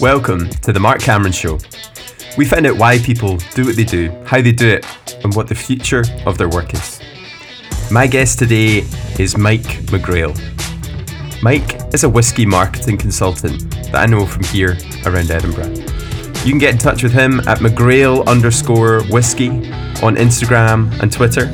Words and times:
Welcome 0.00 0.48
to 0.48 0.72
the 0.72 0.78
Mark 0.78 1.00
Cameron 1.00 1.32
Show. 1.32 1.58
We 2.36 2.44
find 2.44 2.64
out 2.66 2.76
why 2.76 3.00
people 3.00 3.38
do 3.56 3.64
what 3.64 3.74
they 3.74 3.82
do, 3.82 4.12
how 4.24 4.40
they 4.40 4.52
do 4.52 4.68
it, 4.68 4.86
and 5.24 5.34
what 5.34 5.48
the 5.48 5.56
future 5.56 6.04
of 6.24 6.38
their 6.38 6.48
work 6.48 6.72
is. 6.72 7.00
My 7.90 8.06
guest 8.06 8.38
today 8.38 8.84
is 9.18 9.36
Mike 9.36 9.66
McGrail. 9.90 10.38
Mike 11.42 11.80
is 11.92 12.04
a 12.04 12.08
whisky 12.08 12.46
marketing 12.46 12.96
consultant 12.96 13.68
that 13.86 13.96
I 13.96 14.06
know 14.06 14.24
from 14.24 14.44
here 14.44 14.78
around 15.04 15.32
Edinburgh. 15.32 15.74
You 16.44 16.52
can 16.52 16.58
get 16.58 16.74
in 16.74 16.78
touch 16.78 17.02
with 17.02 17.12
him 17.12 17.40
at 17.40 17.58
McGrail 17.58 18.24
underscore 18.28 19.02
whiskey 19.06 19.48
on 19.48 20.14
Instagram 20.14 20.96
and 21.02 21.12
Twitter. 21.12 21.46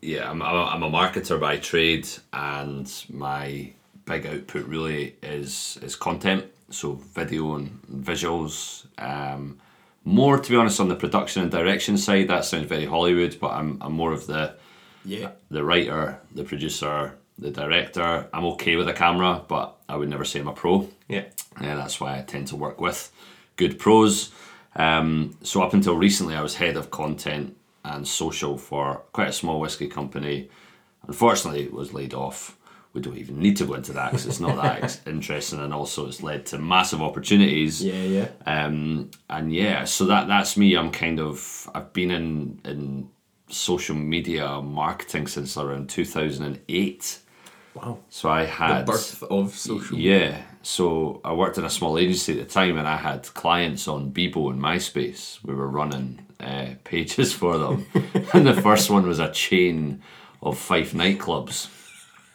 yeah, 0.00 0.30
I'm, 0.30 0.42
I'm, 0.42 0.54
a, 0.54 0.64
I'm 0.64 0.82
a 0.82 0.90
marketer 0.90 1.40
by 1.40 1.56
trade, 1.58 2.08
and 2.32 2.90
my 3.10 3.72
big 4.04 4.26
output 4.26 4.66
really 4.66 5.16
is 5.22 5.78
is 5.82 5.96
content. 5.96 6.44
So 6.70 6.94
video 7.14 7.54
and 7.54 7.80
visuals. 7.90 8.86
Um, 8.98 9.58
more 10.04 10.38
to 10.38 10.50
be 10.50 10.56
honest 10.56 10.80
on 10.80 10.88
the 10.88 10.96
production 10.96 11.42
and 11.42 11.50
direction 11.50 11.96
side. 11.96 12.28
That 12.28 12.44
sounds 12.44 12.66
very 12.66 12.86
Hollywood, 12.86 13.36
but 13.40 13.52
I'm 13.52 13.78
I'm 13.80 13.92
more 13.92 14.12
of 14.12 14.26
the 14.26 14.54
Yeah, 15.04 15.30
the 15.50 15.62
writer, 15.64 16.18
the 16.34 16.44
producer, 16.44 17.18
the 17.38 17.50
director. 17.50 18.28
I'm 18.32 18.44
okay 18.44 18.76
with 18.76 18.88
a 18.88 18.92
camera, 18.92 19.42
but 19.46 19.76
I 19.88 19.96
would 19.96 20.08
never 20.08 20.24
say 20.24 20.40
I'm 20.40 20.48
a 20.48 20.52
pro. 20.52 20.88
yeah, 21.08 21.24
Yeah, 21.60 21.76
that's 21.76 22.00
why 22.00 22.18
I 22.18 22.22
tend 22.22 22.48
to 22.48 22.56
work 22.56 22.80
with 22.80 23.12
good 23.56 23.78
pros. 23.78 24.32
Um, 24.74 25.36
so 25.42 25.62
up 25.62 25.74
until 25.74 25.96
recently, 25.96 26.34
I 26.34 26.42
was 26.42 26.54
head 26.56 26.76
of 26.76 26.90
content 26.90 27.56
and 27.84 28.06
social 28.06 28.56
for 28.58 29.02
quite 29.12 29.28
a 29.28 29.32
small 29.32 29.60
whiskey 29.60 29.88
company. 29.88 30.48
Unfortunately, 31.06 31.62
it 31.62 31.72
was 31.72 31.92
laid 31.92 32.14
off. 32.14 32.56
We 32.92 33.00
don't 33.00 33.16
even 33.16 33.38
need 33.38 33.56
to 33.56 33.64
go 33.64 33.74
into 33.74 33.92
that 33.94 34.10
because 34.10 34.26
it's 34.26 34.38
not 34.40 34.56
that 34.56 34.82
ex- 34.84 35.00
interesting, 35.06 35.60
and 35.60 35.72
also 35.72 36.06
it's 36.06 36.22
led 36.22 36.44
to 36.46 36.58
massive 36.58 37.00
opportunities. 37.00 37.82
yeah, 37.82 38.02
yeah. 38.02 38.28
Um, 38.46 39.10
and 39.30 39.52
yeah, 39.52 39.84
so 39.84 40.04
that 40.06 40.28
that's 40.28 40.56
me. 40.56 40.76
I'm 40.76 40.90
kind 40.92 41.18
of 41.18 41.68
I've 41.74 41.92
been 41.92 42.10
in 42.10 42.60
in 42.64 43.08
social 43.48 43.94
media 43.96 44.60
marketing 44.60 45.26
since 45.26 45.56
around 45.56 45.88
2008. 45.88 47.18
Wow. 47.74 47.98
So 48.10 48.28
I 48.28 48.44
had 48.44 48.68
The 48.68 48.74
had 48.74 48.86
birth 48.86 49.22
of 49.24 49.54
social. 49.56 49.98
yeah. 49.98 50.42
So 50.62 51.20
I 51.24 51.32
worked 51.32 51.58
in 51.58 51.64
a 51.64 51.70
small 51.70 51.98
agency 51.98 52.38
at 52.40 52.46
the 52.48 52.52
time, 52.52 52.76
and 52.78 52.86
I 52.86 52.96
had 52.96 53.22
clients 53.34 53.88
on 53.88 54.12
Bebo 54.12 54.50
and 54.50 54.60
MySpace. 54.60 55.42
We 55.42 55.54
were 55.54 55.68
running 55.68 56.20
uh, 56.38 56.74
pages 56.84 57.32
for 57.40 57.58
them, 57.58 57.86
and 58.32 58.46
the 58.46 58.54
first 58.60 58.90
one 58.90 59.06
was 59.06 59.18
a 59.18 59.30
chain 59.32 60.02
of 60.42 60.58
five 60.58 60.90
nightclubs, 60.92 61.68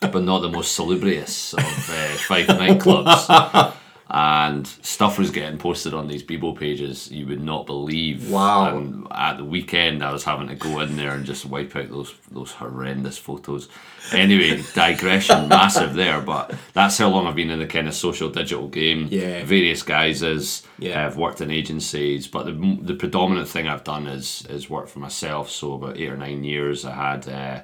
but 0.02 0.24
not 0.24 0.40
the 0.40 0.50
most 0.50 0.74
salubrious 0.74 1.54
of 1.54 1.60
uh, 1.64 2.08
five 2.30 2.48
nightclubs. 2.48 3.74
And 4.10 4.66
stuff 4.66 5.20
was 5.20 5.32
getting 5.32 5.58
posted 5.58 5.94
on 5.94 6.08
these 6.08 6.24
Bebo 6.24 6.58
pages 6.58 7.12
you 7.12 7.28
would 7.28 7.44
not 7.44 7.66
believe. 7.66 8.32
Wow. 8.32 8.78
And 8.78 9.06
at 9.12 9.36
the 9.36 9.44
weekend, 9.44 10.02
I 10.02 10.14
was 10.14 10.24
having 10.24 10.48
to 10.48 10.56
go 10.56 10.80
in 10.80 10.96
there 10.96 11.12
and 11.12 11.26
just 11.26 11.46
wipe 11.46 11.76
out 11.76 11.90
those 11.90 12.14
those 12.32 12.54
horrendous 12.54 13.18
photos. 13.18 13.68
Anyway, 14.14 14.64
digression, 14.74 15.50
massive 15.50 15.94
there, 15.94 16.22
but 16.22 16.56
that's 16.72 16.98
how 16.98 17.10
long 17.10 17.28
I've 17.28 17.36
been 17.36 17.50
in 17.50 17.60
the 17.60 17.68
kind 17.68 17.90
of 17.90 17.94
social 17.94 18.30
digital 18.30 18.70
game. 18.70 19.10
Yeah. 19.12 19.44
Various 19.44 19.84
guises. 19.84 20.66
Yeah. 20.80 21.06
I've 21.06 21.18
worked 21.18 21.42
in 21.42 21.52
agencies, 21.52 22.28
but 22.28 22.46
the 22.46 22.78
the 22.82 22.94
predominant 22.94 23.50
thing 23.50 23.68
I've 23.68 23.84
done 23.84 24.08
is 24.08 24.46
is 24.50 24.70
work 24.70 24.88
for 24.88 25.00
myself. 25.00 25.50
So 25.50 25.74
about 25.74 25.98
eight 25.98 26.10
or 26.10 26.18
nine 26.18 26.44
years, 26.46 26.86
I 26.86 26.94
had. 26.94 27.28
Uh, 27.28 27.62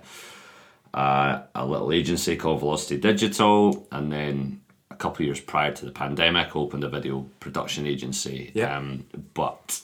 uh, 0.93 1.41
a 1.55 1.65
little 1.65 1.91
agency 1.91 2.35
called 2.35 2.59
Velocity 2.59 2.97
Digital, 2.97 3.87
and 3.91 4.11
then 4.11 4.61
couple 5.03 5.23
of 5.23 5.27
years 5.27 5.39
prior 5.41 5.71
to 5.73 5.85
the 5.85 5.91
pandemic, 5.91 6.55
opened 6.55 6.83
a 6.83 6.89
video 6.89 7.25
production 7.39 7.85
agency. 7.85 8.51
Yeah. 8.53 8.75
Um, 8.77 9.05
but 9.33 9.81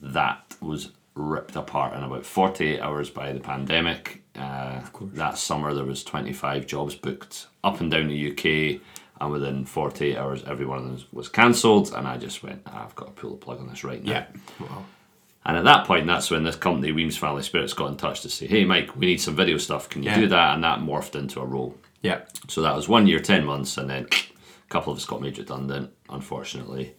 that 0.00 0.56
was 0.60 0.90
ripped 1.14 1.56
apart 1.56 1.94
in 1.94 2.02
about 2.02 2.26
48 2.26 2.80
hours 2.80 3.10
by 3.10 3.32
the 3.32 3.40
pandemic. 3.40 4.22
Uh, 4.34 4.80
that 5.14 5.38
summer, 5.38 5.72
there 5.74 5.84
was 5.84 6.02
25 6.04 6.66
jobs 6.66 6.94
booked 6.94 7.46
up 7.64 7.80
and 7.80 7.90
down 7.90 8.08
the 8.08 8.30
UK, 8.32 8.80
and 9.20 9.30
within 9.32 9.64
48 9.64 10.16
hours, 10.16 10.42
every 10.44 10.66
one 10.66 10.78
of 10.78 10.84
them 10.84 10.98
was 11.12 11.28
cancelled. 11.28 11.92
And 11.94 12.06
I 12.06 12.18
just 12.18 12.42
went, 12.42 12.60
"Ah, 12.66 12.84
I've 12.84 12.94
got 12.94 13.06
to 13.06 13.12
pull 13.12 13.30
the 13.30 13.36
plug 13.36 13.60
on 13.60 13.68
this 13.68 13.84
right 13.84 14.02
now. 14.04 14.10
Yeah. 14.12 14.26
Wow. 14.60 14.84
And 15.46 15.56
at 15.56 15.64
that 15.64 15.86
point, 15.86 16.06
that's 16.06 16.30
when 16.30 16.42
this 16.44 16.56
company, 16.56 16.92
Wemyss 16.92 17.16
Family 17.18 17.42
Spirits, 17.42 17.72
got 17.72 17.86
in 17.90 17.96
touch 17.96 18.20
to 18.22 18.28
say, 18.28 18.46
hey, 18.48 18.64
Mike, 18.64 18.96
we 18.96 19.06
need 19.06 19.20
some 19.20 19.36
video 19.36 19.58
stuff. 19.58 19.88
Can 19.88 20.02
you 20.02 20.10
Yeah. 20.10 20.20
do 20.20 20.26
that? 20.28 20.54
And 20.54 20.64
that 20.64 20.80
morphed 20.80 21.14
into 21.14 21.40
a 21.40 21.44
role. 21.46 21.76
Yeah. 22.02 22.22
So 22.48 22.62
that 22.62 22.74
was 22.74 22.88
one 22.88 23.06
year, 23.06 23.20
10 23.20 23.44
months, 23.44 23.78
and 23.78 23.88
then 23.88 24.06
a 24.66 24.72
couple 24.72 24.92
of 24.92 24.98
us 24.98 25.04
got 25.04 25.20
made 25.22 25.38
redundant, 25.38 25.90
unfortunately. 26.08 26.94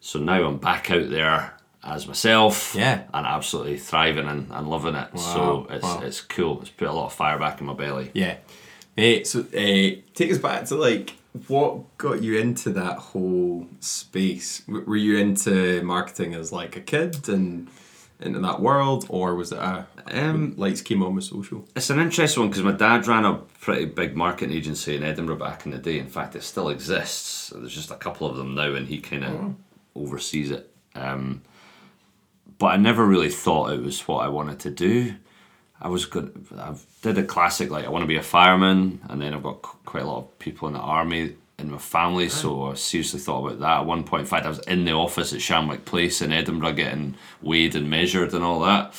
So 0.00 0.18
now 0.18 0.44
I'm 0.44 0.58
back 0.58 0.90
out 0.90 1.10
there 1.10 1.54
as 1.82 2.06
myself 2.06 2.74
Yeah. 2.76 3.02
and 3.12 3.26
absolutely 3.26 3.78
thriving 3.78 4.28
and, 4.28 4.50
and 4.50 4.68
loving 4.68 4.94
it. 4.94 5.12
Wow, 5.14 5.20
So 5.20 5.66
it's, 5.70 5.82
wow. 5.82 6.00
it's 6.02 6.20
cool. 6.20 6.60
It's 6.60 6.70
put 6.70 6.88
a 6.88 6.92
lot 6.92 7.06
of 7.06 7.12
fire 7.12 7.38
back 7.38 7.60
in 7.60 7.66
my 7.66 7.74
belly. 7.74 8.10
Yeah. 8.14 8.36
Hey, 8.96 9.24
so 9.24 9.40
uh, 9.40 10.00
take 10.14 10.30
us 10.30 10.38
back 10.38 10.64
to 10.66 10.74
like 10.76 11.14
what 11.46 11.96
got 11.96 12.22
you 12.22 12.38
into 12.38 12.70
that 12.70 12.98
whole 12.98 13.66
space? 13.78 14.60
W- 14.66 14.84
Were 14.84 14.96
you 14.96 15.16
into 15.18 15.82
marketing 15.82 16.34
as 16.34 16.52
like 16.52 16.76
a 16.76 16.80
kid 16.80 17.28
and 17.28 17.68
into 18.20 18.40
that 18.40 18.60
world, 18.60 19.06
or 19.08 19.34
was 19.34 19.52
it 19.52 19.58
a 19.58 19.86
Um, 20.12 20.54
lights 20.56 20.82
came 20.82 21.02
on 21.02 21.14
with 21.14 21.24
social? 21.24 21.68
It's 21.76 21.90
an 21.90 22.00
interesting 22.00 22.42
one 22.42 22.50
because 22.50 22.64
my 22.64 22.72
dad 22.72 23.06
ran 23.06 23.24
a 23.24 23.34
pretty 23.60 23.84
big 23.84 24.16
marketing 24.16 24.56
agency 24.56 24.96
in 24.96 25.04
Edinburgh 25.04 25.36
back 25.36 25.64
in 25.64 25.72
the 25.72 25.78
day. 25.78 25.98
In 25.98 26.08
fact, 26.08 26.34
it 26.34 26.42
still 26.42 26.68
exists. 26.68 27.52
There's 27.54 27.74
just 27.74 27.90
a 27.90 27.96
couple 27.96 28.26
of 28.28 28.36
them 28.36 28.54
now, 28.54 28.74
and 28.74 28.88
he 28.88 28.98
kind 28.98 29.24
of 29.24 29.54
oversees 29.94 30.50
it. 30.50 30.72
Um, 30.94 31.42
but 32.58 32.66
I 32.66 32.76
never 32.76 33.06
really 33.06 33.30
thought 33.30 33.72
it 33.72 33.82
was 33.82 34.06
what 34.08 34.24
I 34.24 34.28
wanted 34.28 34.58
to 34.60 34.70
do. 34.70 35.14
I 35.80 35.88
was 35.88 36.04
good. 36.04 36.46
I 36.58 36.74
did 37.02 37.16
a 37.16 37.22
classic 37.22 37.70
like 37.70 37.86
I 37.86 37.88
want 37.88 38.02
to 38.02 38.08
be 38.08 38.16
a 38.16 38.22
fireman, 38.22 39.00
and 39.08 39.22
then 39.22 39.32
I've 39.32 39.42
got 39.42 39.62
quite 39.62 40.02
a 40.02 40.06
lot 40.06 40.18
of 40.18 40.38
people 40.38 40.68
in 40.68 40.74
the 40.74 40.80
army 40.80 41.36
in 41.60 41.70
my 41.70 41.78
family, 41.78 42.28
so 42.28 42.70
I 42.70 42.74
seriously 42.74 43.20
thought 43.20 43.46
about 43.46 43.60
that 43.60 43.80
at 43.80 43.86
one 43.86 44.04
point. 44.04 44.20
In 44.20 44.26
fact, 44.26 44.46
I 44.46 44.48
was 44.48 44.58
in 44.60 44.84
the 44.84 44.92
office 44.92 45.32
at 45.32 45.40
Shandwick 45.40 45.84
Place 45.84 46.22
in 46.22 46.32
Edinburgh 46.32 46.72
getting 46.72 47.16
weighed 47.42 47.74
and 47.74 47.88
measured 47.88 48.34
and 48.34 48.44
all 48.44 48.60
that. 48.60 48.94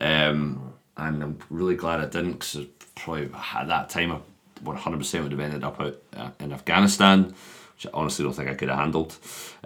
Um, 0.00 0.74
and 0.96 1.22
I'm 1.22 1.38
really 1.50 1.76
glad 1.76 2.00
I 2.00 2.06
didn't 2.06 2.32
because 2.32 2.66
probably 2.94 3.30
at 3.54 3.68
that 3.68 3.90
time 3.90 4.12
I 4.12 4.18
100% 4.64 5.22
would 5.22 5.32
have 5.32 5.40
ended 5.40 5.64
up 5.64 5.80
out 5.80 6.02
uh, 6.16 6.30
in 6.40 6.52
Afghanistan, 6.52 7.34
which 7.74 7.86
I 7.86 7.90
honestly 7.94 8.24
don't 8.24 8.34
think 8.34 8.48
I 8.48 8.54
could 8.54 8.68
have 8.68 8.78
handled. 8.78 9.16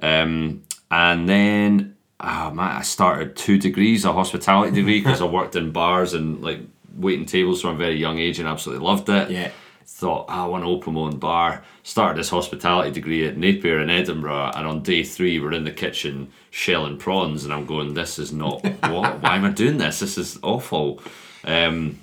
Um, 0.00 0.62
and 0.90 1.28
then 1.28 1.96
ah 2.22 2.50
man, 2.54 2.76
I 2.76 2.82
started 2.82 3.36
two 3.36 3.58
degrees, 3.58 4.04
a 4.04 4.12
hospitality 4.12 4.74
degree 4.74 5.00
because 5.00 5.20
I 5.20 5.26
worked 5.26 5.56
in 5.56 5.72
bars 5.72 6.14
and 6.14 6.42
like 6.42 6.60
waiting 6.94 7.26
tables 7.26 7.60
from 7.62 7.74
a 7.74 7.78
very 7.78 7.96
young 7.96 8.18
age 8.18 8.38
and 8.38 8.48
absolutely 8.48 8.84
loved 8.84 9.08
it 9.08 9.30
Yeah. 9.30 9.50
Thought 9.84 10.26
"Ah, 10.28 10.44
I 10.44 10.46
want 10.46 10.64
to 10.64 10.68
open 10.70 10.94
my 10.94 11.00
own 11.00 11.18
bar. 11.18 11.64
Started 11.82 12.18
this 12.18 12.30
hospitality 12.30 12.90
degree 12.90 13.26
at 13.26 13.36
Napier 13.36 13.80
in 13.80 13.90
Edinburgh, 13.90 14.52
and 14.54 14.66
on 14.66 14.82
day 14.82 15.02
three 15.02 15.38
we're 15.40 15.52
in 15.52 15.64
the 15.64 15.70
kitchen 15.70 16.32
shelling 16.50 16.98
prawns, 16.98 17.44
and 17.44 17.52
I'm 17.52 17.66
going, 17.66 17.94
"This 17.94 18.18
is 18.18 18.32
not 18.32 18.64
what? 18.88 19.20
Why 19.20 19.36
am 19.36 19.44
I 19.44 19.50
doing 19.50 19.78
this? 19.78 20.00
This 20.00 20.18
is 20.18 20.38
awful." 20.42 21.00
Um, 21.44 21.98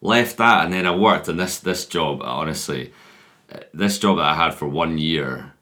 left 0.00 0.38
that, 0.38 0.64
and 0.64 0.72
then 0.72 0.86
I 0.86 0.94
worked 0.94 1.28
in 1.28 1.36
this 1.36 1.58
this 1.58 1.86
job. 1.86 2.22
Honestly, 2.22 2.92
uh, 3.52 3.60
this 3.72 3.98
job 3.98 4.16
that 4.16 4.26
I 4.26 4.34
had 4.34 4.54
for 4.54 4.66
one 4.66 4.98
year, 4.98 5.52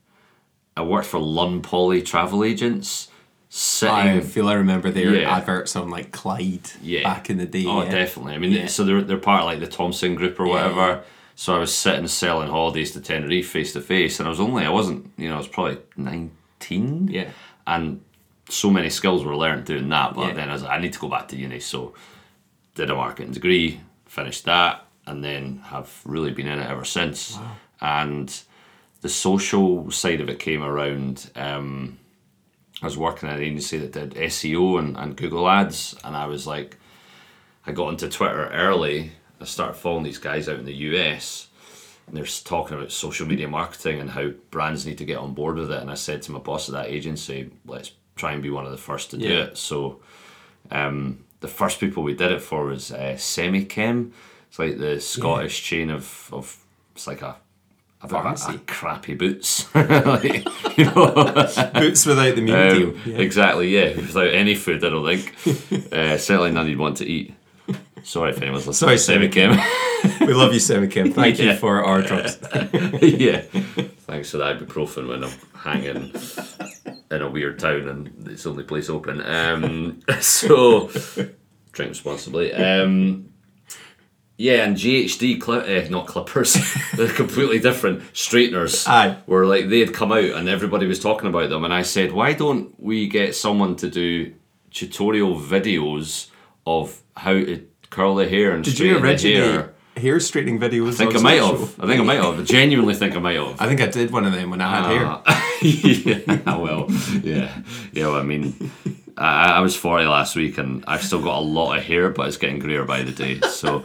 I 0.76 0.82
worked 0.82 1.08
for 1.08 1.18
Lunn 1.18 1.62
Poly 1.62 2.02
Travel 2.02 2.44
Agents. 2.44 3.07
Sitting, 3.50 3.94
I 3.94 4.20
feel 4.20 4.48
I 4.48 4.54
remember 4.54 4.90
their 4.90 5.14
Yeah. 5.14 5.36
adverts 5.36 5.74
on 5.74 5.88
like 5.90 6.12
Clyde 6.12 6.70
Yeah. 6.82 7.02
back 7.04 7.30
in 7.30 7.38
the 7.38 7.46
day. 7.46 7.64
Oh, 7.66 7.82
yeah. 7.82 7.90
definitely. 7.90 8.34
I 8.34 8.38
mean, 8.38 8.52
Yeah. 8.52 8.66
so 8.66 8.84
they're, 8.84 9.00
they're 9.02 9.16
part 9.16 9.40
of 9.40 9.46
like 9.46 9.60
the 9.60 9.66
Thomson 9.66 10.14
group 10.14 10.38
or 10.38 10.46
whatever. 10.46 11.02
So 11.34 11.54
I 11.54 11.58
was 11.58 11.72
sitting 11.74 12.08
selling 12.08 12.50
holidays 12.50 12.92
to 12.92 13.00
Tenerife 13.00 13.48
face 13.48 13.72
to 13.74 13.80
face, 13.80 14.18
and 14.18 14.26
I 14.26 14.30
was 14.30 14.40
only, 14.40 14.64
I 14.64 14.70
wasn't, 14.70 15.10
you 15.16 15.28
know, 15.28 15.36
I 15.36 15.38
was 15.38 15.46
probably 15.48 15.78
19. 15.96 17.08
Yeah. 17.08 17.28
And 17.66 18.00
so 18.48 18.70
many 18.70 18.90
skills 18.90 19.24
were 19.24 19.36
learned 19.36 19.64
doing 19.64 19.88
that, 19.90 20.14
but 20.14 20.34
then 20.34 20.50
I 20.50 20.52
was 20.52 20.62
like, 20.62 20.72
I 20.72 20.80
need 20.80 20.92
to 20.94 20.98
go 20.98 21.08
back 21.08 21.28
to 21.28 21.36
uni. 21.36 21.60
So 21.60 21.94
did 22.74 22.90
a 22.90 22.94
marketing 22.94 23.32
degree, 23.32 23.80
finished 24.06 24.44
that, 24.46 24.84
and 25.06 25.22
then 25.24 25.60
have 25.66 26.00
really 26.04 26.32
been 26.32 26.48
in 26.48 26.58
it 26.58 26.68
ever 26.68 26.84
since. 26.84 27.38
And 27.80 28.36
the 29.00 29.08
social 29.08 29.90
side 29.90 30.20
of 30.20 30.28
it 30.28 30.38
came 30.38 30.62
around. 30.62 31.30
Um, 31.36 31.98
I 32.82 32.86
was 32.86 32.96
working 32.96 33.28
at 33.28 33.38
an 33.38 33.42
agency 33.44 33.78
that 33.78 33.92
did 33.92 34.14
SEO 34.14 34.78
and, 34.78 34.96
and 34.96 35.16
Google 35.16 35.48
ads, 35.48 35.96
and 36.04 36.16
I 36.16 36.26
was 36.26 36.46
like, 36.46 36.76
I 37.66 37.72
got 37.72 37.88
into 37.90 38.08
Twitter 38.08 38.46
early. 38.48 39.12
I 39.40 39.44
started 39.44 39.74
following 39.74 40.04
these 40.04 40.18
guys 40.18 40.48
out 40.48 40.58
in 40.58 40.64
the 40.64 40.74
US, 40.74 41.48
and 42.06 42.16
they're 42.16 42.24
talking 42.24 42.76
about 42.76 42.92
social 42.92 43.26
media 43.26 43.48
marketing 43.48 44.00
and 44.00 44.10
how 44.10 44.28
brands 44.50 44.86
need 44.86 44.98
to 44.98 45.04
get 45.04 45.18
on 45.18 45.34
board 45.34 45.56
with 45.56 45.72
it. 45.72 45.80
And 45.82 45.90
I 45.90 45.94
said 45.94 46.22
to 46.22 46.32
my 46.32 46.38
boss 46.38 46.68
at 46.68 46.74
that 46.74 46.86
agency, 46.88 47.50
let's 47.66 47.92
try 48.16 48.32
and 48.32 48.42
be 48.42 48.50
one 48.50 48.64
of 48.64 48.70
the 48.70 48.78
first 48.78 49.10
to 49.10 49.18
do 49.18 49.26
Yeah. 49.26 49.42
it. 49.44 49.58
So, 49.58 50.00
um, 50.70 51.24
the 51.40 51.48
first 51.48 51.78
people 51.80 52.02
we 52.02 52.14
did 52.14 52.32
it 52.32 52.42
for 52.42 52.64
was 52.66 52.90
uh, 52.92 53.14
Semichem. 53.16 54.12
It's 54.48 54.58
like 54.58 54.78
the 54.78 55.00
Scottish 55.00 55.62
chain 55.62 55.90
of, 55.90 56.28
of 56.32 56.64
it's 56.94 57.06
like 57.06 57.22
a 57.22 57.36
a, 58.00 58.06
a, 58.06 58.08
Pharmacy. 58.08 58.54
a 58.54 58.58
crappy 58.58 59.14
boots, 59.14 59.72
like, 59.74 60.46
you 60.78 60.84
know. 60.84 61.12
Boots 61.74 62.06
without 62.06 62.34
the 62.36 62.42
meal 62.42 62.56
Um, 62.56 62.78
deal. 62.78 62.96
Yeah. 63.06 63.18
Exactly, 63.18 63.68
yeah. 63.68 63.96
Without 63.96 64.28
any 64.32 64.54
food, 64.54 64.84
I 64.84 64.90
don't 64.90 65.04
think. 65.06 65.92
uh, 65.92 66.16
certainly 66.18 66.52
none 66.52 66.68
you'd 66.68 66.78
want 66.78 66.98
to 66.98 67.06
eat. 67.06 67.34
Sorry 68.04 68.30
if 68.30 68.40
anyone's 68.40 68.66
listening. 68.66 68.96
Sorry, 68.98 69.28
to 69.28 69.28
Semichem. 69.28 70.20
we 70.26 70.32
love 70.32 70.54
you, 70.54 70.60
Semichem. 70.60 71.12
Thank 71.12 71.38
you 71.40 71.54
for 71.56 71.84
our 71.84 72.00
drugs. 72.02 72.38
yeah. 73.02 73.40
Thanks 74.06 74.30
for 74.30 74.38
the 74.38 74.44
ibuprofen 74.44 75.08
when 75.08 75.24
I'm 75.24 75.32
hanging 75.54 76.12
in 77.10 77.22
a 77.22 77.28
weird 77.28 77.58
town 77.58 77.88
and 77.88 78.28
it's 78.28 78.44
the 78.44 78.50
only 78.50 78.64
place 78.64 78.88
open. 78.88 79.20
Um, 79.20 80.00
so, 80.20 80.88
drink 81.72 81.90
responsibly. 81.90 82.54
Um, 82.54 83.27
yeah, 84.38 84.64
and 84.64 84.76
GHD, 84.76 85.40
cli- 85.40 85.76
uh, 85.84 85.88
not 85.90 86.06
clippers, 86.06 86.56
they're 86.94 87.08
completely 87.12 87.58
different. 87.58 88.02
Straighteners 88.16 88.86
Aye. 88.86 89.16
were 89.26 89.44
like, 89.44 89.68
they 89.68 89.80
had 89.80 89.92
come 89.92 90.12
out 90.12 90.24
and 90.24 90.48
everybody 90.48 90.86
was 90.86 91.00
talking 91.00 91.28
about 91.28 91.50
them. 91.50 91.64
And 91.64 91.74
I 91.74 91.82
said, 91.82 92.12
why 92.12 92.32
don't 92.32 92.72
we 92.80 93.08
get 93.08 93.34
someone 93.34 93.76
to 93.76 93.90
do 93.90 94.32
tutorial 94.70 95.34
videos 95.38 96.28
of 96.66 97.02
how 97.16 97.32
to 97.32 97.66
curl 97.90 98.14
the 98.14 98.28
hair 98.28 98.52
and 98.52 98.62
Did 98.64 98.74
straighten 98.74 98.94
you 98.96 99.00
the 99.02 99.06
originate 99.08 99.36
hair? 99.36 99.74
hair 99.96 100.20
straightening 100.20 100.60
videos? 100.60 100.92
I 100.94 100.96
think 100.96 101.14
I 101.14 101.16
on 101.16 101.22
might 101.24 101.38
social? 101.40 101.58
have. 101.66 101.80
I 101.80 101.86
think 101.88 102.00
I 102.00 102.04
might 102.04 102.22
have. 102.22 102.38
I 102.38 102.42
genuinely 102.44 102.94
think 102.94 103.16
I 103.16 103.18
might 103.18 103.36
have. 103.36 103.60
I 103.60 103.66
think 103.66 103.80
I 103.80 103.86
did 103.86 104.12
one 104.12 104.24
of 104.24 104.32
them 104.32 104.50
when 104.50 104.60
I 104.60 104.76
had 104.76 104.84
hair. 104.86 105.06
Uh, 105.26 105.42
yeah, 105.62 106.56
well, 106.56 106.86
yeah, 107.24 107.60
yeah. 107.92 108.06
Well, 108.06 108.14
I 108.16 108.22
mean, 108.22 108.70
I, 109.16 109.54
I 109.54 109.60
was 109.60 109.74
forty 109.74 110.04
last 110.04 110.36
week, 110.36 110.58
and 110.58 110.84
I've 110.86 111.02
still 111.02 111.20
got 111.20 111.38
a 111.38 111.40
lot 111.40 111.76
of 111.76 111.82
hair, 111.84 112.10
but 112.10 112.28
it's 112.28 112.36
getting 112.36 112.60
greyer 112.60 112.84
by 112.84 113.02
the 113.02 113.10
day. 113.10 113.40
So, 113.48 113.82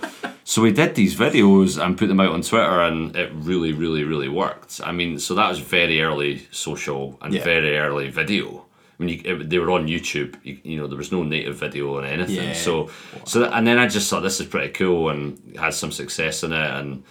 so 0.53 0.61
we 0.61 0.71
did 0.71 0.93
these 0.93 1.15
videos 1.15 1.83
and 1.83 1.97
put 1.97 2.09
them 2.09 2.19
out 2.19 2.31
on 2.31 2.43
Twitter, 2.43 2.81
and 2.81 3.15
it 3.15 3.31
really, 3.33 3.73
really, 3.73 4.03
really 4.03 4.29
worked. 4.29 4.81
I 4.83 4.91
mean, 4.91 5.17
so 5.17 5.33
that 5.33 5.49
was 5.49 5.57
very 5.57 5.99
early 6.03 6.47
social 6.51 7.17
and 7.23 7.33
Yeah. 7.33 7.43
very 7.43 7.75
early 7.75 8.11
video. 8.11 8.63
I 8.99 9.03
mean, 9.03 9.17
you, 9.17 9.21
it, 9.25 9.49
they 9.49 9.57
were 9.57 9.71
on 9.71 9.87
YouTube. 9.87 10.35
You, 10.43 10.59
you 10.63 10.77
know, 10.77 10.85
there 10.85 10.99
was 10.99 11.11
no 11.11 11.23
native 11.23 11.55
video 11.55 11.95
or 11.95 12.05
anything. 12.05 12.49
Yeah. 12.49 12.53
So, 12.53 12.91
so 13.25 13.39
that, 13.39 13.53
and 13.57 13.65
then 13.65 13.79
I 13.79 13.87
just 13.87 14.07
thought 14.07 14.21
this 14.21 14.39
is 14.39 14.45
pretty 14.45 14.71
cool 14.73 15.09
and 15.09 15.57
had 15.57 15.73
some 15.73 15.91
success 15.91 16.43
in 16.43 16.53
it, 16.53 16.71
and 16.79 17.03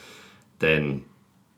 then 0.61 1.05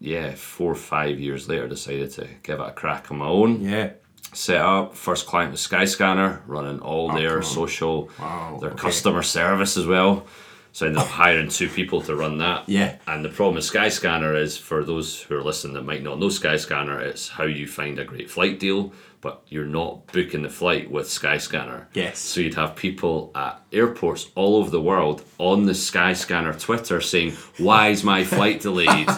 yeah, 0.01 0.35
four 0.37 0.73
or 0.73 0.83
five 0.97 1.21
years 1.21 1.51
later, 1.51 1.69
decided 1.69 2.11
to 2.13 2.27
give 2.43 2.61
it 2.61 2.67
a 2.67 2.73
crack 2.73 3.11
on 3.11 3.19
my 3.19 3.27
own. 3.27 3.61
Yeah. 3.61 3.91
Set 4.33 4.63
up 4.63 4.97
first 4.97 5.27
client 5.27 5.51
was 5.53 5.61
Skyscanner, 5.61 6.41
running 6.47 6.81
all 6.81 7.13
oh, 7.13 7.15
their 7.15 7.41
come 7.41 7.43
social, 7.43 8.09
Wow, 8.19 8.57
their 8.63 8.71
okay. 8.71 8.81
customer 8.81 9.23
service 9.23 9.77
as 9.77 9.87
well. 9.87 10.27
So 10.75 10.87
I 10.87 10.89
ended 10.89 11.03
up 11.03 11.09
hiring 11.09 11.49
two 11.51 11.69
people 11.69 12.01
to 12.03 12.17
run 12.17 12.39
that. 12.39 12.69
Yeah. 12.69 12.97
And 13.07 13.25
the 13.25 13.29
problem 13.29 13.55
with 13.55 13.65
Skyscanner 13.65 14.37
is 14.37 14.59
for 14.59 14.83
those 14.83 15.23
who 15.23 15.37
are 15.37 15.43
listening 15.43 15.75
that 15.75 15.85
might 15.85 16.03
not 16.03 16.19
know 16.19 16.27
Skyscanner, 16.27 17.01
it's 17.01 17.29
how 17.29 17.45
you 17.45 17.69
find 17.69 17.97
a 18.01 18.05
great 18.05 18.29
flight 18.29 18.59
deal, 18.59 18.93
but 19.21 19.45
you're 19.47 19.67
not 19.67 20.09
booking 20.09 20.43
the 20.43 20.51
flight 20.51 20.91
with 20.91 21.07
Skyscanner. 21.07 21.87
Yes. 21.95 22.19
So 22.19 22.41
you'd 22.41 22.57
have 22.57 22.75
people 22.75 23.31
at 23.37 23.63
airports 23.73 24.27
all 24.35 24.57
over 24.57 24.69
the 24.69 24.81
world 24.81 25.23
on 25.39 25.67
the 25.67 25.75
Skyscanner 25.75 26.59
Twitter 26.61 27.01
saying, 27.01 27.35
"Why 27.59 27.91
is 27.91 28.03
my 28.03 28.25
flight 28.25 28.61
delayed? 28.61 29.09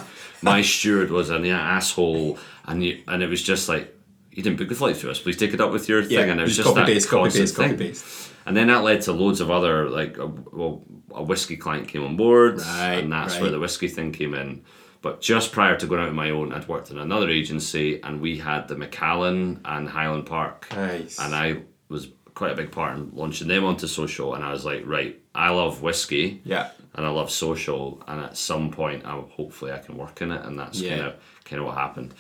my 0.42 0.60
steward 0.60 1.10
was 1.10 1.30
an 1.30 1.46
asshole," 1.46 2.38
and 2.66 2.84
you, 2.84 3.02
and 3.08 3.22
it 3.22 3.30
was 3.30 3.42
just 3.42 3.66
like. 3.68 3.94
You 4.30 4.42
didn't 4.42 4.58
book 4.58 4.68
the 4.68 4.74
flight 4.74 4.98
through 4.98 5.12
us. 5.12 5.18
Please 5.18 5.38
take 5.38 5.54
it 5.54 5.62
up 5.62 5.72
with 5.72 5.88
your 5.88 6.02
Yeah. 6.02 6.20
thing, 6.20 6.30
and 6.32 6.40
it 6.40 6.42
was 6.42 6.54
just 6.54 6.66
just 6.66 6.76
copy 6.76 6.92
that 6.92 6.94
paste, 6.94 7.08
copy 7.08 7.30
paste, 7.30 7.56
copy 7.56 7.74
paste. 7.74 8.04
And 8.46 8.56
then 8.56 8.68
that 8.68 8.84
led 8.84 9.02
to 9.02 9.12
loads 9.12 9.40
of 9.40 9.50
other 9.50 9.90
like 9.90 10.18
a, 10.18 10.26
well, 10.26 10.82
a 11.10 11.22
whiskey 11.22 11.56
client 11.56 11.88
came 11.88 12.04
on 12.04 12.16
board, 12.16 12.58
Right, 12.60 12.94
and 13.02 13.12
that's 13.12 13.34
right. 13.34 13.42
where 13.42 13.50
the 13.50 13.58
whiskey 13.58 13.88
thing 13.88 14.12
came 14.12 14.34
in. 14.34 14.62
But 15.02 15.20
just 15.20 15.52
prior 15.52 15.76
to 15.76 15.86
going 15.86 16.00
out 16.00 16.08
on 16.08 16.14
my 16.14 16.30
own, 16.30 16.52
I'd 16.52 16.68
worked 16.68 16.90
in 16.90 16.98
another 16.98 17.28
agency, 17.28 18.00
and 18.02 18.20
we 18.20 18.38
had 18.38 18.68
the 18.68 18.76
Macallan 18.76 19.60
and 19.64 19.88
Highland 19.88 20.26
Park, 20.26 20.68
Nice. 20.74 21.18
and 21.18 21.34
I 21.34 21.62
was 21.88 22.08
quite 22.34 22.52
a 22.52 22.56
big 22.56 22.70
part 22.70 22.96
in 22.96 23.10
launching 23.14 23.48
them 23.48 23.64
onto 23.64 23.86
social. 23.86 24.34
And 24.34 24.44
I 24.44 24.52
was 24.52 24.64
like, 24.64 24.82
right, 24.86 25.18
I 25.34 25.50
love 25.50 25.82
whiskey, 25.82 26.40
Yeah. 26.44 26.70
and 26.94 27.04
I 27.06 27.08
love 27.10 27.30
social, 27.30 28.02
and 28.06 28.20
at 28.20 28.36
some 28.36 28.70
point, 28.70 29.04
I 29.06 29.12
hopefully 29.12 29.72
I 29.72 29.78
can 29.78 29.96
work 29.96 30.22
in 30.22 30.30
it, 30.32 30.44
and 30.44 30.58
that's 30.58 30.80
Yeah. 30.80 30.90
kind 30.96 31.02
of 31.08 31.14
kind 31.44 31.60
of 31.60 31.66
what 31.66 31.76
happened. 31.76 32.12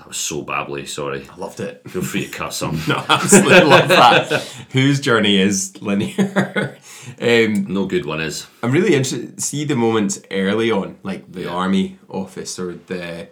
That 0.00 0.08
was 0.08 0.16
so 0.16 0.42
babbly. 0.42 0.88
Sorry. 0.88 1.28
I 1.30 1.36
loved 1.36 1.60
it. 1.60 1.82
Feel 1.90 2.00
free 2.00 2.24
to 2.24 2.30
cut 2.32 2.54
some. 2.54 2.80
No, 2.88 3.04
absolutely 3.06 3.60
love 3.60 3.88
that. 3.88 4.42
Whose 4.72 4.98
journey 4.98 5.36
is 5.38 5.80
linear? 5.82 6.78
um, 7.20 7.66
No 7.68 7.84
good 7.84 8.06
one 8.06 8.22
is. 8.22 8.46
I'm 8.62 8.70
really 8.72 8.94
interested. 8.94 9.42
See 9.42 9.64
the 9.66 9.76
moments 9.76 10.22
early 10.30 10.70
on, 10.70 10.96
like 11.02 11.30
the 11.30 11.42
Yeah. 11.42 11.48
army 11.50 11.98
office 12.08 12.58
or 12.58 12.76
the 12.86 13.28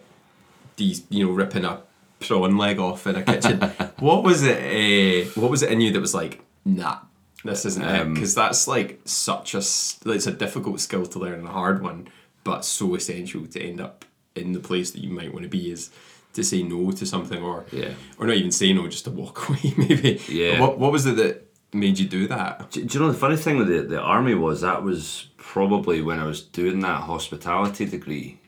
these, 0.77 1.05
you 1.09 1.25
know, 1.27 1.33
ripping 1.33 1.65
a 1.65 1.81
prawn 2.21 2.59
leg 2.59 2.79
off 2.79 3.07
in 3.07 3.17
a 3.17 3.23
kitchen. 3.23 3.61
what 3.99 4.23
was 4.23 4.43
it? 4.45 4.59
Uh, 4.59 5.31
what 5.41 5.51
was 5.51 5.63
it 5.63 5.73
in 5.73 5.81
you 5.81 5.91
that 5.93 6.01
was 6.01 6.15
like, 6.15 6.43
nah, 6.67 6.99
this 7.45 7.65
isn't 7.65 7.83
it? 7.83 8.01
Um, 8.01 8.13
Because 8.13 8.35
that's 8.35 8.69
like 8.69 9.01
such 9.07 9.55
a 9.55 9.59
it's 9.59 10.27
a 10.27 10.33
difficult 10.33 10.81
skill 10.81 11.07
to 11.07 11.19
learn 11.19 11.39
and 11.39 11.49
a 11.49 11.53
hard 11.53 11.83
one, 11.83 12.09
but 12.45 12.67
so 12.67 12.95
essential 12.95 13.47
to 13.47 13.59
end 13.63 13.81
up 13.81 14.05
in 14.37 14.53
the 14.53 14.61
place 14.61 14.91
that 14.91 15.01
you 15.03 15.09
might 15.11 15.33
want 15.33 15.45
to 15.45 15.49
be 15.49 15.71
is 15.73 15.91
to 16.35 16.43
say 16.45 16.63
no 16.63 16.91
to 16.93 17.07
something 17.07 17.43
or 17.43 17.65
Yeah. 17.73 17.95
or 18.19 18.27
not 18.27 18.37
even 18.37 18.51
say 18.53 18.73
no, 18.73 18.87
just 18.89 19.05
to 19.05 19.11
walk 19.11 19.49
away 19.49 19.75
maybe. 19.77 20.21
Yeah. 20.29 20.61
What 20.61 20.79
what 20.79 20.93
was 20.93 21.07
it 21.07 21.17
that 21.17 21.45
made 21.73 21.99
you 21.99 22.09
do 22.09 22.27
that? 22.29 22.71
Do, 22.71 22.85
do 22.85 22.99
you 22.99 23.05
know 23.05 23.13
the 23.13 23.19
funny 23.19 23.37
thing 23.37 23.59
with 23.59 23.69
the, 23.69 23.83
the 23.83 24.01
army 24.01 24.35
was 24.35 24.61
that 24.61 24.83
was 24.83 25.29
probably 25.37 26.01
when 26.03 26.19
I 26.19 26.25
was 26.27 26.43
doing 26.43 26.81
that 26.81 27.03
hospitality 27.03 27.85
degree, 27.87 28.39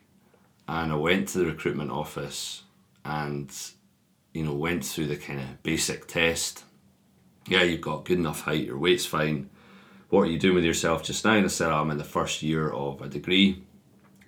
and 0.69 0.93
I 0.93 0.97
went 0.97 1.29
to 1.29 1.39
the 1.39 1.47
recruitment 1.47 1.91
office, 1.91 2.63
and 3.05 3.51
you 4.33 4.45
know 4.45 4.55
went 4.55 4.85
through 4.85 5.07
the 5.09 5.17
kind 5.17 5.41
of 5.41 5.63
basic 5.63 6.07
test. 6.07 6.65
Yeah, 7.49 7.63
you've 7.63 7.81
got 7.81 8.05
good 8.05 8.19
enough 8.19 8.43
height. 8.43 8.67
Your 8.67 8.79
weight's 8.79 9.07
fine. 9.07 9.49
What 10.11 10.23
are 10.23 10.27
you 10.31 10.39
doing 10.39 10.55
with 10.57 10.65
yourself 10.65 11.03
just 11.03 11.25
now? 11.25 11.33
And 11.35 11.45
I 11.47 11.49
said, 11.49 11.71
oh, 11.71 11.77
I'm 11.81 11.91
in 11.91 11.99
the 11.99 12.05
first 12.05 12.43
year 12.43 12.69
of 12.71 13.01
a 13.01 13.09
degree. 13.09 13.63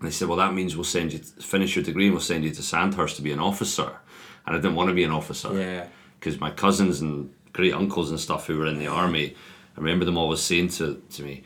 And 0.03 0.09
they 0.09 0.13
said, 0.13 0.27
well, 0.27 0.39
that 0.39 0.53
means 0.53 0.75
we'll 0.75 0.83
send 0.83 1.13
you 1.13 1.21
finish 1.21 1.77
your 1.77 1.85
degree 1.85 2.07
and 2.07 2.15
we'll 2.15 2.21
send 2.21 2.43
you 2.43 2.51
to 2.51 2.61
Sandhurst 2.63 3.15
to 3.17 3.23
be 3.23 3.31
an 3.31 3.39
officer. 3.39 3.99
And 4.45 4.57
I 4.57 4.59
didn't 4.59 4.75
want 4.75 4.89
to 4.89 4.95
be 4.95 5.05
an 5.05 5.13
officer 5.13 5.55
Yeah. 5.57 5.87
because 6.19 6.41
my 6.41 6.51
cousins 6.51 7.01
and 7.01 7.33
great 7.53 7.73
uncles 7.73 8.11
and 8.11 8.19
stuff 8.19 8.49
who 8.49 8.59
were 8.59 8.67
in 8.67 8.81
the 8.81 8.89
army, 8.89 9.37
I 9.77 9.81
remember 9.81 10.05
them 10.05 10.19
always 10.19 10.41
saying 10.41 10.71
to, 10.71 11.01
to 11.11 11.23
me, 11.23 11.45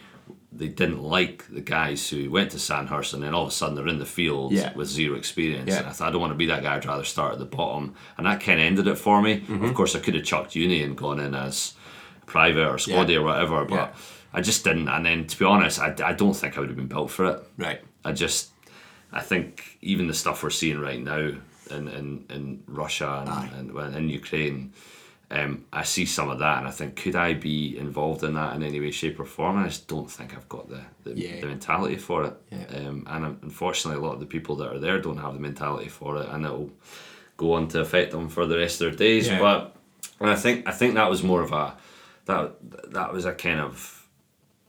they 0.53 0.69
didn't 0.69 1.03
like 1.03 1.45
the 1.51 1.61
guys 1.61 2.09
who 2.09 2.31
went 2.31 2.51
to 2.53 2.59
Sandhurst 2.59 3.13
and 3.13 3.23
then 3.23 3.35
all 3.35 3.43
of 3.43 3.49
a 3.49 3.53
sudden 3.53 3.75
they're 3.75 3.89
in 3.89 3.99
the 3.99 4.07
field 4.07 4.53
Yeah. 4.53 4.73
with 4.75 4.89
zero 4.89 5.17
experience. 5.19 5.69
Yeah. 5.69 5.81
And 5.81 5.89
I 5.89 5.91
thought, 5.93 6.09
I 6.09 6.11
don't 6.13 6.23
want 6.23 6.31
to 6.33 6.37
be 6.39 6.47
that 6.47 6.63
guy, 6.63 6.77
I'd 6.77 6.87
rather 6.87 7.05
start 7.05 7.35
at 7.35 7.39
the 7.39 7.45
bottom. 7.45 7.95
And 8.17 8.27
that 8.27 8.41
kind 8.41 8.59
of 8.59 8.65
ended 8.65 8.87
it 8.87 8.97
for 8.97 9.21
me. 9.21 9.41
Mm-hmm. 9.41 9.67
Of 9.67 9.75
course, 9.75 9.95
I 9.95 9.99
could 9.99 10.15
have 10.15 10.25
chucked 10.25 10.55
uni 10.55 10.83
and 10.83 10.97
gone 10.97 11.21
in 11.21 11.35
as 11.35 11.75
private 12.25 12.67
or 12.67 12.77
squaddy 12.77 13.11
Yeah. 13.11 13.19
or 13.19 13.25
whatever, 13.25 13.65
but. 13.67 13.95
I 14.33 14.43
just 14.43 14.65
didn't. 14.65 14.89
And 14.89 15.07
then, 15.07 15.27
to 15.29 15.39
be 15.39 15.47
honest, 15.47 15.81
I, 15.81 15.95
I 16.05 16.13
don't 16.13 16.35
think 16.35 16.57
I 16.59 16.61
would 16.61 16.69
have 16.69 16.77
been 16.77 16.89
built 16.89 17.11
for 17.11 17.25
it. 17.25 17.43
Right. 17.57 17.81
I 18.07 18.13
just, 18.13 18.51
I 19.13 19.21
think 19.21 19.79
even 19.83 20.07
the 20.07 20.15
stuff 20.15 20.43
we're 20.43 20.51
seeing 20.51 20.81
right 20.81 21.01
now 21.01 21.33
in, 21.71 21.89
in, 21.89 22.25
in 22.31 22.63
Russia 22.67 23.25
and, 23.57 23.71
and 23.71 23.97
in 23.97 24.09
Ukraine, 24.09 24.73
um, 25.31 25.65
I 25.73 25.83
see 25.83 26.07
some 26.07 26.29
of 26.31 26.39
that 26.39 26.59
and 26.59 26.69
I 26.69 26.71
think, 26.71 26.95
could 26.97 27.17
I 27.17 27.35
be 27.35 27.77
involved 27.77 28.23
in 28.23 28.35
that 28.35 28.55
in 28.55 28.63
any 28.63 28.79
way, 28.79 28.93
shape, 28.93 29.19
or 29.19 29.25
form? 29.25 29.57
And 29.57 29.65
I 29.67 29.69
just 29.69 29.89
don't 29.89 30.11
think 30.11 30.37
I've 30.37 30.49
got 30.49 30.69
the, 30.69 30.83
the, 31.03 31.19
Yeah. 31.19 31.41
the 31.41 31.49
mentality 31.49 31.97
for 31.97 32.25
it. 32.27 32.35
Yeah. 32.53 32.89
Um, 32.89 33.05
and 33.09 33.25
unfortunately, 33.43 34.01
a 34.01 34.07
lot 34.07 34.15
of 34.15 34.21
the 34.21 34.27
people 34.27 34.55
that 34.57 34.73
are 34.73 34.79
there 34.79 35.01
don't 35.01 35.19
have 35.19 35.35
the 35.35 35.41
mentality 35.41 35.89
for 35.89 36.17
it, 36.19 36.29
and 36.29 36.45
it'll 36.45 36.71
go 37.37 37.55
on 37.55 37.67
to 37.69 37.81
affect 37.81 38.13
them 38.13 38.29
for 38.29 38.47
the 38.47 38.57
rest 38.57 38.81
of 38.81 38.87
their 38.91 38.97
days. 38.97 39.27
Yeah. 39.27 39.41
But 39.41 39.75
and 40.21 40.31
I 40.31 40.37
think 40.37 40.69
I 40.69 40.73
think 40.73 40.95
that 40.95 41.11
was 41.11 41.23
more 41.25 41.43
of 41.43 41.53
a 41.53 41.77
that 42.27 42.55
that 42.93 43.13
was 43.13 43.25
a 43.25 43.35
kind 43.35 43.61
of 43.61 44.07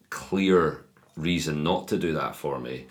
clear 0.09 0.83
reason 1.15 1.63
not 1.63 1.87
to 1.89 1.97
do 1.97 2.13
that 2.13 2.35
for 2.35 2.59
me 2.59 2.87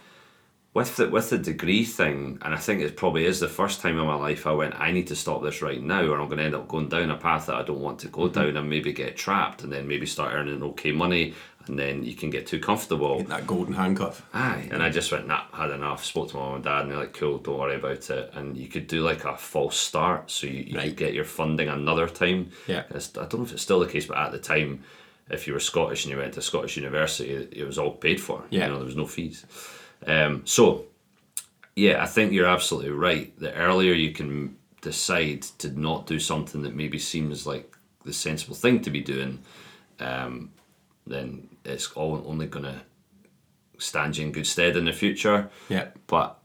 with 0.76 0.96
the 0.96 1.08
with 1.08 1.30
the 1.30 1.38
degree 1.38 1.84
thing, 1.84 2.38
and 2.42 2.54
I 2.54 2.58
think 2.58 2.80
it 2.82 2.96
probably 2.96 3.24
is 3.24 3.40
the 3.40 3.48
first 3.48 3.80
time 3.80 3.98
in 3.98 4.06
my 4.06 4.14
life 4.14 4.46
I 4.46 4.52
went, 4.52 4.78
I 4.78 4.92
need 4.92 5.06
to 5.08 5.16
stop 5.16 5.42
this 5.42 5.62
right 5.62 5.82
now, 5.82 6.02
or 6.02 6.20
I'm 6.20 6.28
going 6.28 6.38
to 6.38 6.44
end 6.44 6.54
up 6.54 6.68
going 6.68 6.88
down 6.88 7.10
a 7.10 7.16
path 7.16 7.46
that 7.46 7.56
I 7.56 7.62
don't 7.62 7.80
want 7.80 7.98
to 8.00 8.08
go 8.08 8.22
Mm-hmm. 8.22 8.38
down, 8.40 8.56
and 8.58 8.68
maybe 8.70 8.92
get 8.92 9.16
trapped, 9.16 9.62
and 9.64 9.72
then 9.72 9.88
maybe 9.88 10.06
start 10.06 10.34
earning 10.34 10.62
okay 10.62 10.92
money, 10.92 11.34
and 11.66 11.78
then 11.78 12.04
you 12.04 12.14
can 12.14 12.28
get 12.30 12.46
too 12.46 12.60
comfortable. 12.60 13.22
That 13.24 13.46
golden 13.46 13.72
handcuff. 13.74 14.22
Aye, 14.34 14.68
and 14.70 14.82
I 14.82 14.90
just 14.90 15.10
went, 15.10 15.26
nah, 15.26 15.44
had 15.52 15.70
enough. 15.70 16.04
Spoke 16.04 16.28
to 16.30 16.36
my 16.36 16.42
mum 16.42 16.54
and 16.56 16.64
dad, 16.64 16.82
and 16.82 16.90
they're 16.90 16.98
like, 16.98 17.14
cool, 17.14 17.38
don't 17.38 17.58
worry 17.58 17.76
about 17.76 18.08
it. 18.10 18.30
And 18.34 18.56
you 18.56 18.68
could 18.68 18.86
do 18.86 19.02
like 19.02 19.24
a 19.24 19.36
false 19.36 19.76
start, 19.78 20.30
so 20.30 20.46
you, 20.46 20.60
you 20.64 20.76
Right. 20.76 20.88
could 20.88 20.96
get 20.96 21.14
your 21.14 21.24
funding 21.24 21.68
another 21.68 22.06
time. 22.08 22.50
Yeah. 22.66 22.80
It's- 22.90 23.10
I 23.16 23.20
don't 23.26 23.38
know 23.40 23.44
if 23.46 23.52
it's 23.52 23.62
still 23.62 23.80
the 23.80 23.86
case, 23.94 24.04
but 24.06 24.18
at 24.18 24.30
the 24.32 24.38
time, 24.38 24.82
if 25.30 25.46
you 25.46 25.54
were 25.54 25.60
Scottish 25.60 26.04
and 26.04 26.12
you 26.12 26.18
went 26.18 26.34
to 26.34 26.42
Scottish 26.42 26.76
University, 26.76 27.30
it, 27.32 27.48
it 27.60 27.64
was 27.64 27.78
all 27.78 27.92
paid 27.92 28.20
for. 28.20 28.44
Yeah. 28.50 28.66
You 28.66 28.72
know, 28.72 28.76
there 28.76 28.84
was 28.86 28.94
no 28.96 29.06
fees. 29.06 29.44
Um, 30.06 30.42
so, 30.44 30.86
yeah, 31.76 32.02
I 32.02 32.06
think 32.06 32.32
you're 32.32 32.46
absolutely 32.46 32.90
right. 32.90 33.38
The 33.38 33.52
earlier 33.54 33.92
you 33.92 34.12
can 34.12 34.56
decide 34.80 35.42
to 35.58 35.68
not 35.78 36.06
do 36.06 36.18
something 36.18 36.62
that 36.62 36.74
maybe 36.74 36.98
seems 36.98 37.46
like 37.46 37.76
the 38.04 38.12
sensible 38.12 38.54
thing 38.54 38.80
to 38.82 38.90
be 38.90 39.00
doing, 39.00 39.40
um, 40.00 40.50
then 41.06 41.48
it's 41.64 41.90
all 41.92 42.22
only 42.26 42.46
going 42.46 42.64
to 42.64 42.80
stand 43.78 44.16
you 44.16 44.26
in 44.26 44.32
good 44.32 44.46
stead 44.46 44.76
in 44.76 44.84
the 44.84 44.92
future. 44.92 45.50
Yeah. 45.68 45.88
But 46.06 46.38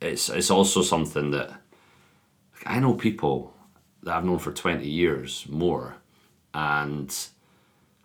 it's 0.00 0.28
it's 0.28 0.50
also 0.50 0.82
something 0.82 1.30
that 1.32 1.48
like, 1.48 2.66
I 2.66 2.78
know 2.78 2.94
people 2.94 3.54
that 4.02 4.16
I've 4.16 4.24
known 4.24 4.38
for 4.38 4.52
twenty 4.52 4.88
years 4.88 5.46
more, 5.48 5.96
and 6.54 7.14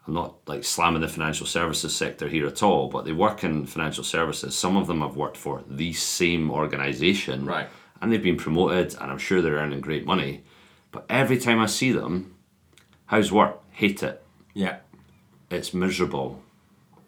I'm 0.08 0.14
not 0.14 0.36
like 0.48 0.64
slamming 0.66 1.02
the 1.02 1.08
financial 1.08 1.46
services 1.48 1.96
sector 1.96 2.28
here 2.28 2.46
at 2.48 2.62
all, 2.62 2.90
but 2.90 3.06
they 3.06 3.14
work 3.14 3.44
in 3.44 3.66
financial 3.66 4.04
services. 4.04 4.54
Some 4.58 4.76
of 4.76 4.88
them 4.88 5.00
have 5.02 5.16
worked 5.16 5.38
for 5.38 5.64
the 5.68 5.94
same 5.94 6.52
organization, 6.52 7.46
Right. 7.46 7.68
And 8.02 8.12
they've 8.12 8.22
been 8.22 8.36
promoted, 8.36 8.96
and 9.00 9.10
I'm 9.10 9.18
sure 9.18 9.42
they're 9.42 9.56
earning 9.56 9.80
great 9.80 10.06
money. 10.06 10.44
But 10.92 11.06
every 11.10 11.38
time 11.38 11.60
I 11.62 11.68
see 11.68 11.94
them, 11.94 12.36
how's 13.06 13.32
work? 13.32 13.62
Hate 13.72 14.04
it 14.04 14.22
Yeah. 14.54 14.78
it's 15.50 15.74
miserable. 15.74 16.42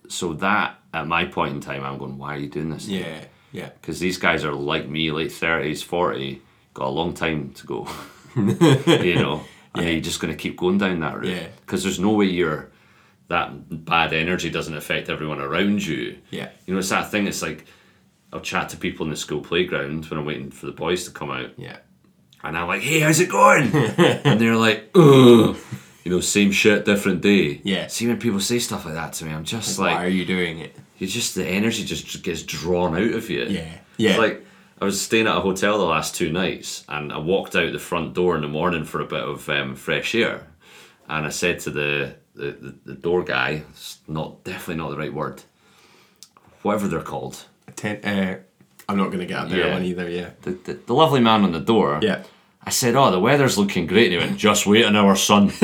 So 0.08 0.32
that 0.34 0.80
at 0.94 1.06
my 1.06 1.25
point 1.25 1.54
in 1.56 1.60
time, 1.60 1.84
I'm 1.84 1.98
going, 1.98 2.18
why 2.18 2.36
are 2.36 2.40
you 2.40 2.48
doing 2.48 2.70
this? 2.70 2.88
Yeah. 2.88 3.25
Yeah. 3.52 3.70
Because 3.82 4.00
these 4.00 4.18
guys 4.18 4.46
are 4.46 4.54
like 4.54 4.88
me, 4.88 5.12
late 5.12 5.32
thirties, 5.34 5.84
forty, 5.84 6.42
got 6.74 6.88
a 6.88 6.90
long 6.90 7.14
time 7.14 7.52
to 7.56 7.68
go. 7.68 7.88
you 8.36 9.16
know, 9.16 9.44
and 9.74 9.86
Yeah. 9.86 9.92
you're 9.92 10.02
just 10.02 10.20
going 10.22 10.32
to 10.34 10.38
keep 10.42 10.56
going 10.58 10.78
down 10.78 11.02
that 11.02 11.16
route. 11.20 11.25
Yeah. 11.28 11.48
Because 11.62 11.84
there's 11.84 12.00
no 12.00 12.12
way 12.12 12.25
you're 12.28 12.70
that 13.27 13.86
bad 13.86 14.13
energy 14.13 14.50
doesn't 14.50 14.75
affect 14.75 15.10
everyone 15.10 15.39
around 15.41 15.86
you. 15.86 16.17
Yeah. 16.29 16.50
You 16.65 16.74
know, 16.74 16.79
it's 16.79 16.89
that 16.89 17.10
thing. 17.12 17.27
It's 17.27 17.41
like 17.41 17.65
I'll 18.34 18.41
chat 18.41 18.70
to 18.70 18.77
people 18.77 19.05
in 19.05 19.10
the 19.10 19.15
school 19.17 19.41
playground 19.41 20.05
when 20.05 20.20
I'm 20.20 20.25
waiting 20.25 20.51
for 20.51 20.65
the 20.67 20.72
boys 20.72 21.05
to 21.05 21.12
come 21.12 21.32
out, 21.32 21.51
Yeah. 21.58 21.77
and 22.44 22.58
I'm 22.58 22.67
like, 22.67 22.82
"Hey, 22.82 23.00
how's 23.00 23.20
it 23.20 23.29
going?" 23.29 23.72
and 23.74 24.39
they're 24.39 24.55
like, 24.58 24.89
"Ugh." 24.96 25.55
You 26.03 26.12
know, 26.12 26.20
same 26.20 26.51
shit, 26.51 26.86
different 26.86 27.22
day. 27.22 27.62
Yeah. 27.63 27.88
See, 27.88 28.05
when 28.08 28.20
people 28.20 28.39
say 28.39 28.60
stuff 28.60 28.86
like 28.86 28.94
that 28.94 29.13
to 29.13 29.25
me, 29.25 29.32
I'm 29.34 29.44
just 29.44 29.79
Why 29.79 29.86
like, 29.88 29.96
why 29.98 30.05
are 30.05 30.10
you 30.10 30.24
doing 30.25 30.60
it? 30.60 30.75
you 31.00 31.08
just 31.08 31.34
the 31.34 31.46
energy 31.48 31.84
just 31.84 32.22
gets 32.24 32.44
drawn 32.44 32.96
out 32.96 33.13
of 33.15 33.27
you. 33.29 33.46
Yeah. 33.46 33.77
Yeah. 33.98 34.10
It's 34.12 34.20
like 34.20 34.46
I 34.79 34.86
was 34.86 35.01
staying 35.01 35.25
at 35.25 35.36
a 35.38 35.39
hotel 35.41 35.79
the 35.79 35.86
last 35.86 36.13
two 36.13 36.32
nights, 36.32 36.84
and 36.89 37.12
I 37.12 37.17
walked 37.17 37.55
out 37.55 37.72
the 37.72 37.79
front 37.79 38.13
door 38.13 38.36
in 38.36 38.41
the 38.44 38.48
morning 38.48 38.84
for 38.84 39.00
a 39.01 39.05
bit 39.08 39.24
of 39.24 39.50
um, 39.50 39.75
fresh 39.75 40.13
air, 40.13 40.46
and 41.10 41.25
I 41.25 41.29
said 41.29 41.60
to 41.62 41.72
the 41.72 42.15
the, 42.36 42.51
the, 42.51 42.75
the 42.86 42.94
door 42.94 43.24
guy, 43.24 43.63
it's 43.72 44.00
not 44.08 44.44
definitely 44.44 44.75
not 44.84 44.89
the 44.92 44.98
right 44.98 45.13
word, 45.13 45.42
whatever 46.62 46.88
they're 46.88 47.01
called, 47.01 47.46
Ten, 47.75 47.98
uh, 48.06 48.39
I'm 48.88 48.98
not 48.98 49.08
going 49.08 49.20
to 49.20 49.25
get 49.25 49.44
a 49.46 49.48
better 49.48 49.58
Yeah. 49.68 49.74
one 49.74 49.84
either. 49.84 50.10
Yeah. 50.10 50.30
the, 50.44 50.51
the, 50.51 50.74
the 50.74 50.94
lovely 50.94 51.20
man 51.20 51.44
on 51.44 51.51
the 51.51 51.60
door. 51.60 52.00
Yeah. 52.01 52.24
I 52.68 52.72
said, 52.72 52.96
"Oh, 52.96 53.12
the 53.12 53.20
weather's 53.20 53.58
looking 53.60 53.86
great," 53.86 54.12
and 54.12 54.13
he 54.13 54.27
went, 54.27 54.38
"Just 54.39 54.65
wait 54.65 54.86
an 54.86 54.96
hour, 54.96 55.15
son." 55.15 55.51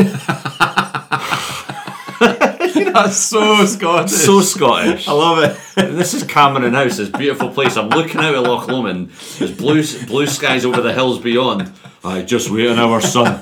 That's 2.94 3.18
so 3.18 3.66
Scottish. 3.66 4.12
so 4.12 4.42
Scottish. 4.42 5.08
I 5.08 5.12
love 5.14 5.40
it. 5.44 5.58
this 5.96 6.14
is 6.14 6.24
Cameron 6.24 6.74
House, 6.74 6.98
this 6.98 7.10
beautiful 7.10 7.50
place. 7.50 7.76
I'm 7.78 7.90
looking 7.90 8.22
out 8.22 8.36
at 8.36 8.44
Loch 8.44 8.68
Lomond. 8.68 9.10
There's 9.40 9.52
blue 9.52 9.84
blue 10.06 10.28
skies 10.28 10.66
over 10.66 10.82
the 10.82 10.94
hills 10.94 11.18
beyond. 11.20 11.72
I 12.04 12.22
just 12.22 12.50
wait 12.52 12.68
an 12.68 12.78
hour, 12.80 13.02
son. 13.02 13.42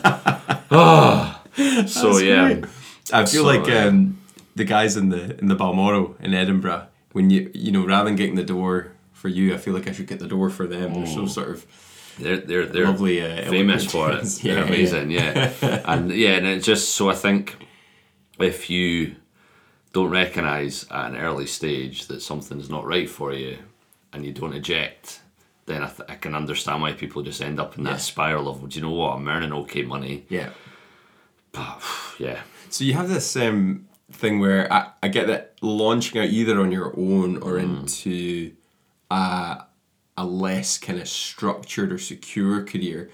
Ah. 0.71 1.41
so 1.87 2.17
yeah, 2.19 2.53
great. 2.53 2.65
I 3.13 3.25
feel 3.25 3.43
So, 3.43 3.43
like 3.45 3.69
um, 3.71 4.19
the 4.55 4.63
guys 4.65 4.97
in 4.97 5.09
the 5.09 5.37
in 5.39 5.47
the 5.47 5.55
Balmoral 5.55 6.15
in 6.19 6.33
Edinburgh. 6.33 6.87
When 7.11 7.29
you 7.29 7.49
you 7.53 7.71
know 7.71 7.85
rather 7.85 8.05
than 8.05 8.15
getting 8.15 8.35
the 8.35 8.43
door 8.43 8.91
for 9.13 9.27
you, 9.29 9.53
I 9.53 9.57
feel 9.57 9.73
like 9.73 9.87
I 9.87 9.91
should 9.93 10.07
get 10.07 10.19
the 10.19 10.27
door 10.27 10.49
for 10.49 10.67
them. 10.67 10.93
They're 10.93 11.07
so 11.07 11.25
sort 11.25 11.49
of 11.49 11.65
they're 12.19 12.37
they're 12.37 12.65
they're 12.65 12.85
Lovely, 12.85 13.21
uh, 13.21 13.49
famous 13.49 13.85
for 13.85 14.11
it. 14.11 14.17
things. 14.19 14.39
They're 14.41 14.57
Yeah, 14.59 14.63
amazing, 14.65 15.11
yeah. 15.11 15.51
and 15.85 16.11
yeah, 16.11 16.37
and 16.37 16.45
it's 16.47 16.65
just 16.65 16.89
so 16.95 17.09
I 17.09 17.15
think 17.15 17.55
if 18.39 18.69
you 18.69 19.15
don't 19.93 20.11
recognise 20.11 20.85
at 20.91 21.11
an 21.11 21.17
early 21.17 21.47
stage 21.47 22.05
that 22.07 22.21
something's 22.21 22.69
not 22.69 22.85
right 22.85 23.09
for 23.09 23.33
you, 23.33 23.57
and 24.13 24.23
you 24.25 24.31
don't 24.31 24.53
eject. 24.53 25.21
Then 25.65 25.83
I, 25.83 25.87
th- 25.87 26.09
I 26.09 26.15
can 26.15 26.33
understand 26.35 26.81
why 26.81 26.93
people 26.93 27.21
just 27.21 27.41
end 27.41 27.59
up 27.59 27.77
in 27.77 27.83
that 27.83 27.91
Yeah. 27.91 27.97
spiral 27.97 28.47
of, 28.49 28.67
do 28.69 28.75
you 28.79 28.83
know 28.85 28.91
what, 28.91 29.15
I'm 29.15 29.27
earning 29.27 29.53
okay 29.53 29.83
money. 29.83 30.25
yeah. 30.29 30.49
But, 31.51 31.81
Yeah, 32.19 32.41
So 32.69 32.83
you 32.83 32.93
have 32.93 33.09
this 33.09 33.35
um, 33.35 33.87
thing 34.11 34.39
where 34.39 34.71
I, 34.71 34.91
I 35.03 35.07
get 35.07 35.27
that 35.27 35.55
launching 35.61 36.21
out 36.21 36.29
either 36.29 36.59
on 36.59 36.71
your 36.71 36.93
own 36.97 37.37
or 37.37 37.53
Mm. 37.53 37.79
into 37.81 38.53
a, 39.11 39.63
a 40.17 40.25
less 40.25 40.77
kind 40.77 40.99
of 40.99 41.07
structured 41.07 41.91
or 41.91 41.97
secure 41.97 42.63
career 42.63 43.09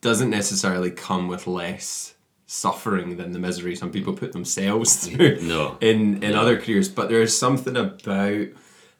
doesn't 0.00 0.30
necessarily 0.30 0.90
come 0.90 1.28
with 1.28 1.46
less 1.46 2.14
suffering 2.46 3.16
than 3.16 3.32
the 3.32 3.38
misery 3.38 3.74
some 3.74 3.90
people 3.90 4.12
put 4.12 4.32
themselves 4.32 4.96
through 5.06 5.40
No. 5.42 5.78
in 5.80 6.22
in 6.22 6.34
other 6.34 6.58
careers. 6.60 6.88
But 6.88 7.08
there 7.08 7.22
is 7.22 7.36
something 7.36 7.76
about 7.76 8.48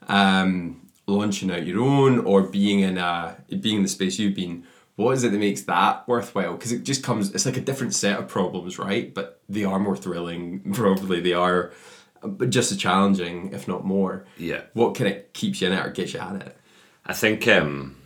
um, 0.08 0.80
launching 1.06 1.50
out 1.50 1.66
your 1.66 1.80
own 1.82 2.20
or 2.20 2.42
being 2.42 2.80
in 2.80 2.98
a 2.98 3.36
being 3.60 3.76
in 3.78 3.82
the 3.82 3.88
space 3.88 4.18
you've 4.18 4.34
been. 4.34 4.64
What 4.96 5.12
is 5.12 5.24
it 5.24 5.32
that 5.32 5.38
makes 5.38 5.62
that 5.62 6.06
worthwhile? 6.06 6.52
Because 6.52 6.72
it 6.72 6.84
just 6.84 7.02
comes. 7.02 7.34
It's 7.34 7.46
like 7.46 7.56
a 7.56 7.60
different 7.62 7.94
set 7.94 8.18
of 8.18 8.28
problems, 8.28 8.78
right? 8.78 9.12
But 9.12 9.40
they 9.48 9.64
are 9.64 9.78
more 9.78 9.96
thrilling. 9.96 10.60
Probably 10.74 11.20
they 11.20 11.32
are, 11.32 11.72
just 12.48 12.72
as 12.72 12.78
challenging, 12.78 13.52
if 13.52 13.66
not 13.66 13.84
more. 13.84 14.26
yeah. 14.36 14.62
What 14.74 14.94
kind 14.94 15.14
of 15.14 15.32
keeps 15.32 15.60
you 15.60 15.68
in 15.68 15.72
it 15.72 15.84
or 15.84 15.90
gets 15.90 16.12
you 16.14 16.20
at 16.20 16.36
it? 16.36 16.56
I 17.06 17.14
think 17.14 17.48
um, 17.48 17.96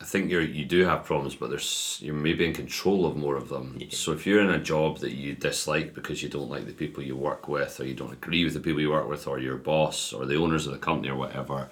I 0.00 0.04
think 0.04 0.30
you're 0.30 0.42
you 0.42 0.64
do 0.64 0.84
have 0.84 1.04
problems, 1.04 1.34
but 1.34 1.50
there's 1.50 1.98
you're 2.02 2.14
maybe 2.14 2.44
in 2.46 2.52
control 2.52 3.04
of 3.06 3.16
more 3.16 3.34
of 3.36 3.48
them. 3.48 3.78
So 3.90 4.12
if 4.12 4.26
you're 4.26 4.42
in 4.42 4.50
a 4.50 4.58
job 4.60 4.98
that 4.98 5.12
you 5.12 5.34
dislike 5.34 5.94
because 5.94 6.22
you 6.22 6.28
don't 6.28 6.50
like 6.50 6.66
the 6.66 6.72
people 6.72 7.02
you 7.02 7.16
work 7.16 7.48
with, 7.48 7.80
or 7.80 7.84
you 7.86 7.94
don't 7.94 8.12
agree 8.12 8.44
with 8.44 8.54
the 8.54 8.60
people 8.60 8.80
you 8.80 8.90
work 8.90 9.08
with, 9.08 9.26
or 9.26 9.38
your 9.40 9.56
boss, 9.56 10.12
or 10.12 10.24
the 10.26 10.36
owners 10.36 10.66
of 10.66 10.72
the 10.72 10.78
company, 10.78 11.08
or 11.08 11.16
whatever. 11.16 11.68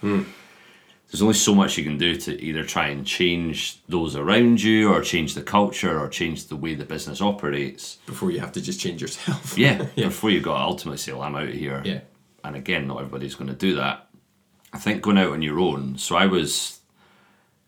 There's 1.11 1.23
only 1.23 1.35
so 1.35 1.55
much 1.55 1.79
you 1.79 1.85
can 1.85 1.99
do 1.99 2.17
to 2.17 2.41
either 2.43 2.65
try 2.65 2.89
and 2.89 3.07
change 3.07 3.79
those 3.89 4.17
around 4.17 4.61
you, 4.63 4.93
or 4.93 5.01
change 5.03 5.35
the 5.35 5.43
culture, 5.43 5.99
or 6.01 6.09
change 6.09 6.47
the 6.47 6.57
way 6.57 6.75
the 6.75 6.85
business 6.85 7.21
operates. 7.21 7.99
Before 8.07 8.31
you 8.31 8.41
have 8.41 8.53
to 8.53 8.61
just 8.61 8.81
change 8.81 9.01
yourself. 9.03 9.57
Yeah, 9.57 9.87
before 9.95 10.31
you 10.31 10.41
got 10.41 10.59
to 10.59 10.65
ultimately 10.65 10.99
say, 10.99 11.13
well, 11.13 11.23
I'm 11.23 11.37
out 11.37 11.49
of 11.49 11.55
here. 11.55 11.81
Yeah. 11.85 12.01
And 12.43 12.57
again, 12.57 12.87
not 12.89 12.99
everybody's 12.99 13.35
going 13.37 13.51
to 13.51 13.55
do 13.57 13.77
that. 13.77 14.09
I 14.73 14.79
think 14.79 15.01
going 15.03 15.19
out 15.19 15.33
on 15.33 15.43
your 15.43 15.61
own. 15.61 15.97
So 15.97 16.17
I 16.17 16.27
was, 16.27 16.81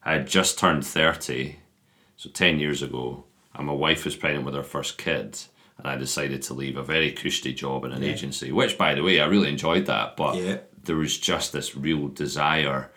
I 0.02 0.14
had 0.14 0.26
just 0.26 0.59
turned 0.59 0.85
30, 0.85 1.57
so 2.16 2.28
10 2.30 2.59
years 2.59 2.83
ago, 2.83 3.25
and 3.54 3.66
my 3.68 3.73
wife 3.73 4.04
was 4.04 4.16
pregnant 4.16 4.45
with 4.47 4.54
her 4.54 4.62
first 4.64 4.99
kid. 4.99 5.38
And 5.78 5.87
I 5.87 5.97
decided 5.97 6.42
to 6.42 6.54
leave 6.54 6.76
a 6.76 6.83
very 6.83 7.12
cushy 7.12 7.54
job 7.54 7.85
in 7.85 7.92
an 7.92 8.02
Yeah. 8.02 8.11
agency, 8.11 8.50
which, 8.50 8.76
by 8.76 8.97
the 8.97 9.02
way, 9.04 9.21
I 9.21 9.26
really 9.26 9.49
enjoyed 9.49 9.87
that. 9.87 10.16
But 10.16 10.35
Yeah. 10.37 10.59
there 10.83 10.97
was 10.97 11.16
just 11.16 11.52
this 11.52 11.76
real 11.76 12.09
desire. 12.09 12.90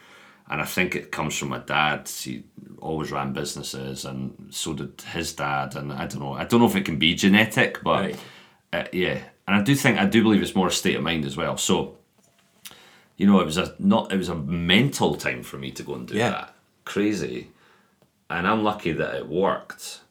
And 0.51 0.61
I 0.61 0.65
think 0.65 0.95
it 0.95 1.11
comes 1.11 1.37
from 1.37 1.49
my 1.49 1.59
dad. 1.59 2.09
He 2.09 2.43
always 2.81 3.09
ran 3.11 3.31
businesses, 3.31 4.03
and 4.05 4.49
so 4.49 4.73
did 4.73 5.01
his 5.13 5.31
dad. 5.33 5.75
And 5.77 5.93
I 5.93 6.05
don't 6.05 6.19
know. 6.19 6.33
I 6.33 6.43
don't 6.43 6.59
know 6.59 6.67
if 6.67 6.75
it 6.75 6.83
can 6.85 6.97
be 6.99 7.15
genetic, 7.15 7.81
but 7.81 8.01
Right. 8.01 8.19
uh, 8.73 8.83
yeah, 8.91 9.19
and 9.47 9.55
I 9.55 9.61
do 9.61 9.73
think 9.75 9.97
I 9.97 10.05
do 10.05 10.21
believe 10.21 10.41
it's 10.41 10.53
more 10.53 10.67
a 10.67 10.71
state 10.71 10.97
of 10.97 11.03
mind 11.03 11.23
as 11.25 11.37
well. 11.37 11.55
So, 11.57 11.95
you 13.17 13.25
know, 13.25 13.39
it 13.39 13.45
was 13.45 13.57
a 13.57 13.73
not 13.79 14.11
it 14.11 14.17
was 14.17 14.27
a 14.29 14.35
mental 14.35 15.15
time 15.15 15.41
for 15.43 15.57
me 15.57 15.71
to 15.71 15.83
go 15.83 15.95
and 15.95 16.05
do 16.07 16.15
Yeah. 16.15 16.29
that. 16.31 16.55
Crazy, 16.83 17.47
and 18.29 18.45
I'm 18.45 18.61
lucky 18.63 18.91
that 18.91 19.15
it 19.15 19.27
worked, 19.29 20.01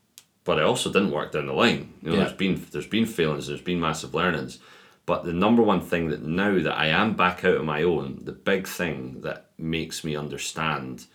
but 0.44 0.56
it 0.58 0.64
also 0.64 0.90
didn't 0.90 1.10
work 1.10 1.32
down 1.32 1.46
the 1.48 1.52
line. 1.52 1.92
You 2.02 2.10
know, 2.10 2.16
Yeah. 2.16 2.24
there's 2.24 2.36
been 2.36 2.66
there's 2.72 2.86
been 2.86 3.04
failings, 3.06 3.46
there's 3.46 3.60
been 3.60 3.80
massive 3.80 4.14
learnings, 4.14 4.58
but 5.06 5.24
the 5.24 5.32
number 5.32 5.62
one 5.62 5.80
thing 5.80 6.08
that 6.10 6.22
now 6.22 6.58
that 6.60 6.78
I 6.78 6.86
am 6.86 7.14
back 7.14 7.44
out 7.44 7.58
on 7.58 7.66
my 7.66 7.82
own, 7.82 8.20
the 8.24 8.32
big 8.32 8.66
thing 8.66 9.20
that 9.22 9.46
makes 9.58 10.04
me 10.04 10.14
understand 10.16 11.06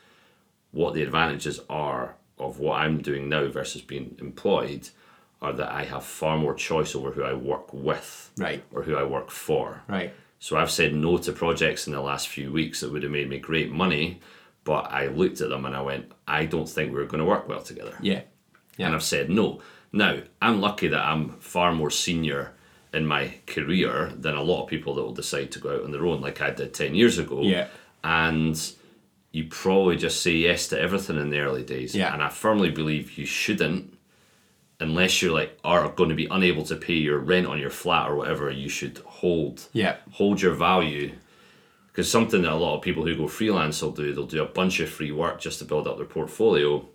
what 0.72 0.94
the 0.94 1.04
advantages 1.04 1.60
are 1.70 2.16
of 2.38 2.60
what 2.60 2.82
I'm 2.82 3.02
doing 3.02 3.30
now 3.30 3.48
versus 3.48 3.82
being 3.82 4.16
employed 4.20 4.90
are 5.42 5.54
that 5.54 5.72
I 5.72 5.86
have 5.86 6.04
far 6.04 6.38
more 6.38 6.54
choice 6.54 6.96
over 6.96 7.12
who 7.12 7.24
I 7.24 7.34
work 7.34 7.74
with 7.74 8.32
Right. 8.38 8.64
or 8.74 8.84
who 8.84 8.96
I 8.96 9.04
work 9.04 9.32
for. 9.32 9.84
Right. 9.88 10.14
So 10.40 10.58
I've 10.58 10.72
said 10.72 10.94
no 10.94 11.18
to 11.18 11.32
projects 11.32 11.88
in 11.88 11.94
the 11.94 12.02
last 12.02 12.28
few 12.28 12.52
weeks 12.52 12.82
that 12.82 12.92
would 12.92 13.04
have 13.04 13.12
made 13.12 13.30
me 13.30 13.40
great 13.40 13.72
money, 13.72 14.20
But 14.66 14.92
I 14.92 15.08
looked 15.08 15.42
at 15.42 15.50
them 15.50 15.64
and 15.66 15.76
I 15.76 15.82
went, 15.82 16.12
I 16.28 16.46
don't 16.46 16.68
think 16.68 16.92
we're 16.92 17.06
going 17.06 17.20
to 17.24 17.30
work 17.30 17.48
well 17.48 17.62
together. 17.62 17.96
Yeah. 18.02 18.22
Yeah. 18.78 18.88
And 18.88 18.96
I've 18.96 19.04
said 19.04 19.30
no. 19.30 19.62
Now, 19.94 20.18
I'm 20.42 20.60
lucky 20.60 20.88
that 20.88 21.06
I'm 21.06 21.38
far 21.40 21.72
more 21.72 21.92
senior 21.92 22.52
in 22.96 23.06
my 23.06 23.34
career 23.46 24.12
than 24.16 24.36
a 24.36 24.42
lot 24.42 24.64
of 24.64 24.70
people 24.70 24.96
that 24.96 25.04
will 25.04 25.14
decide 25.14 25.52
to 25.52 25.60
go 25.60 25.76
out 25.76 25.84
on 25.84 25.92
their 25.92 26.06
own, 26.06 26.22
like 26.22 26.42
I 26.42 26.52
did 26.52 26.74
10 26.74 26.96
years 26.96 27.18
ago. 27.18 27.42
Yeah. 27.42 27.68
And 28.04 28.60
you 29.32 29.46
probably 29.50 29.98
just 29.98 30.22
say 30.22 30.32
yes 30.32 30.68
to 30.70 30.80
everything 30.80 31.18
in 31.18 31.30
the 31.30 31.40
early 31.40 31.64
days. 31.64 31.94
Yeah. 31.94 32.14
And 32.14 32.24
I 32.24 32.30
firmly 32.30 32.72
believe 32.72 33.18
you 33.18 33.26
shouldn't, 33.26 33.98
unless 34.80 35.22
you're 35.22 35.34
like 35.34 35.58
are 35.64 35.90
going 35.90 36.10
to 36.10 36.16
be 36.16 36.28
unable 36.32 36.64
to 36.64 36.76
pay 36.76 36.94
your 36.94 37.20
rent 37.20 37.48
on 37.48 37.60
your 37.60 37.70
flat 37.70 38.10
or 38.10 38.16
whatever. 38.16 38.50
You 38.50 38.70
should 38.70 39.00
hold 39.00 39.68
Yeah. 39.74 39.98
hold 40.14 40.42
your 40.42 40.54
value. 40.54 41.12
Because 41.88 42.12
something 42.12 42.42
that 42.42 42.52
a 42.52 42.56
lot 42.56 42.76
of 42.76 42.82
people 42.82 43.06
who 43.06 43.16
go 43.16 43.28
freelance 43.28 43.82
will 43.82 43.92
do, 43.92 44.14
they'll 44.14 44.26
do 44.26 44.44
a 44.44 44.48
bunch 44.48 44.80
of 44.82 44.90
free 44.90 45.12
work 45.12 45.40
just 45.40 45.60
to 45.60 45.66
build 45.66 45.88
up 45.88 45.98
their 45.98 46.06
portfolio, 46.06 46.86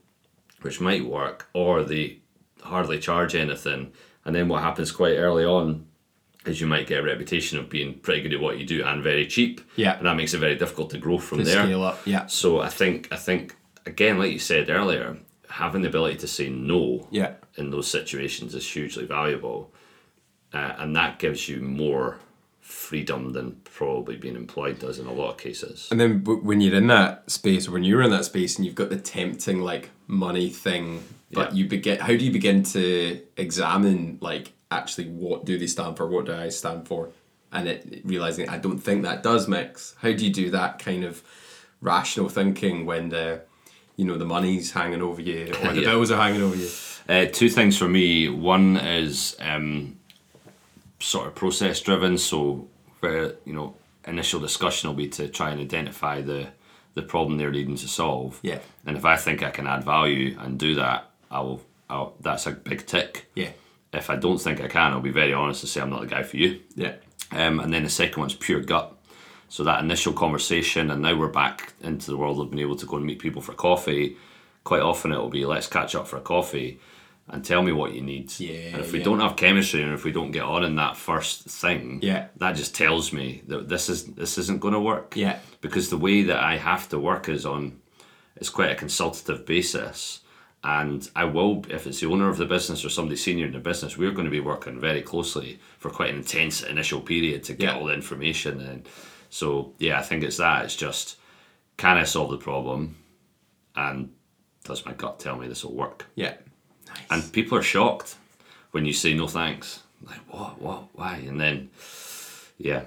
which 0.60 0.78
might 0.80 1.06
work, 1.06 1.48
or 1.54 1.82
they 1.82 2.18
hardly 2.62 2.98
charge 2.98 3.34
anything. 3.34 3.92
And 4.26 4.34
then 4.34 4.48
what 4.48 4.62
happens 4.62 4.92
quite 4.92 5.16
early 5.16 5.44
on 5.44 5.86
is 6.46 6.60
you 6.60 6.66
might 6.66 6.86
get 6.86 7.00
a 7.00 7.02
reputation 7.02 7.58
of 7.58 7.68
being 7.68 7.94
pretty 7.98 8.22
good 8.22 8.32
at 8.34 8.40
what 8.40 8.58
you 8.58 8.66
do 8.66 8.82
and 8.84 9.02
very 9.02 9.26
cheap. 9.26 9.60
Yeah. 9.76 9.96
And 9.98 10.06
that 10.06 10.16
makes 10.16 10.32
it 10.32 10.38
very 10.38 10.56
difficult 10.56 10.90
to 10.90 10.98
grow 10.98 11.18
from 11.18 11.38
To 11.38 11.44
there. 11.44 11.64
scale 11.64 11.82
up. 11.84 12.00
Yeah. 12.06 12.26
So 12.26 12.60
I 12.60 12.68
think 12.68 13.08
I 13.12 13.16
think 13.16 13.56
again, 13.86 14.18
like 14.18 14.32
you 14.32 14.38
said 14.38 14.70
earlier, 14.70 15.18
having 15.48 15.82
the 15.82 15.88
ability 15.88 16.16
to 16.18 16.26
say 16.28 16.48
no 16.48 17.06
Yeah. 17.10 17.32
in 17.56 17.70
those 17.70 17.88
situations 17.88 18.54
is 18.54 18.66
hugely 18.66 19.04
valuable, 19.04 19.72
uh, 20.54 20.72
and 20.78 20.96
that 20.96 21.18
gives 21.18 21.48
you 21.48 21.60
more 21.60 22.18
freedom 22.60 23.32
than 23.32 23.56
probably 23.64 24.16
being 24.16 24.36
employed 24.36 24.78
does 24.78 24.98
in 24.98 25.06
a 25.06 25.12
lot 25.12 25.30
of 25.32 25.36
cases. 25.38 25.88
And 25.90 25.98
then 26.00 26.20
when 26.24 26.60
you're 26.60 26.74
in 26.76 26.86
that 26.86 27.28
space, 27.30 27.66
or 27.66 27.72
when 27.72 27.84
you're 27.84 28.02
in 28.02 28.10
that 28.12 28.24
space, 28.24 28.56
and 28.56 28.64
you've 28.64 28.76
got 28.76 28.90
the 28.90 28.96
tempting 28.98 29.60
like 29.60 29.90
money 30.06 30.48
thing, 30.50 31.02
but 31.32 31.50
Yeah. 31.50 31.56
you 31.56 31.64
begin. 31.66 31.98
How 31.98 32.08
do 32.16 32.24
you 32.24 32.30
begin 32.30 32.62
to 32.64 33.20
examine 33.36 34.18
like 34.20 34.52
actually 34.70 35.08
what 35.08 35.44
do 35.44 35.58
they 35.58 35.66
stand 35.66 35.96
for? 35.96 36.06
What 36.06 36.26
do 36.26 36.34
I 36.34 36.48
stand 36.48 36.86
for? 36.86 37.10
And 37.52 37.68
it 37.68 38.02
realizing 38.04 38.48
I 38.48 38.58
don't 38.58 38.78
think 38.78 39.02
that 39.02 39.22
does 39.22 39.48
mix. 39.48 39.94
How 40.00 40.12
do 40.12 40.24
you 40.24 40.32
do 40.32 40.50
that 40.50 40.78
kind 40.78 41.04
of 41.04 41.22
rational 41.80 42.28
thinking 42.28 42.86
when 42.86 43.08
the 43.08 43.42
you 43.96 44.04
know 44.04 44.16
the 44.16 44.24
money's 44.24 44.70
hanging 44.72 45.02
over 45.02 45.20
you 45.20 45.52
or 45.64 45.72
the 45.72 45.80
Yeah. 45.82 45.90
bills 45.90 46.10
are 46.10 46.20
hanging 46.22 46.42
over 46.42 46.56
you? 46.56 46.68
Uh, 47.08 47.26
two 47.26 47.48
things 47.48 47.76
for 47.76 47.88
me. 47.88 48.28
One 48.28 48.76
is 48.76 49.36
um, 49.40 49.98
sort 51.00 51.26
of 51.26 51.34
process 51.34 51.80
driven. 51.80 52.16
So, 52.18 52.68
where 53.00 53.34
you 53.44 53.52
know, 53.52 53.74
initial 54.06 54.38
discussion 54.38 54.88
will 54.88 54.94
be 54.96 55.08
to 55.08 55.28
try 55.28 55.50
and 55.50 55.60
identify 55.60 56.20
the 56.22 56.48
the 56.94 57.02
problem 57.02 57.38
they're 57.38 57.50
needing 57.50 57.76
to 57.76 57.88
solve. 57.88 58.38
Yeah. 58.42 58.58
And 58.86 58.96
if 58.96 59.04
I 59.04 59.16
think 59.16 59.42
I 59.42 59.50
can 59.50 59.66
add 59.66 59.84
value 59.84 60.36
and 60.40 60.58
do 60.58 60.76
that, 60.76 61.10
I 61.30 61.40
will. 61.40 61.62
I'll, 61.88 62.14
that's 62.20 62.46
a 62.46 62.52
big 62.52 62.86
tick. 62.86 63.26
Yeah. 63.34 63.50
If 63.92 64.10
I 64.10 64.16
don't 64.16 64.38
think 64.38 64.60
I 64.60 64.68
can, 64.68 64.92
I'll 64.92 65.00
be 65.00 65.10
very 65.10 65.32
honest 65.32 65.62
and 65.62 65.70
say 65.70 65.80
I'm 65.80 65.90
not 65.90 66.00
the 66.00 66.06
guy 66.06 66.22
for 66.22 66.36
you. 66.36 66.60
Yeah. 66.74 66.94
Um, 67.32 67.60
and 67.60 67.72
then 67.72 67.84
the 67.84 67.90
second 67.90 68.20
one's 68.20 68.34
pure 68.34 68.60
gut. 68.60 68.96
So 69.48 69.64
that 69.64 69.82
initial 69.82 70.12
conversation, 70.12 70.90
and 70.90 71.02
now 71.02 71.16
we're 71.16 71.28
back 71.28 71.72
into 71.80 72.10
the 72.10 72.16
world 72.16 72.38
of 72.38 72.50
being 72.50 72.62
able 72.62 72.76
to 72.76 72.86
go 72.86 72.96
and 72.96 73.04
meet 73.04 73.18
people 73.18 73.42
for 73.42 73.52
coffee. 73.52 74.16
Quite 74.62 74.82
often 74.82 75.10
it'll 75.10 75.28
be 75.28 75.44
let's 75.44 75.66
catch 75.66 75.94
up 75.94 76.06
for 76.06 76.18
a 76.18 76.20
coffee 76.20 76.78
and 77.28 77.44
tell 77.44 77.62
me 77.62 77.72
what 77.72 77.92
you 77.92 78.00
need. 78.00 78.32
Yeah, 78.38 78.74
and 78.74 78.80
if 78.80 78.92
we 78.92 78.98
yeah. 78.98 79.04
don't 79.04 79.20
have 79.20 79.36
chemistry 79.36 79.82
and 79.82 79.92
if 79.92 80.04
we 80.04 80.12
don't 80.12 80.30
get 80.30 80.42
on 80.42 80.64
in 80.64 80.76
that 80.76 80.96
first 80.96 81.44
thing, 81.44 81.98
Yeah. 82.02 82.26
that 82.36 82.56
just 82.56 82.74
tells 82.74 83.12
me 83.12 83.42
that 83.48 83.68
this 83.68 83.88
is 83.88 84.04
this 84.06 84.38
isn't 84.38 84.60
going 84.60 84.74
to 84.74 84.80
work. 84.80 85.16
Yeah. 85.16 85.38
Because 85.60 85.90
the 85.90 85.98
way 85.98 86.22
that 86.22 86.38
I 86.38 86.56
have 86.56 86.88
to 86.90 86.98
work 86.98 87.28
is 87.28 87.44
on 87.46 87.80
it's 88.36 88.50
quite 88.50 88.70
a 88.70 88.74
consultative 88.74 89.46
basis. 89.46 90.20
And 90.62 91.08
I 91.16 91.24
will, 91.24 91.64
if 91.70 91.86
it's 91.86 92.00
the 92.00 92.06
owner 92.08 92.28
of 92.28 92.36
the 92.36 92.44
business 92.44 92.84
or 92.84 92.90
somebody 92.90 93.16
senior 93.16 93.46
in 93.46 93.52
the 93.52 93.58
business, 93.60 93.96
we're 93.96 94.10
going 94.10 94.26
to 94.26 94.30
be 94.30 94.40
working 94.40 94.78
very 94.78 95.00
closely 95.00 95.58
for 95.78 95.90
quite 95.90 96.10
an 96.10 96.16
intense 96.16 96.62
initial 96.62 97.00
period 97.00 97.44
to 97.44 97.54
get 97.54 97.72
Yeah. 97.74 97.78
all 97.78 97.86
the 97.86 97.94
information. 97.94 98.60
And 98.60 98.86
so, 99.30 99.72
yeah, 99.78 99.98
I 99.98 100.02
think 100.02 100.22
it's 100.22 100.36
that. 100.36 100.66
It's 100.66 100.76
just, 100.76 101.16
can 101.78 101.96
I 101.96 102.04
solve 102.04 102.30
the 102.30 102.36
problem? 102.36 102.96
And 103.74 104.10
does 104.64 104.84
my 104.84 104.92
gut 104.92 105.18
tell 105.18 105.36
me 105.36 105.48
this 105.48 105.64
will 105.64 105.72
work? 105.74 106.04
Yeah. 106.14 106.34
Nice. 106.88 106.98
And 107.10 107.32
people 107.32 107.56
are 107.56 107.62
shocked 107.62 108.16
when 108.72 108.84
you 108.84 108.92
say 108.92 109.14
no 109.14 109.28
thanks. 109.28 109.82
Like, 110.06 110.18
what, 110.28 110.60
what, 110.60 110.82
why? 110.92 111.16
And 111.26 111.40
then, 111.40 111.70
yeah. 112.58 112.82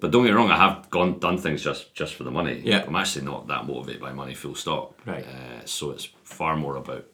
But 0.00 0.12
don't 0.12 0.22
get 0.22 0.30
me 0.30 0.36
wrong, 0.36 0.50
I 0.50 0.56
have 0.56 0.88
gone 0.88 1.18
done 1.18 1.36
things 1.38 1.62
just 1.62 1.92
just 1.94 2.14
for 2.14 2.24
the 2.24 2.30
money. 2.30 2.62
Yeah. 2.64 2.84
I'm 2.86 2.96
actually 2.96 3.24
not 3.26 3.48
that 3.48 3.66
motivated 3.66 4.00
by 4.00 4.12
money, 4.12 4.32
full 4.34 4.54
stop. 4.54 4.98
Right. 5.04 5.26
Uh, 5.26 5.64
so 5.66 5.90
it's 5.90 6.08
far 6.22 6.56
more 6.56 6.76
about 6.76 7.04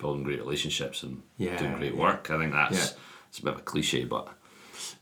building 0.00 0.24
great 0.24 0.40
relationships 0.40 1.02
and 1.04 1.22
Yeah, 1.38 1.56
doing 1.58 1.74
great 1.76 1.94
yeah. 1.94 2.00
work. 2.00 2.30
I 2.30 2.38
think 2.38 2.52
that's 2.52 2.94
it's 3.28 3.38
a 3.38 3.42
bit 3.44 3.54
of 3.54 3.60
a 3.60 3.62
cliche, 3.62 4.04
but 4.04 4.28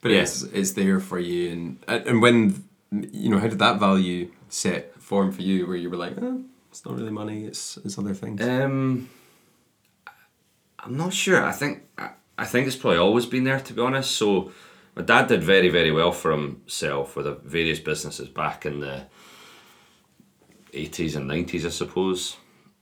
but 0.02 0.11
Yeah. 0.11 0.22
it's 0.22 0.42
it's 0.42 0.72
there 0.72 1.00
for 1.00 1.18
you 1.18 1.50
and 1.52 1.84
and 2.06 2.20
when 2.20 2.64
you 2.90 3.28
know 3.30 3.38
how 3.38 3.48
did 3.48 3.58
that 3.61 3.78
value 3.80 4.30
set 4.48 4.94
form 5.00 5.30
for 5.32 5.42
you 5.42 5.66
where 5.66 5.76
you 5.76 5.88
were 5.90 5.96
like 5.96 6.14
oh, 6.20 6.42
it's 6.70 6.84
not 6.84 6.94
really 6.96 7.11
money 7.12 7.44
it's 7.44 7.76
it's 7.84 7.98
other 7.98 8.14
things 8.14 8.40
Um, 8.42 9.08
I'm 10.78 10.96
not 10.96 11.12
sure. 11.12 11.44
I 11.44 11.52
think 11.52 11.82
I, 11.98 12.11
I 12.37 12.44
think 12.44 12.66
it's 12.66 12.76
probably 12.76 12.98
always 12.98 13.26
been 13.26 13.44
there. 13.44 13.61
To 13.61 13.72
be 13.74 13.82
honest, 13.82 14.11
so 14.12 14.52
my 14.96 15.02
dad 15.02 15.26
did 15.28 15.42
very 15.42 15.68
very 15.70 15.90
well 15.92 16.12
for 16.12 16.30
himself 16.32 17.16
with 17.16 17.26
the 17.26 17.34
various 17.44 17.80
businesses 17.80 18.28
back 18.28 18.64
in 18.66 18.80
the 18.80 19.06
80s 20.72 21.16
and 21.16 21.28
90s, 21.30 21.64
I 21.64 21.70
suppose. 21.70 22.37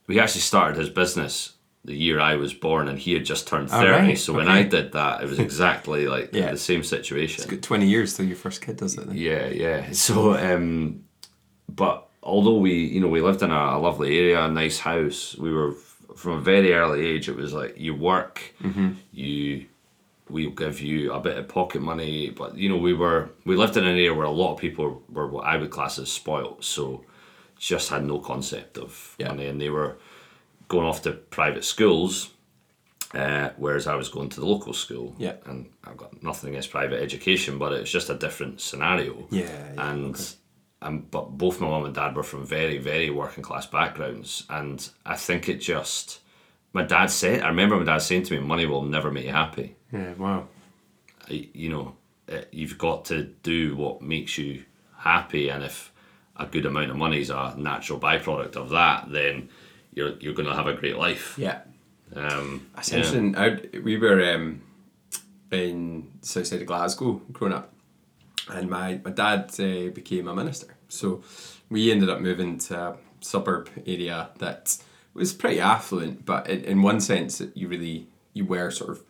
We 0.06 0.20
actually 0.20 0.42
started 0.42 0.76
his 0.78 0.90
business 0.90 1.52
the 1.86 1.94
year 1.94 2.18
I 2.20 2.34
was 2.36 2.52
born, 2.52 2.88
and 2.88 2.98
he 2.98 3.14
had 3.14 3.24
just 3.24 3.46
turned 3.48 3.68
Oh, 3.72 3.80
30. 3.80 3.90
right. 3.90 4.18
So 4.18 4.32
when 4.34 4.48
I 4.48 4.62
did 4.62 4.92
that, 4.92 5.22
it 5.22 5.28
was 5.28 5.38
exactly 5.48 6.06
like 6.08 6.30
Yeah. 6.34 6.50
the 6.50 6.58
same 6.58 6.82
situation. 6.82 7.42
it's 7.42 7.50
got 7.50 7.62
20 7.62 7.86
years 7.88 8.14
till 8.16 8.26
your 8.26 8.36
first 8.36 8.60
kid 8.60 8.76
does 8.76 8.98
it 8.98 9.06
then. 9.06 9.16
Yeah, 9.16 9.46
yeah. 9.48 9.92
So, 9.92 10.34
um, 10.36 11.04
but 11.68 12.06
although 12.22 12.58
we, 12.58 12.72
you 12.94 13.00
know, 13.00 13.08
we 13.08 13.20
lived 13.20 13.42
in 13.42 13.50
a, 13.50 13.62
a 13.76 13.78
lovely 13.78 14.18
area, 14.18 14.44
a 14.44 14.50
nice 14.50 14.78
house, 14.80 15.36
we 15.38 15.52
were 15.52 15.72
from 16.16 16.32
a 16.32 16.40
very 16.40 16.72
early 16.72 17.06
age. 17.06 17.28
It 17.28 17.36
was 17.36 17.52
like 17.52 17.78
you 17.78 17.94
work, 17.94 18.40
you, 19.12 19.66
we'll 20.28 20.50
give 20.50 20.80
you 20.80 21.12
a 21.12 21.20
bit 21.20 21.38
of 21.38 21.46
pocket 21.48 21.82
money, 21.82 22.30
but 22.30 22.56
you 22.56 22.68
know, 22.68 22.78
we 22.78 22.94
were 22.94 23.30
we 23.44 23.54
lived 23.56 23.76
in 23.76 23.84
an 23.84 23.90
area 23.96 24.12
where 24.14 24.26
a 24.26 24.30
lot 24.30 24.54
of 24.54 24.58
people 24.60 25.02
were 25.12 25.26
what 25.28 25.44
I 25.46 25.56
would 25.56 25.70
class 25.70 25.98
as 25.98 26.10
spoilt, 26.10 26.64
so 26.64 27.04
just 27.58 27.90
had 27.90 28.04
no 28.04 28.18
concept 28.18 28.76
of 28.78 29.14
Yeah. 29.18 29.28
money, 29.28 29.46
and 29.46 29.60
they 29.60 29.70
were 29.70 29.96
going 30.68 30.86
off 30.86 31.02
to 31.02 31.12
private 31.12 31.64
schools. 31.64 32.30
Uh, 33.14 33.50
whereas 33.56 33.86
I 33.86 33.94
was 33.94 34.08
going 34.08 34.28
to 34.30 34.40
the 34.40 34.46
local 34.46 34.72
school, 34.74 35.14
Yeah. 35.16 35.34
and 35.46 35.70
I've 35.84 35.96
got 35.96 36.22
nothing 36.24 36.50
against 36.50 36.70
private 36.72 37.00
education, 37.00 37.56
but 37.56 37.72
it's 37.72 37.90
just 37.90 38.10
a 38.10 38.14
different 38.14 38.60
scenario. 38.60 39.26
Yeah, 39.30 39.44
yeah, 39.44 39.90
and 39.92 40.34
um, 40.82 41.06
but 41.10 41.38
both 41.38 41.60
my 41.60 41.68
mum 41.68 41.84
and 41.84 41.94
dad 41.94 42.16
were 42.16 42.24
from 42.24 42.44
very 42.44 42.78
very 42.78 43.08
working 43.10 43.44
class 43.44 43.64
backgrounds. 43.64 44.44
And 44.50 44.86
I 45.06 45.16
think 45.16 45.48
it 45.48 45.58
just 45.58 46.18
my 46.72 46.82
dad 46.82 47.06
said 47.06 47.42
I 47.42 47.48
remember 47.48 47.76
my 47.78 47.84
dad 47.84 47.98
saying 48.02 48.24
to 48.24 48.34
me 48.34 48.40
money 48.40 48.66
will 48.66 48.82
never 48.82 49.10
make 49.10 49.24
you 49.24 49.32
happy. 49.32 49.76
Yeah 49.92 50.12
wow. 50.14 50.48
I- 51.30 51.48
you 51.54 51.70
know 51.70 51.94
it, 52.28 52.48
you've 52.52 52.76
got 52.76 53.04
to 53.06 53.22
do 53.22 53.76
what 53.76 54.02
makes 54.02 54.36
you 54.36 54.64
happy. 54.98 55.48
And 55.48 55.62
if 55.64 55.92
a 56.36 56.44
good 56.44 56.66
amount 56.66 56.90
of 56.90 56.96
money 56.96 57.20
is 57.20 57.30
a 57.30 57.54
natural 57.56 58.00
byproduct 58.00 58.56
of 58.56 58.70
that 58.70 59.10
then 59.10 59.48
you're 59.96 60.14
you're 60.20 60.34
going 60.34 60.48
to 60.48 60.54
have 60.54 60.68
a 60.68 60.74
great 60.74 60.96
life 60.96 61.34
yeah 61.36 61.62
um, 62.14 62.68
That's 62.76 62.90
yeah. 62.90 62.98
interesting. 62.98 63.36
I, 63.36 63.58
we 63.82 63.96
were 63.96 64.22
um, 64.32 64.62
in 65.50 66.08
the 66.20 66.26
south 66.26 66.46
side 66.46 66.60
of 66.60 66.66
Glasgow 66.68 67.20
growing 67.32 67.52
up, 67.52 67.72
and 68.48 68.70
my, 68.70 69.00
my 69.04 69.10
dad 69.10 69.50
uh, 69.58 69.90
became 69.90 70.28
a 70.28 70.34
minister. 70.34 70.76
So 70.88 71.22
we 71.68 71.90
ended 71.90 72.08
up 72.08 72.20
moving 72.20 72.58
to 72.58 72.78
a 72.78 72.96
suburb 73.20 73.68
area 73.86 74.30
that 74.38 74.76
was 75.14 75.32
pretty 75.34 75.58
affluent, 75.60 76.24
but 76.24 76.48
in, 76.48 76.60
in 76.64 76.82
one 76.82 77.00
sense, 77.00 77.42
you 77.54 77.66
really 77.68 78.06
you 78.34 78.44
were 78.44 78.70
sort 78.70 78.90
of 78.90 79.02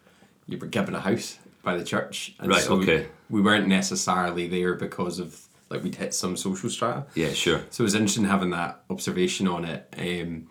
you 0.47 0.57
were 0.57 0.67
given 0.67 0.95
a 0.95 1.01
house 1.01 1.39
by 1.63 1.77
the 1.77 1.85
church, 1.85 2.35
and 2.39 2.49
Right, 2.49 2.63
so 2.63 2.77
okay. 2.81 3.09
we 3.29 3.43
weren't 3.43 3.69
necessarily 3.69 4.49
there 4.49 4.75
because 4.75 5.19
of 5.19 5.47
like 5.69 5.83
we'd 5.83 5.97
hit 5.97 6.15
some 6.15 6.37
social 6.37 6.71
strata. 6.71 7.07
yeah 7.15 7.33
sure 7.33 7.61
So 7.71 7.83
it 7.83 7.87
was 7.87 7.95
interesting 7.95 8.25
having 8.25 8.51
that 8.51 8.85
observation 8.89 9.49
on 9.49 9.65
it. 9.65 9.93
Um, 9.99 10.49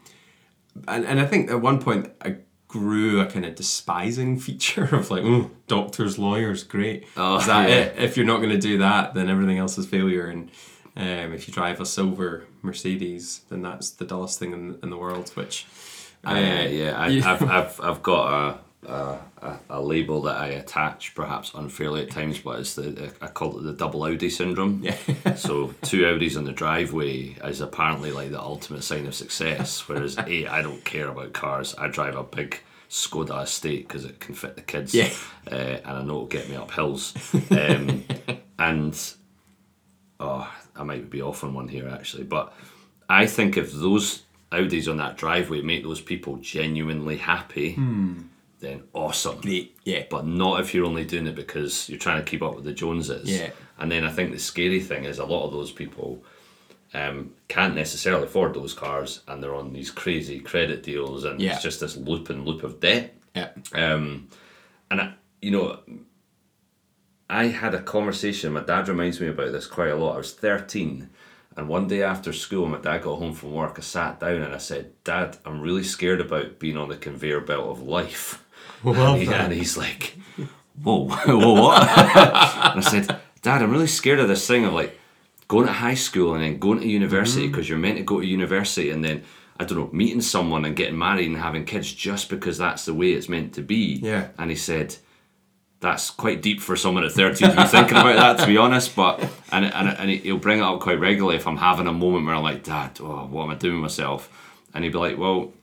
and, 0.88 1.06
and 1.06 1.20
I 1.20 1.26
think 1.26 1.50
at 1.50 1.62
one 1.62 1.82
point 1.82 2.12
I 2.22 2.38
grew 2.68 3.22
a 3.22 3.26
kind 3.26 3.46
of 3.46 3.56
despising 3.56 4.40
feature 4.46 4.96
of 4.96 5.10
like, 5.10 5.24
oh, 5.24 5.52
doctors, 5.68 6.20
lawyers, 6.20 6.64
great. 6.64 7.08
Oh, 7.16 7.38
is 7.38 7.48
that 7.48 7.70
yeah. 7.70 7.76
it? 7.76 8.00
If 8.00 8.18
you're 8.18 8.26
not 8.26 8.38
going 8.38 8.50
to 8.50 8.58
do 8.58 8.80
that, 8.80 9.14
then 9.14 9.30
everything 9.30 9.58
else 9.58 9.78
is 9.78 9.86
failure. 9.86 10.28
And 10.28 10.50
um, 10.98 11.34
if 11.34 11.48
you 11.48 11.54
drive 11.54 11.80
a 11.80 11.86
silver 11.86 12.46
Mercedes, 12.62 13.42
then 13.50 13.62
that's 13.62 13.92
the 13.92 14.06
dullest 14.06 14.40
thing 14.40 14.54
in, 14.54 14.80
in 14.84 14.90
the 14.90 14.98
world, 14.98 15.30
which. 15.36 15.66
uh, 16.26 16.34
yeah, 16.34 16.64
yeah. 16.66 16.98
I, 16.98 17.06
I've, 17.08 17.44
I've, 17.50 17.82
I've 17.82 18.04
got 18.04 18.34
a 18.34 18.60
a, 18.88 19.20
a, 19.42 19.60
a 19.70 19.82
label 19.82 20.22
that 20.24 20.38
I 20.38 20.48
attach 20.48 21.16
perhaps 21.16 21.52
unfairly 21.54 22.04
at 22.04 22.12
times, 22.12 22.40
but 22.40 22.60
it's 22.60 22.76
the 22.76 23.12
I 23.22 23.28
call 23.28 23.58
it 23.58 23.64
the 23.64 23.74
double 23.74 24.04
Audi 24.04 24.30
syndrome. 24.30 24.82
Yeah. 24.84 25.36
so 25.36 25.74
two 25.82 26.02
Audis 26.04 26.38
on 26.38 26.46
the 26.46 26.52
driveway 26.52 27.36
is 27.44 27.62
apparently 27.62 28.12
like 28.12 28.32
the 28.32 28.42
ultimate 28.42 28.84
sign 28.84 29.06
of 29.08 29.16
success. 29.16 29.88
Whereas 29.88 30.18
A, 30.28 30.48
I 30.48 30.62
don't 30.62 30.84
care 30.86 31.10
about 31.10 31.34
cars. 31.34 31.76
I 31.78 31.88
drive 31.88 32.16
a 32.16 32.24
big 32.24 32.60
Skoda 32.90 33.44
estate 33.44 33.88
because 33.88 34.06
it 34.06 34.20
can 34.20 34.36
fit 34.36 34.56
the 34.56 34.62
kids. 34.62 34.94
Yeah. 34.94 35.10
Uh, 35.52 35.56
and 35.56 35.88
I 35.88 36.02
know 36.04 36.16
it'll 36.16 36.26
get 36.28 36.50
me 36.50 36.56
up 36.56 36.72
hills. 36.72 37.14
Um, 37.52 38.04
and 38.60 39.14
oh, 40.20 40.52
I 40.76 40.84
might 40.84 41.10
be 41.10 41.22
off 41.22 41.44
on 41.44 41.54
one 41.54 41.68
here 41.68 41.90
actually, 41.90 42.24
but 42.24 42.54
I 43.10 43.26
think 43.26 43.58
if 43.58 43.72
those 43.72 44.24
Audis 44.52 44.90
on 44.90 44.98
that 44.98 45.18
driveway 45.18 45.62
make 45.62 45.84
those 45.84 46.02
people 46.02 46.38
genuinely 46.38 47.18
happy, 47.18 47.76
then 48.60 48.84
awesome. 48.94 49.42
Great. 49.42 49.78
Yeah. 49.84 50.04
But 50.10 50.26
not 50.26 50.60
if 50.62 50.74
you're 50.74 50.86
only 50.86 51.06
doing 51.06 51.28
it 51.28 51.36
because 51.36 51.90
you're 51.90 52.00
trying 52.00 52.24
to 52.24 52.30
keep 52.30 52.42
up 52.42 52.56
with 52.56 52.64
the 52.66 52.74
Joneses. 52.74 53.30
Yeah. 53.30 53.50
And 53.78 53.92
then 53.92 54.04
I 54.06 54.12
think 54.12 54.32
the 54.32 54.40
scary 54.40 54.80
thing 54.80 55.04
is 55.06 55.20
a 55.20 55.26
lot 55.26 55.46
of 55.46 55.52
those 55.52 55.72
people 55.72 56.24
um, 56.94 57.34
can't 57.50 57.76
necessarily 57.76 58.24
afford 58.26 58.54
those 58.54 58.74
cars 58.74 59.22
and 59.28 59.44
they're 59.44 59.54
on 59.56 59.74
these 59.74 59.92
crazy 59.92 60.40
credit 60.40 60.82
deals 60.84 61.26
and 61.26 61.42
Yeah. 61.42 61.54
it's 61.54 61.64
just 61.64 61.80
this 61.82 61.98
loop 61.98 62.30
and 62.30 62.46
loop 62.46 62.64
of 62.64 62.80
debt. 62.80 63.14
Yeah. 63.36 63.50
Um, 63.74 64.30
and 64.90 65.02
I, 65.02 65.14
you 65.42 65.52
know, 65.52 65.80
I 67.30 67.46
had 67.48 67.74
a 67.74 67.82
conversation. 67.82 68.54
My 68.54 68.62
dad 68.62 68.88
reminds 68.88 69.20
me 69.20 69.28
about 69.28 69.52
this 69.52 69.68
quite 69.68 69.90
a 69.90 69.96
lot. 69.96 70.14
I 70.16 70.18
was 70.20 70.32
thirteen, 70.34 71.10
and 71.58 71.68
one 71.68 71.88
day 71.88 72.04
after 72.04 72.32
school, 72.32 72.68
my 72.68 72.78
dad 72.78 73.02
got 73.02 73.18
home 73.18 73.34
from 73.34 73.52
work. 73.54 73.76
I 73.78 73.82
sat 73.82 74.20
down 74.20 74.44
and 74.44 74.54
I 74.54 74.60
said, 74.60 74.92
"Dad, 75.04 75.38
I'm 75.44 75.60
really 75.60 75.84
scared 75.84 76.22
about 76.22 76.60
being 76.60 76.78
on 76.78 76.88
the 76.90 76.96
conveyor 76.98 77.42
belt 77.42 77.68
of 77.70 77.82
life." 77.82 78.44
And, 78.84 79.22
he- 79.22 79.34
and 79.34 79.54
he's 79.54 79.78
like, 79.78 80.18
"Whoa, 80.82 81.08
whoa, 81.10 81.62
what?" 81.62 81.82
and 81.82 82.80
I 82.80 82.82
said, 82.82 83.20
"Dad, 83.42 83.62
I'm 83.62 83.72
really 83.72 83.88
scared 83.88 84.20
of 84.20 84.28
this 84.28 84.46
thing 84.48 84.66
of 84.66 84.74
like 84.74 84.98
going 85.48 85.68
to 85.68 85.74
high 85.74 85.94
school 85.94 86.34
and 86.34 86.44
then 86.44 86.60
going 86.60 86.80
to 86.80 86.88
university 86.88 87.48
mm. 87.48 87.52
because 87.52 87.70
you're 87.70 87.78
meant 87.78 87.98
to 87.98 88.04
go 88.04 88.20
to 88.20 88.26
university 88.26 88.90
and 88.92 89.04
then." 89.04 89.24
I 89.58 89.64
don't 89.64 89.78
know, 89.78 89.90
meeting 89.94 90.20
someone 90.20 90.66
and 90.66 90.76
getting 90.76 90.98
married 90.98 91.28
and 91.28 91.38
having 91.38 91.64
kids 91.64 91.90
just 91.94 92.30
because 92.30 92.58
that's 92.58 92.84
the 92.84 92.94
way 92.94 93.14
it's 93.14 93.30
meant 93.30 93.54
to 93.54 93.62
be. 93.62 94.02
Yeah. 94.04 94.28
And 94.38 94.50
he 94.50 94.58
said, 94.58 94.98
that's 95.80 96.10
quite 96.10 96.42
deep 96.42 96.62
for 96.62 96.76
someone 96.76 97.04
at 97.04 97.12
13 97.12 97.52
to 97.52 97.56
be 97.56 97.64
thinking 97.64 97.98
about 97.98 98.16
that, 98.16 98.40
to 98.40 98.48
be 98.48 98.58
honest. 98.58 98.96
But 98.96 99.20
and 99.52 99.66
and, 99.66 99.90
and 99.90 100.10
he'll 100.10 100.38
bring 100.38 100.60
it 100.60 100.64
up 100.64 100.80
quite 100.80 101.00
regularly 101.00 101.38
if 101.38 101.48
I'm 101.48 101.58
having 101.58 101.88
a 101.88 101.94
moment 101.94 102.26
where 102.26 102.36
I'm 102.36 102.44
like, 102.44 102.64
Dad, 102.64 103.00
oh, 103.02 103.28
what 103.28 103.44
am 103.44 103.52
I 103.52 103.56
doing 103.56 103.78
myself? 103.78 104.30
And 104.74 104.84
he'd 104.84 104.94
be 104.94 104.98
like, 104.98 105.18
Well, 105.18 105.54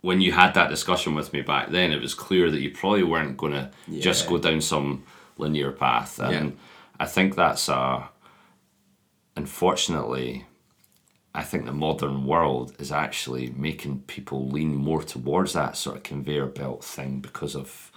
when 0.00 0.20
you 0.20 0.32
had 0.32 0.54
that 0.54 0.70
discussion 0.70 1.14
with 1.14 1.32
me 1.32 1.42
back 1.42 1.70
then, 1.70 1.92
it 1.92 2.00
was 2.00 2.14
clear 2.14 2.50
that 2.50 2.60
you 2.60 2.70
probably 2.70 3.02
weren't 3.02 3.36
going 3.36 3.52
to 3.52 3.70
just 3.98 4.28
go 4.28 4.38
down 4.38 4.60
some 4.60 5.04
linear 5.38 5.72
path. 5.72 6.18
And 6.20 6.50
Yeah. 6.50 6.56
I 7.00 7.06
think 7.06 7.34
that's 7.36 7.68
uh, 7.68 8.04
unfortunately. 9.36 10.44
I 11.34 11.42
think 11.44 11.66
the 11.66 11.72
modern 11.72 12.24
world 12.26 12.74
is 12.80 12.90
actually 12.90 13.50
making 13.56 14.00
people 14.06 14.48
lean 14.48 14.74
more 14.74 15.02
towards 15.02 15.52
that 15.52 15.76
sort 15.76 15.96
of 15.96 16.02
conveyor 16.02 16.46
belt 16.46 16.82
thing 16.82 17.20
because 17.20 17.54
of 17.54 17.92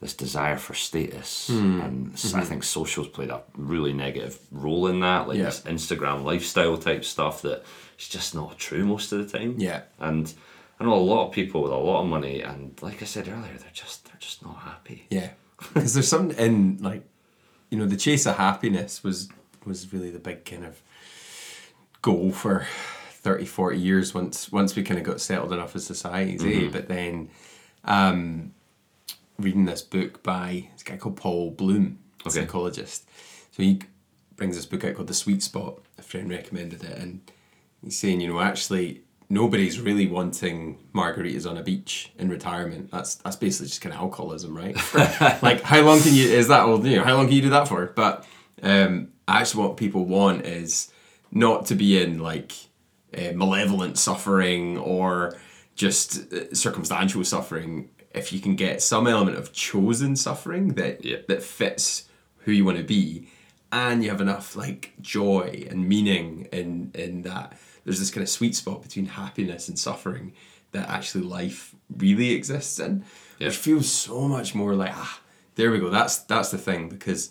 this 0.00 0.14
desire 0.14 0.56
for 0.56 0.74
status. 0.74 1.48
Hmm. 1.48 1.80
And 1.80 2.12
Mm-hmm. 2.14 2.38
I 2.38 2.44
think 2.44 2.64
social's 2.64 3.08
played 3.08 3.30
a 3.30 3.42
really 3.54 3.92
negative 3.92 4.38
role 4.50 4.86
in 4.88 5.00
that, 5.00 5.28
like 5.28 5.38
Yeah. 5.38 5.44
this 5.44 5.60
Instagram 5.62 6.24
lifestyle 6.24 6.78
type 6.78 7.04
stuff 7.04 7.42
that 7.42 7.64
is 7.98 8.08
just 8.08 8.34
not 8.34 8.58
true 8.58 8.84
most 8.84 9.12
of 9.12 9.18
the 9.30 9.38
time. 9.38 9.54
Yeah. 9.58 9.82
And 10.00 10.32
I 10.80 10.84
know 10.84 10.94
a 10.94 10.96
lot 10.96 11.26
of 11.26 11.32
people 11.32 11.62
with 11.62 11.72
a 11.72 11.76
lot 11.76 12.02
of 12.02 12.08
money, 12.08 12.40
and 12.42 12.78
like 12.82 13.02
I 13.02 13.04
said 13.04 13.28
earlier, 13.28 13.54
they're 13.58 13.70
just 13.72 14.04
they're 14.06 14.16
just 14.20 14.44
not 14.44 14.58
happy. 14.58 15.06
Yeah, 15.10 15.30
because 15.74 15.94
there's 15.94 16.08
something 16.08 16.38
in 16.38 16.78
like, 16.80 17.02
you 17.70 17.78
know, 17.78 17.86
the 17.86 17.96
chase 17.96 18.26
of 18.26 18.36
happiness 18.36 19.02
was 19.02 19.28
was 19.64 19.92
really 19.92 20.10
the 20.10 20.18
big 20.20 20.44
kind 20.44 20.64
of 20.64 20.80
goal 22.00 22.30
for 22.30 22.66
30, 23.10 23.44
40 23.44 23.76
years 23.78 24.14
once 24.14 24.52
once 24.52 24.76
we 24.76 24.82
kind 24.84 24.98
of 24.98 25.04
got 25.04 25.20
settled 25.20 25.52
enough 25.52 25.74
as 25.74 25.84
societies, 25.84 26.44
eh? 26.44 26.68
But 26.70 26.88
then, 26.88 27.28
um, 27.84 28.52
reading 29.38 29.64
this 29.64 29.82
book 29.82 30.22
by 30.22 30.68
this 30.74 30.82
guy 30.84 30.96
called 30.96 31.16
Paul 31.16 31.50
Bloom, 31.50 31.98
a 32.24 32.28
Okay. 32.28 32.40
psychologist. 32.42 33.08
So 33.50 33.62
he 33.64 33.80
brings 34.36 34.54
this 34.54 34.66
book 34.66 34.84
out 34.84 34.94
called 34.94 35.08
The 35.08 35.14
Sweet 35.14 35.42
Spot. 35.42 35.80
A 35.98 36.02
friend 36.02 36.30
recommended 36.30 36.84
it, 36.84 36.96
and 36.98 37.20
he's 37.82 37.98
saying, 37.98 38.20
you 38.20 38.28
know, 38.28 38.40
actually 38.40 39.02
nobody's 39.30 39.78
really 39.80 40.06
wanting 40.06 40.78
margaritas 40.94 41.48
on 41.48 41.56
a 41.58 41.62
beach 41.62 42.12
in 42.18 42.28
retirement. 42.28 42.90
That's 42.90 43.16
that's 43.16 43.36
basically 43.36 43.68
just 43.68 43.80
kind 43.80 43.94
of 43.94 44.00
alcoholism, 44.00 44.56
right? 44.56 44.76
like 45.42 45.62
how 45.62 45.80
long 45.82 46.00
can 46.00 46.14
you 46.14 46.24
is 46.28 46.48
that 46.48 46.64
old? 46.64 46.84
You 46.86 46.96
know, 46.96 47.04
how 47.04 47.16
long 47.16 47.26
can 47.26 47.34
you 47.36 47.42
do 47.42 47.50
that 47.50 47.68
for? 47.68 47.86
But 47.86 48.24
um, 48.62 49.08
actually, 49.26 49.64
what 49.64 49.76
people 49.76 50.04
want 50.04 50.44
is 50.46 50.90
not 51.30 51.66
to 51.66 51.74
be 51.74 52.02
in 52.02 52.18
like 52.20 52.52
uh, 53.16 53.32
malevolent 53.34 53.98
suffering 53.98 54.78
or 54.78 55.36
just 55.74 56.32
uh, 56.32 56.54
circumstantial 56.54 57.24
suffering. 57.24 57.90
If 58.14 58.32
you 58.32 58.40
can 58.40 58.56
get 58.56 58.82
some 58.82 59.06
element 59.06 59.36
of 59.36 59.52
chosen 59.52 60.16
suffering 60.16 60.74
that 60.74 61.04
Yeah. 61.04 61.18
that 61.28 61.42
fits 61.42 62.08
who 62.38 62.52
you 62.52 62.64
want 62.64 62.78
to 62.78 62.84
be, 62.84 63.28
and 63.70 64.02
you 64.02 64.08
have 64.10 64.22
enough 64.22 64.56
like 64.56 64.94
joy 65.02 65.66
and 65.70 65.86
meaning 65.86 66.48
in 66.50 66.90
in 66.94 67.22
that 67.22 67.58
there's 67.88 67.98
this 68.00 68.10
kind 68.10 68.22
of 68.22 68.28
sweet 68.28 68.54
spot 68.54 68.82
between 68.82 69.06
happiness 69.06 69.66
and 69.68 69.78
suffering 69.78 70.32
that 70.72 70.86
actually 70.90 71.24
life 71.24 71.74
really 71.96 72.32
exists 72.32 72.78
in 72.78 73.02
Yeah. 73.38 73.46
which 73.48 73.56
feels 73.56 73.90
so 73.90 74.28
much 74.28 74.54
more 74.54 74.74
like 74.74 74.92
ah 74.94 75.20
there 75.54 75.70
we 75.72 75.78
go. 75.80 75.88
That's 75.90 76.18
that's 76.18 76.50
the 76.50 76.58
thing 76.58 76.88
because 76.90 77.30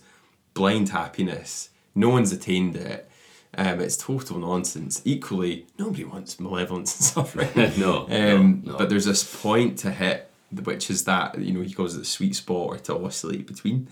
blind 0.53 0.89
happiness 0.89 1.69
no 1.95 2.09
one's 2.09 2.31
attained 2.31 2.75
it. 2.75 3.09
Um, 3.57 3.79
it's 3.79 3.97
total 3.97 4.37
nonsense. 4.39 5.01
Equally 5.05 5.65
nobody 5.79 6.03
wants 6.03 6.39
malevolence 6.39 6.95
and 6.97 7.03
suffering. 7.15 7.49
No, 7.77 8.01
um, 8.09 8.61
no, 8.65 8.71
no. 8.71 8.77
but 8.79 8.89
there's 8.89 9.05
this 9.05 9.23
point 9.41 9.77
to 9.79 9.91
hit 9.91 10.29
which 10.63 10.89
is 10.89 11.03
that 11.03 11.37
you 11.39 11.53
know 11.53 11.61
he 11.61 11.73
calls 11.73 11.95
it 11.95 11.99
the 11.99 12.05
sweet 12.05 12.35
spot 12.35 12.67
or 12.69 12.77
to 12.79 12.95
oscillate 13.05 13.45
between. 13.47 13.87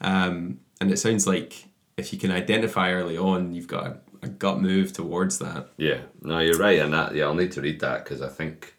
Um, 0.00 0.60
and 0.80 0.90
it 0.90 0.98
sounds 0.98 1.26
like 1.26 1.64
if 1.96 2.12
you 2.12 2.18
can 2.18 2.30
identify 2.30 2.92
early 2.92 3.16
on 3.16 3.54
you've 3.54 3.68
got 3.68 3.86
a, 3.86 3.96
a 4.22 4.28
gut 4.28 4.60
move 4.60 4.92
towards 4.92 5.38
that 5.40 5.68
Yeah, 5.76 6.02
no, 6.22 6.38
you're 6.38 6.58
right, 6.58 6.78
and 6.78 6.92
that 6.92 7.14
yeah, 7.14 7.24
I'll 7.24 7.34
need 7.34 7.52
to 7.52 7.60
read 7.60 7.80
that 7.80 8.04
because 8.04 8.22
I 8.22 8.28
think, 8.28 8.74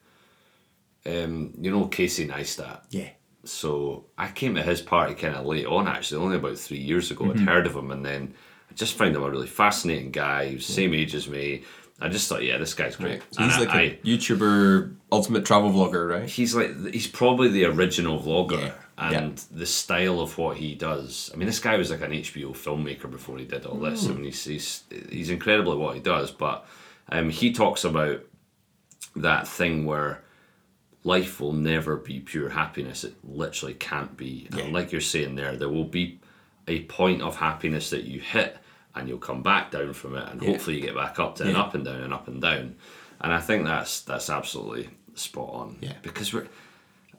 um, 1.06 1.54
you 1.60 1.72
know, 1.72 1.86
Casey 1.88 2.28
Neistat. 2.28 2.82
yeah 2.90 3.10
So 3.44 4.06
I 4.18 4.30
came 4.30 4.56
to 4.56 4.62
his 4.64 4.82
party 4.82 5.16
kind 5.16 5.36
of 5.36 5.46
late 5.46 5.66
on, 5.66 5.88
actually, 5.88 6.24
only 6.24 6.38
about 6.38 6.58
three 6.58 6.78
years 6.80 7.12
ago. 7.12 7.30
I'd 7.32 7.40
heard 7.42 7.66
of 7.68 7.76
him, 7.76 7.92
and 7.92 8.06
then 8.06 8.34
I 8.72 8.74
just 8.74 8.96
found 8.98 9.16
him 9.16 9.24
a 9.24 9.30
really 9.30 9.48
fascinating 9.48 10.12
guy. 10.12 10.48
He 10.48 10.56
was 10.56 10.68
the 10.68 10.74
same 10.74 10.94
age 10.94 11.14
as 11.14 11.28
me. 11.28 11.64
I 12.00 12.10
just 12.10 12.28
thought, 12.28 12.44
yeah, 12.44 12.58
this 12.58 12.74
guy's 12.74 12.96
great. 12.96 13.22
so 13.32 13.44
he's 13.44 13.56
And 13.56 13.66
like 13.66 13.76
I- 13.76 13.82
a 13.82 13.98
YouTuber 14.04 14.96
ultimate 15.12 15.46
travel 15.46 15.70
vlogger 15.72 16.10
right 16.10 16.28
he's 16.28 16.56
like 16.56 16.76
he's 16.92 17.06
probably 17.06 17.50
the 17.50 17.66
original 17.66 18.20
vlogger 18.20 18.60
Yeah. 18.62 18.74
And 18.98 19.38
the 19.52 19.66
style 19.66 20.20
of 20.20 20.38
what 20.38 20.58
he 20.58 20.76
does 20.76 21.32
i 21.34 21.38
mean 21.38 21.48
this 21.48 21.60
guy 21.60 21.76
was 21.78 21.90
like 21.90 22.02
an 22.02 22.12
hbo 22.12 22.52
filmmaker 22.52 23.10
before 23.10 23.38
he 23.40 23.46
did 23.46 23.66
all 23.66 23.78
this 23.78 24.08
I 24.08 24.12
mean, 24.14 24.26
he's, 24.26 24.44
he's 24.46 24.84
he's 25.10 25.30
incredible 25.32 25.72
at 25.74 25.80
what 25.80 25.96
he 25.96 26.02
does 26.02 26.30
but 26.32 26.66
um, 27.10 27.30
he 27.30 27.52
talks 27.54 27.84
about 27.84 28.22
that 29.16 29.48
thing 29.48 29.86
where 29.86 30.22
life 31.04 31.40
will 31.42 31.54
never 31.54 31.98
be 31.98 32.20
pure 32.20 32.50
happiness 32.50 33.04
it 33.04 33.16
literally 33.24 33.74
can't 33.74 34.16
be 34.16 34.48
Yeah. 34.54 34.64
and 34.66 34.74
like 34.74 34.92
you're 34.92 35.02
saying 35.02 35.36
there 35.36 35.56
there 35.58 35.70
will 35.70 35.84
be 35.86 36.20
a 36.68 36.84
point 36.84 37.22
of 37.22 37.36
happiness 37.38 37.90
that 37.90 38.04
you 38.06 38.20
hit 38.20 38.58
and 38.96 39.10
you'll 39.10 39.18
come 39.18 39.42
back 39.44 39.72
down 39.72 39.94
from 39.94 40.16
it 40.16 40.30
and 40.30 40.42
Yeah. 40.42 40.52
hopefully 40.52 40.78
you 40.78 40.82
get 40.84 40.96
back 40.96 41.20
up 41.20 41.36
to 41.38 41.44
an 41.44 41.52
Yeah. 41.52 41.62
up 41.62 41.74
and 41.76 41.84
down 41.84 42.02
and 42.02 42.14
up 42.14 42.28
and 42.28 42.42
down 42.42 42.76
and 43.22 43.34
i 43.34 43.40
think 43.40 43.66
that's 43.66 44.02
that's 44.02 44.30
absolutely 44.30 44.90
spot 45.16 45.50
on 45.50 45.78
Yeah. 45.82 45.94
because 46.04 46.32
we're 46.34 46.48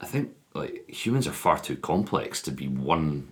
i 0.00 0.06
think 0.06 0.30
like 0.54 0.88
humans 0.88 1.26
are 1.26 1.32
far 1.32 1.58
too 1.58 1.76
complex 1.76 2.40
to 2.42 2.50
be 2.50 2.68
one 2.68 3.28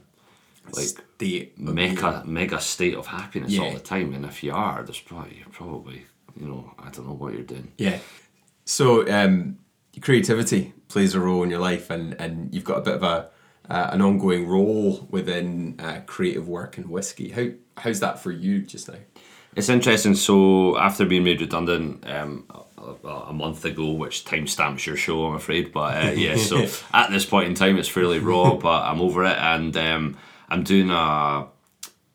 like 0.72 0.84
state 0.84 1.58
mega 1.58 2.22
mega 2.26 2.60
state 2.60 2.94
of 2.94 3.06
happiness 3.06 3.58
all 3.58 3.72
the 3.72 3.80
time 3.80 4.14
and 4.14 4.24
if 4.24 4.42
you 4.42 4.52
are 4.52 4.82
there's 4.82 5.00
probably 5.00 5.36
you're 5.38 5.48
probably 5.48 6.04
you 6.38 6.46
know 6.46 6.72
i 6.78 6.88
don't 6.90 7.06
know 7.06 7.12
what 7.12 7.32
you're 7.32 7.42
doing 7.42 7.72
Yeah. 7.78 7.98
So 8.64 9.10
um, 9.12 9.58
creativity 10.00 10.72
plays 10.88 11.14
a 11.14 11.20
role 11.20 11.42
in 11.42 11.50
your 11.50 11.58
life, 11.58 11.90
and, 11.90 12.14
and 12.20 12.54
you've 12.54 12.64
got 12.64 12.78
a 12.78 12.82
bit 12.82 12.94
of 12.94 13.02
a 13.02 13.28
uh, 13.68 13.90
an 13.92 14.02
ongoing 14.02 14.46
role 14.48 15.06
within 15.10 15.76
uh, 15.78 16.00
creative 16.06 16.48
work 16.48 16.78
and 16.78 16.88
whiskey. 16.88 17.30
How 17.30 17.48
how's 17.76 18.00
that 18.00 18.20
for 18.20 18.30
you 18.30 18.62
just 18.62 18.88
now? 18.88 18.98
It's 19.54 19.68
interesting. 19.68 20.14
So 20.14 20.78
after 20.78 21.04
being 21.04 21.24
made 21.24 21.40
redundant 21.40 22.08
um, 22.08 22.46
a, 23.04 23.32
month 23.32 23.64
ago, 23.64 23.92
which 23.92 24.24
timestamps 24.24 24.86
your 24.86 24.96
show, 24.96 25.26
I'm 25.26 25.34
afraid, 25.34 25.72
but 25.72 26.04
uh, 26.04 26.10
yeah. 26.16 26.36
So 26.36 26.66
at 26.92 27.10
this 27.10 27.24
point 27.24 27.48
in 27.48 27.54
time, 27.54 27.78
it's 27.78 27.88
fairly 27.88 28.18
raw, 28.18 28.54
but 28.68 28.82
I'm 28.82 29.00
over 29.00 29.24
it, 29.24 29.38
and 29.38 29.76
um, 29.76 30.16
I'm 30.48 30.62
doing 30.62 30.90
a 30.90 31.46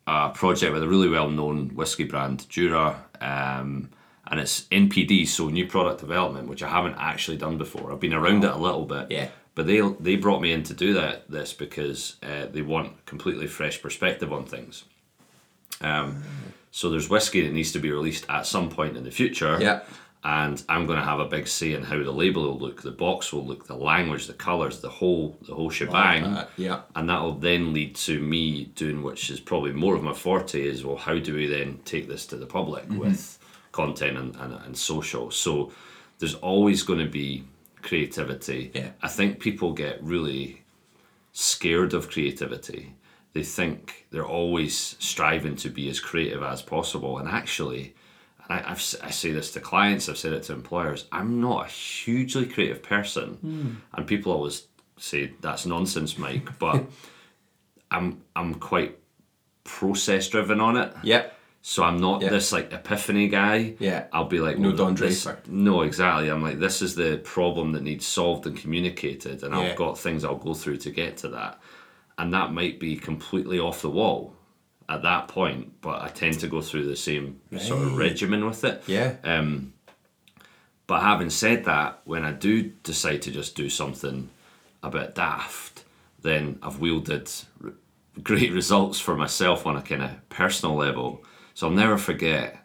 a 0.06 0.30
project 0.30 0.72
with 0.72 0.82
a 0.82 0.88
really 0.88 1.08
well 1.08 1.28
known 1.30 1.68
whiskey 1.74 2.04
brand, 2.04 2.48
Jura. 2.48 3.04
Um, 3.20 3.90
and 4.30 4.40
it's 4.40 4.62
NPD, 4.64 5.26
so 5.26 5.48
new 5.48 5.66
product 5.66 6.00
development, 6.00 6.48
which 6.48 6.62
I 6.62 6.68
haven't 6.68 6.96
actually 6.98 7.38
done 7.38 7.58
before. 7.58 7.92
I've 7.92 8.00
been 8.00 8.12
around 8.12 8.44
it 8.44 8.50
a 8.50 8.56
little 8.56 8.84
bit, 8.84 9.10
Yeah. 9.10 9.28
But 9.54 9.66
they 9.66 9.80
they 9.98 10.14
brought 10.14 10.40
me 10.40 10.52
in 10.52 10.62
to 10.64 10.74
do 10.74 10.94
that 10.94 11.28
this 11.28 11.52
because 11.52 12.16
uh, 12.22 12.46
they 12.46 12.62
want 12.62 13.04
completely 13.06 13.48
fresh 13.48 13.82
perspective 13.82 14.32
on 14.32 14.44
things. 14.44 14.84
Um, 15.80 16.22
so 16.70 16.90
there's 16.90 17.08
whiskey 17.08 17.44
that 17.44 17.52
needs 17.52 17.72
to 17.72 17.80
be 17.80 17.90
released 17.90 18.24
at 18.28 18.46
some 18.46 18.70
point 18.70 18.96
in 18.96 19.02
the 19.02 19.10
future. 19.10 19.58
Yeah. 19.60 19.80
And 20.24 20.62
I'm 20.68 20.86
going 20.86 20.98
to 20.98 21.04
have 21.04 21.20
a 21.20 21.26
big 21.26 21.46
say 21.46 21.74
in 21.74 21.84
how 21.84 22.02
the 22.02 22.10
label 22.10 22.42
will 22.42 22.58
look, 22.58 22.82
the 22.82 22.90
box 22.90 23.32
will 23.32 23.46
look, 23.46 23.66
the 23.66 23.76
language, 23.76 24.26
the 24.26 24.32
colours, 24.34 24.80
the 24.80 24.88
whole 24.88 25.38
the 25.46 25.54
whole 25.54 25.70
shebang. 25.70 26.24
Uh, 26.24 26.48
yeah. 26.56 26.80
And 26.96 27.08
that 27.08 27.22
will 27.22 27.34
then 27.34 27.72
lead 27.72 27.94
to 27.96 28.20
me 28.20 28.64
doing, 28.74 29.02
which 29.02 29.30
is 29.30 29.38
probably 29.38 29.72
more 29.72 29.94
of 29.94 30.02
my 30.02 30.12
forte, 30.12 30.60
is 30.60 30.84
well, 30.84 30.96
how 30.96 31.18
do 31.18 31.34
we 31.34 31.46
then 31.46 31.78
take 31.84 32.08
this 32.08 32.26
to 32.26 32.36
the 32.36 32.46
public 32.46 32.84
Mm-hmm. 32.84 32.98
with 32.98 33.38
content 33.70 34.18
and, 34.18 34.34
and, 34.36 34.54
and 34.54 34.76
social? 34.76 35.30
So 35.30 35.72
there's 36.18 36.34
always 36.34 36.82
going 36.82 36.98
to 36.98 37.10
be 37.10 37.44
creativity. 37.82 38.72
Yeah. 38.74 38.90
I 39.00 39.08
think 39.08 39.38
people 39.38 39.72
get 39.72 40.02
really 40.02 40.62
scared 41.32 41.94
of 41.94 42.10
creativity. 42.10 42.94
They 43.34 43.44
think 43.44 44.06
they're 44.10 44.26
always 44.26 44.96
striving 44.98 45.54
to 45.56 45.68
be 45.70 45.88
as 45.88 46.00
creative 46.00 46.42
as 46.42 46.60
possible. 46.60 47.18
And 47.18 47.28
actually, 47.28 47.94
I, 48.48 48.70
I've, 48.70 48.94
I 49.02 49.10
say 49.10 49.32
this 49.32 49.50
to 49.52 49.60
clients, 49.60 50.08
I've 50.08 50.16
said 50.18 50.32
it 50.32 50.44
to 50.44 50.52
employers, 50.54 51.06
I'm 51.12 51.40
not 51.40 51.66
a 51.66 51.68
hugely 51.68 52.46
creative 52.46 52.82
person. 52.82 53.34
Hmm. 53.34 53.70
And 53.94 54.06
people 54.06 54.32
always 54.32 54.66
say, 54.96 55.32
that's 55.40 55.66
nonsense, 55.66 56.16
Mike. 56.18 56.58
But 56.58 56.86
I'm, 57.90 58.22
I'm 58.34 58.54
quite 58.54 58.98
process 59.64 60.28
driven 60.28 60.60
on 60.60 60.76
it. 60.76 60.92
Yep. 61.02 61.34
So 61.60 61.82
I'm 61.82 62.00
not 62.00 62.22
Yeah. 62.22 62.30
this 62.30 62.52
like 62.52 62.72
epiphany 62.72 63.28
guy. 63.28 63.74
Yeah. 63.78 64.06
I'll 64.12 64.24
be 64.24 64.40
like, 64.40 64.58
No 64.58 64.68
well, 64.68 64.76
Don 64.76 64.94
this- 64.94 65.24
Draper. 65.24 65.40
No, 65.48 65.82
exactly. 65.82 66.30
I'm 66.30 66.42
like, 66.42 66.58
this 66.58 66.80
is 66.80 66.94
the 66.94 67.18
problem 67.24 67.72
that 67.72 67.82
needs 67.82 68.06
solved 68.06 68.46
and 68.46 68.56
communicated, 68.56 69.42
and 69.42 69.54
Yeah. 69.54 69.60
I've 69.60 69.76
got 69.76 69.98
things 69.98 70.24
I'll 70.24 70.36
go 70.36 70.54
through 70.54 70.78
to 70.78 70.90
get 70.90 71.18
to 71.18 71.28
that, 71.30 71.60
and 72.16 72.32
that 72.32 72.52
might 72.52 72.80
be 72.80 72.96
completely 72.96 73.58
off 73.58 73.82
the 73.82 73.90
wall 73.90 74.34
at 74.88 75.02
that 75.02 75.28
point, 75.28 75.80
but 75.80 76.00
I 76.02 76.08
tend 76.08 76.40
to 76.40 76.48
go 76.48 76.62
through 76.62 76.86
the 76.86 76.96
same 76.96 77.40
sort 77.58 77.82
of 77.82 77.96
regimen 77.96 78.44
with 78.46 78.64
it. 78.64 78.82
Yeah. 78.86 79.16
Um, 79.22 79.74
but 80.86 81.02
having 81.02 81.28
said 81.30 81.64
that, 81.66 82.00
when 82.04 82.24
I 82.24 82.32
do 82.32 82.72
decide 82.82 83.20
to 83.22 83.30
just 83.30 83.54
do 83.54 83.68
something 83.68 84.30
a 84.82 84.88
bit 84.90 85.14
daft, 85.14 85.84
then 86.22 86.58
I've 86.62 86.80
wielded 86.80 87.30
r- 87.62 87.72
great 88.22 88.52
results 88.60 88.98
for 88.98 89.14
myself 89.14 89.66
on 89.66 89.76
a 89.76 89.82
kind 89.82 90.02
of 90.02 90.28
personal 90.30 90.76
level. 90.76 91.22
So 91.52 91.66
I'll 91.68 91.74
never 91.74 91.98
forget. 91.98 92.64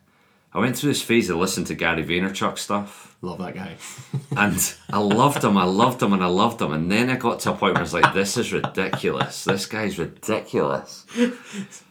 I 0.54 0.60
went 0.60 0.78
through 0.78 0.90
this 0.92 1.02
phase 1.02 1.30
of 1.30 1.38
listening 1.38 1.66
to 1.68 1.76
Gary 1.76 2.04
Vaynerchuk 2.04 2.58
stuff, 2.60 3.16
Love 3.22 3.40
that 3.40 3.56
guy. 3.56 3.76
and 4.38 4.74
I 4.92 5.00
loved 5.00 5.44
him, 5.44 5.58
I 5.58 5.64
loved 5.64 6.02
him, 6.02 6.12
and 6.12 6.22
I 6.22 6.28
loved 6.28 6.62
him. 6.62 6.74
And 6.74 6.92
then 6.92 7.10
I 7.10 7.16
got 7.16 7.40
to 7.42 7.52
a 7.52 7.56
point 7.56 7.74
where 7.74 7.78
I 7.78 7.82
was 7.82 7.94
like, 7.94 8.14
"This 8.14 8.36
is 8.38 8.52
ridiculous. 8.52 9.46
This 9.46 9.66
guy's 9.66 9.98
ridiculous." 9.98 11.06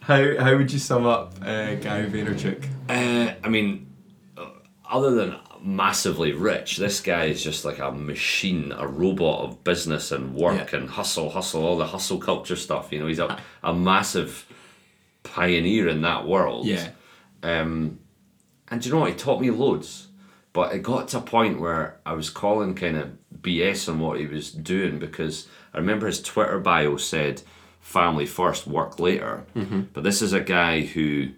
How 0.01 0.37
how 0.39 0.55
would 0.55 0.71
you 0.71 0.77
sum 0.79 1.05
up 1.07 1.33
uh, 1.41 1.73
Gary 1.75 2.07
Vaynerchuk? 2.09 2.63
Uh, 2.87 3.33
I 3.43 3.49
mean, 3.49 3.87
uh, 4.37 4.45
other 4.87 5.11
than 5.15 5.35
massively 5.59 6.33
rich, 6.33 6.77
this 6.77 6.99
guy 7.01 7.25
is 7.25 7.43
just 7.43 7.65
like 7.65 7.79
a 7.79 7.91
machine, 7.91 8.71
a 8.77 8.85
robot 8.87 9.45
of 9.45 9.63
business 9.63 10.11
and 10.11 10.35
work 10.35 10.71
Yeah. 10.71 10.79
and 10.81 10.89
hustle, 10.89 11.31
hustle, 11.31 11.65
all 11.65 11.77
the 11.77 11.87
hustle 11.87 12.19
culture 12.19 12.55
stuff. 12.57 12.91
You 12.91 12.99
know, 12.99 13.07
he's 13.07 13.17
a, 13.19 13.39
a 13.63 13.73
massive 13.73 14.45
pioneer 15.23 15.87
in 15.87 16.01
that 16.01 16.27
world. 16.27 16.67
Yeah. 16.67 16.89
Um, 17.41 17.99
and 18.73 18.81
do 18.81 18.89
you 18.89 18.95
know 18.95 19.01
what? 19.01 19.11
He 19.11 19.15
taught 19.15 19.39
me 19.39 19.51
loads. 19.51 20.07
But 20.51 20.73
it 20.73 20.83
got 20.83 21.07
to 21.09 21.19
a 21.19 21.21
point 21.21 21.59
where 21.59 21.99
I 22.05 22.13
was 22.13 22.31
calling 22.31 22.73
kind 22.73 22.97
of 22.97 23.17
BS 23.39 23.87
on 23.87 23.99
what 23.99 24.19
he 24.19 24.25
was 24.25 24.51
doing 24.51 24.97
because 24.97 25.47
I 25.73 25.77
remember 25.77 26.07
his 26.07 26.21
Twitter 26.21 26.59
bio 26.59 26.97
said 26.97 27.43
family 27.81 28.25
first, 28.25 28.65
work 28.65 28.99
later. 28.99 29.45
Mm-hmm. 29.55 29.81
But 29.93 30.03
this 30.03 30.23
is 30.23 30.33
a 30.33 30.39
guy 30.39 30.81
who 30.81 31.29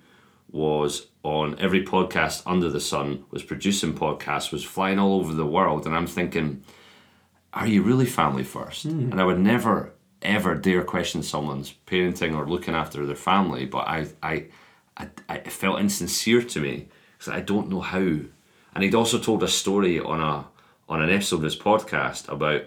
was 0.49 1.07
on 1.23 1.59
every 1.59 1.83
podcast 1.83 2.41
under 2.45 2.69
the 2.69 2.79
sun, 2.79 3.25
was 3.31 3.43
producing 3.43 3.93
podcasts, 3.93 4.51
was 4.53 4.63
flying 4.63 4.97
all 4.97 5.19
over 5.19 5.33
the 5.33 5.45
world. 5.45 5.85
And 5.85 5.93
I'm 5.93 6.07
thinking, 6.07 6.63
are 7.53 7.67
you 7.67 7.81
really 7.81 8.05
family 8.05 8.43
first? 8.43 8.83
Hmm. 8.83 9.11
And 9.11 9.19
I 9.19 9.25
would 9.25 9.39
never 9.39 9.91
ever 10.21 10.55
dare 10.55 10.83
question 10.83 11.21
someone's 11.21 11.73
parenting 11.85 12.35
or 12.35 12.47
looking 12.47 12.73
after 12.73 13.05
their 13.05 13.15
family, 13.15 13.65
but 13.65 13.87
I 13.87 14.07
I 14.23 14.45
I, 14.95 15.09
I 15.27 15.35
it 15.37 15.51
felt 15.51 15.81
insincere 15.81 16.41
to 16.41 16.59
me 16.61 16.87
because 17.17 17.33
I 17.33 17.41
don't 17.41 17.69
know 17.69 17.81
how. 17.81 17.99
And 17.99 18.83
he'd 18.83 18.95
also 18.95 19.19
told 19.19 19.43
a 19.43 19.47
story 19.47 19.99
on 19.99 20.21
a 20.21 20.45
on 20.87 21.01
an 21.01 21.09
episode 21.09 21.37
of 21.37 21.43
his 21.43 21.55
podcast 21.55 22.29
about 22.29 22.63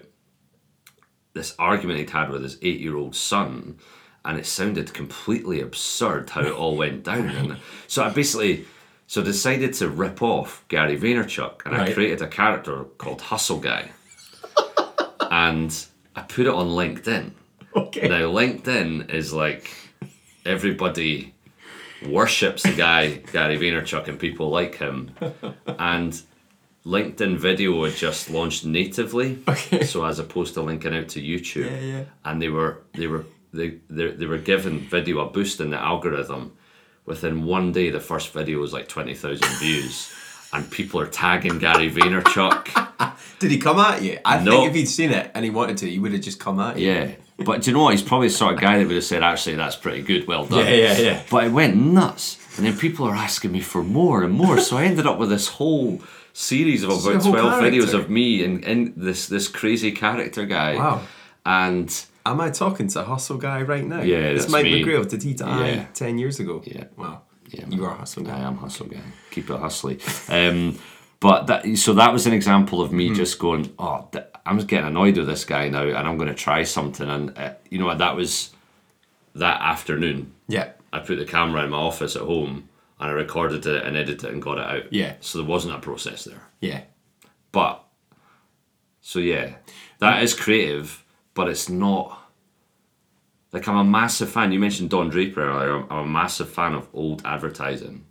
this 1.33 1.55
argument 1.57 1.99
he'd 1.99 2.09
had 2.09 2.29
with 2.29 2.43
his 2.43 2.57
eight 2.61 2.79
year 2.79 2.95
old 2.95 3.15
son, 3.15 3.77
and 4.25 4.37
it 4.37 4.45
sounded 4.45 4.93
completely 4.93 5.61
absurd 5.61 6.29
how 6.31 6.41
it 6.41 6.51
all 6.51 6.75
went 6.75 7.03
down. 7.03 7.29
And 7.35 7.57
so 7.87 8.03
I 8.03 8.09
basically 8.09 8.65
so 9.07 9.23
decided 9.23 9.73
to 9.75 9.89
rip 9.89 10.21
off 10.21 10.65
Gary 10.67 10.97
Vaynerchuk, 10.97 11.65
and 11.65 11.75
I 11.75 11.93
created 11.93 12.21
a 12.21 12.27
character 12.27 12.83
called 12.97 13.21
Hustle 13.21 13.59
Guy, 13.59 13.89
and 15.31 15.85
I 16.15 16.21
put 16.21 16.47
it 16.47 16.53
on 16.53 16.67
LinkedIn. 16.67 17.31
Okay. 17.75 18.07
Now 18.07 18.31
LinkedIn 18.31 19.11
is 19.13 19.31
like 19.31 19.71
everybody 20.45 21.33
worships 22.07 22.63
the 22.63 22.73
guy 22.73 23.15
Gary 23.33 23.57
Vaynerchuk 23.57 24.07
and 24.07 24.19
people 24.19 24.49
like 24.49 24.75
him, 24.75 25.11
and 25.67 26.21
LinkedIn 26.85 27.37
video 27.37 27.83
had 27.85 27.95
just 27.95 28.29
launched 28.29 28.65
natively. 28.65 29.39
Okay. 29.47 29.83
So 29.83 30.05
as 30.05 30.19
opposed 30.19 30.53
to 30.55 30.61
linking 30.61 30.95
out 30.95 31.09
to 31.09 31.21
YouTube, 31.21 31.69
Yeah, 31.69 31.79
yeah. 31.79 32.03
and 32.25 32.41
they 32.41 32.49
were 32.49 32.81
they 32.93 33.07
were 33.07 33.25
they 33.53 33.79
they, 33.89 34.07
they 34.11 34.25
were 34.25 34.37
giving 34.37 34.79
video 34.79 35.19
a 35.19 35.29
boost 35.29 35.59
in 35.59 35.69
the 35.71 35.77
algorithm. 35.77 36.53
Within 37.05 37.43
one 37.45 37.71
day, 37.71 37.89
the 37.89 37.99
first 37.99 38.31
video 38.33 38.59
was 38.59 38.71
like 38.73 38.87
twenty 38.87 39.15
thousand 39.15 39.49
views, 39.59 40.13
and 40.53 40.69
people 40.71 40.99
are 41.01 41.07
tagging 41.07 41.57
Gary 41.59 41.89
Vaynerchuk. 41.91 42.85
Did 43.39 43.51
he 43.51 43.57
come 43.57 43.79
at 43.79 44.01
you? 44.03 44.19
I 44.25 44.43
No. 44.43 44.51
think 44.51 44.69
if 44.69 44.75
he'd 44.75 44.85
seen 44.85 45.11
it 45.11 45.31
and 45.33 45.43
he 45.45 45.49
wanted 45.51 45.77
to, 45.77 45.89
he 45.89 45.97
would 45.97 46.11
have 46.13 46.21
just 46.21 46.39
come 46.39 46.59
at 46.59 46.77
you. 46.77 46.87
Yeah, 46.91 47.11
but 47.45 47.61
do 47.61 47.71
you 47.71 47.77
know 47.77 47.83
what? 47.83 47.91
He's 47.93 48.01
probably 48.03 48.27
the 48.27 48.33
sort 48.33 48.53
of 48.55 48.59
guy 48.59 48.77
that 48.77 48.87
would 48.87 48.95
have 48.95 49.03
said, 49.03 49.23
"Actually, 49.23 49.55
that's 49.55 49.75
pretty 49.75 50.01
good. 50.01 50.27
Well 50.27 50.45
done." 50.45 50.65
Yeah, 50.65 50.73
yeah, 50.73 50.97
yeah. 50.97 51.21
But 51.29 51.45
it 51.45 51.51
went 51.51 51.75
nuts, 51.75 52.37
and 52.57 52.65
then 52.65 52.77
people 52.77 53.05
are 53.07 53.15
asking 53.15 53.51
me 53.51 53.61
for 53.61 53.83
more 53.83 54.23
and 54.23 54.33
more. 54.33 54.59
So 54.59 54.77
I 54.77 54.85
ended 54.85 55.05
up 55.05 55.17
with 55.19 55.29
this 55.29 55.47
whole 55.47 56.01
series 56.33 56.83
of 56.83 56.89
about 56.91 57.21
whole 57.23 57.31
twelve 57.33 57.63
videos 57.63 57.93
of 57.93 58.09
me 58.09 58.43
and, 58.45 58.63
and 58.63 58.93
this 58.95 59.27
this 59.27 59.47
crazy 59.47 59.91
character 59.91 60.45
guy. 60.45 60.75
Wow. 60.75 61.01
And 61.45 62.05
Am 62.25 62.41
I 62.41 62.49
talking 62.51 62.87
to 62.89 62.99
a 62.99 63.03
Hustle 63.03 63.37
Guy 63.37 63.61
right 63.63 63.83
now? 63.83 64.01
Yeah, 64.01 64.17
It's 64.17 64.49
Mike 64.49 64.65
me. 64.65 64.83
McGrail. 64.83 65.07
Did 65.09 65.23
he 65.23 65.33
die 65.33 65.69
Yeah. 65.71 65.85
10 65.93 66.17
years 66.19 66.39
ago? 66.39 66.61
Yeah. 66.65 66.83
Wow. 66.95 67.21
Yeah, 67.47 67.65
You 67.69 67.85
are 67.85 67.93
a 67.93 67.97
Hustle 67.97 68.23
Guy. 68.23 68.37
I 68.37 68.41
am 68.41 68.57
hustle 68.57 68.85
guy. 68.85 68.99
Keep 69.31 69.49
it 69.49 69.57
hustly. 69.59 69.99
Um, 70.29 70.77
but 71.19 71.47
that 71.47 71.65
so 71.77 71.93
that 71.93 72.13
was 72.13 72.27
an 72.27 72.33
example 72.33 72.81
of 72.81 72.91
me 72.91 73.07
Hmm. 73.07 73.15
just 73.15 73.39
going, 73.39 73.73
oh, 73.79 74.07
th- 74.11 74.25
I'm 74.45 74.57
just 74.57 74.67
getting 74.67 74.87
annoyed 74.87 75.17
with 75.17 75.27
this 75.27 75.45
guy 75.45 75.69
now, 75.69 75.83
and 75.83 76.07
I'm 76.07 76.17
going 76.17 76.29
to 76.29 76.35
try 76.35 76.63
something. 76.63 77.09
And 77.09 77.37
uh, 77.37 77.53
you 77.69 77.79
know 77.79 77.85
what? 77.85 77.99
That 77.99 78.15
was 78.15 78.51
that 79.35 79.61
afternoon. 79.61 80.33
Yeah. 80.47 80.71
I 80.91 80.99
put 80.99 81.17
the 81.17 81.25
camera 81.25 81.63
in 81.63 81.69
my 81.69 81.77
office 81.77 82.15
at 82.15 82.23
home 82.23 82.69
and 82.99 83.09
I 83.09 83.13
recorded 83.13 83.65
it 83.65 83.85
and 83.85 83.95
edited 83.95 84.25
it 84.25 84.33
and 84.33 84.41
got 84.41 84.57
it 84.57 84.65
out. 84.65 84.93
Yeah. 84.93 85.15
So 85.21 85.37
there 85.37 85.47
wasn't 85.47 85.75
a 85.75 85.79
process 85.79 86.25
there. 86.25 86.41
Yeah. 86.59 86.81
But 87.51 87.83
so 89.01 89.19
yeah, 89.19 89.55
that 89.99 90.21
is 90.23 90.33
creative, 90.33 91.03
but 91.33 91.47
it's 91.47 91.69
not 91.69 92.17
like 93.51 93.67
I'm 93.67 93.77
a 93.77 93.83
massive 93.83 94.29
fan. 94.29 94.51
You 94.51 94.59
mentioned 94.59 94.89
Don 94.89 95.09
Draper 95.09 95.41
earlier. 95.41 95.77
I'm, 95.77 95.87
I'm 95.89 96.05
a 96.05 96.07
massive 96.07 96.49
fan 96.49 96.73
of 96.73 96.87
old 96.93 97.21
advertising. 97.25 98.05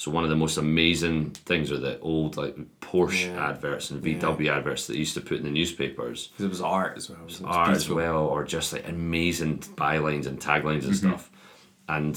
So 0.00 0.10
one 0.10 0.24
of 0.24 0.30
the 0.30 0.36
most 0.36 0.56
amazing 0.56 1.32
things 1.32 1.70
are 1.70 1.76
the 1.76 2.00
old 2.00 2.38
like 2.38 2.56
Porsche 2.80 3.26
Yeah. 3.26 3.50
adverts 3.50 3.90
and 3.90 4.02
VW 4.02 4.48
adverts 4.48 4.86
that 4.86 4.94
they 4.94 4.98
used 4.98 5.12
to 5.12 5.20
put 5.20 5.36
in 5.36 5.44
the 5.44 5.50
newspapers 5.50 6.28
Because 6.28 6.46
it 6.46 6.48
was 6.48 6.62
art 6.62 6.96
as 6.96 7.10
well. 7.10 7.18
It 7.20 7.24
was 7.26 7.42
art 7.44 7.76
as 7.76 7.90
well, 7.90 8.24
or 8.24 8.42
just 8.44 8.72
like 8.72 8.88
amazing 8.88 9.58
bylines 9.76 10.24
and 10.26 10.40
taglines 10.40 10.86
and 10.86 10.96
stuff. 10.96 11.30
And 11.86 12.16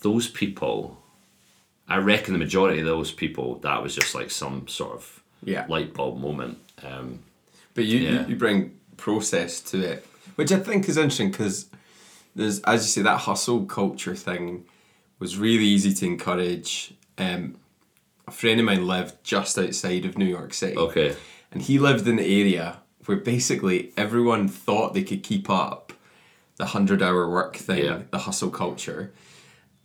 those 0.00 0.26
people, 0.26 1.02
I 1.86 1.98
reckon 1.98 2.32
the 2.32 2.38
majority 2.38 2.78
of 2.80 2.86
those 2.86 3.12
people, 3.12 3.56
that 3.56 3.82
was 3.82 3.94
just 3.94 4.14
like 4.14 4.30
some 4.30 4.66
sort 4.68 4.92
of 4.94 5.22
Yeah. 5.44 5.66
light 5.68 5.92
bulb 5.92 6.18
moment. 6.18 6.56
Um, 6.82 7.18
But 7.74 7.84
you, 7.84 7.98
Yeah. 7.98 8.22
you, 8.22 8.28
you 8.28 8.36
bring 8.36 8.70
process 8.96 9.60
to 9.72 9.78
it, 9.82 10.06
which 10.36 10.50
I 10.50 10.58
think 10.58 10.88
is 10.88 10.96
interesting 10.96 11.30
because 11.30 11.66
there's, 12.34 12.60
as 12.60 12.84
you 12.84 12.88
say, 12.88 13.02
that 13.02 13.18
hustle 13.18 13.66
culture 13.66 14.14
thing 14.14 14.64
was 15.22 15.38
really 15.38 15.64
easy 15.64 15.92
to 15.94 16.04
encourage. 16.06 16.94
Um, 17.16 17.56
a 18.26 18.30
friend 18.30 18.58
of 18.60 18.66
mine 18.66 18.86
lived 18.86 19.14
just 19.24 19.56
outside 19.58 20.04
of 20.04 20.18
New 20.18 20.26
York 20.26 20.52
City. 20.54 20.76
okay, 20.76 21.14
And 21.52 21.62
he 21.62 21.78
lived 21.78 22.06
in 22.08 22.16
the 22.16 22.40
area 22.40 22.78
where 23.06 23.16
basically 23.16 23.92
everyone 23.96 24.48
thought 24.48 24.94
they 24.94 25.02
could 25.02 25.22
keep 25.22 25.48
up 25.50 25.92
the 26.56 26.64
100 26.64 27.02
hour 27.02 27.28
work 27.28 27.56
thing, 27.56 27.84
Yeah. 27.84 27.98
the 28.10 28.18
hustle 28.18 28.50
culture. 28.50 29.12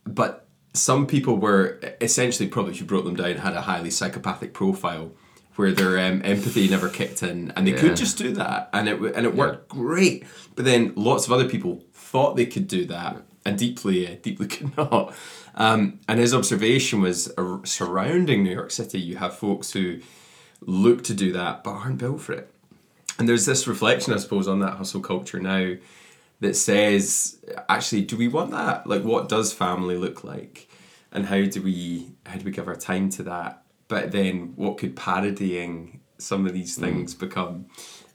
But 0.05 0.47
some 0.73 1.07
people 1.07 1.37
were 1.37 1.79
essentially, 2.01 2.47
probably 2.47 2.73
if 2.73 2.79
you 2.79 2.85
broke 2.85 3.05
them 3.05 3.15
down, 3.15 3.35
had 3.37 3.53
a 3.53 3.61
highly 3.61 3.89
psychopathic 3.89 4.53
profile 4.53 5.11
where 5.55 5.71
their 5.71 5.97
um, 5.97 6.21
empathy 6.23 6.67
never 6.69 6.87
kicked 6.89 7.23
in, 7.23 7.51
and 7.55 7.65
they 7.65 7.71
Yeah. 7.71 7.81
could 7.81 7.95
just 7.97 8.17
do 8.17 8.31
that, 8.33 8.69
and 8.73 8.87
it 8.87 9.01
and 9.15 9.25
it 9.25 9.35
worked 9.35 9.69
great. 9.69 10.23
But 10.55 10.65
then 10.65 10.93
lots 10.95 11.25
of 11.25 11.31
other 11.31 11.49
people 11.49 11.83
thought 11.93 12.35
they 12.35 12.45
could 12.45 12.67
do 12.67 12.85
that, 12.85 13.23
and 13.47 13.57
deeply, 13.57 14.19
deeply 14.21 14.45
could 14.45 14.75
not. 14.77 15.15
Um, 15.55 16.01
and 16.07 16.19
his 16.19 16.33
observation 16.33 17.01
was 17.01 17.31
uh, 17.37 17.59
surrounding 17.63 18.43
New 18.43 18.51
York 18.51 18.71
City, 18.71 18.99
you 18.99 19.15
have 19.15 19.37
folks 19.37 19.71
who 19.71 20.01
look 20.61 21.03
to 21.05 21.13
do 21.13 21.31
that 21.31 21.63
but 21.63 21.71
aren't 21.71 21.97
built 21.97 22.21
for 22.21 22.33
it. 22.33 22.51
And 23.17 23.27
there's 23.27 23.45
this 23.45 23.65
reflection, 23.65 24.13
I 24.13 24.17
suppose, 24.17 24.47
on 24.47 24.59
that 24.59 24.73
hustle 24.73 24.99
culture 24.99 25.39
now 25.39 25.75
that 26.41 26.55
says, 26.55 27.37
actually, 27.69 28.01
do 28.01 28.17
we 28.17 28.27
want 28.27 28.51
that? 28.51 28.85
Like, 28.85 29.03
what 29.03 29.29
does 29.29 29.53
family 29.53 29.97
look 29.97 30.23
like, 30.23 30.69
and 31.11 31.25
how 31.25 31.45
do 31.45 31.63
we 31.63 32.11
how 32.27 32.37
do 32.37 32.45
we 32.45 32.51
give 32.51 32.67
our 32.67 32.75
time 32.75 33.09
to 33.11 33.23
that? 33.23 33.63
But 33.87 34.11
then, 34.11 34.53
what 34.55 34.77
could 34.77 34.95
parodying 34.95 36.01
some 36.19 36.45
of 36.45 36.53
these 36.53 36.77
things 36.77 37.15
become? 37.15 37.65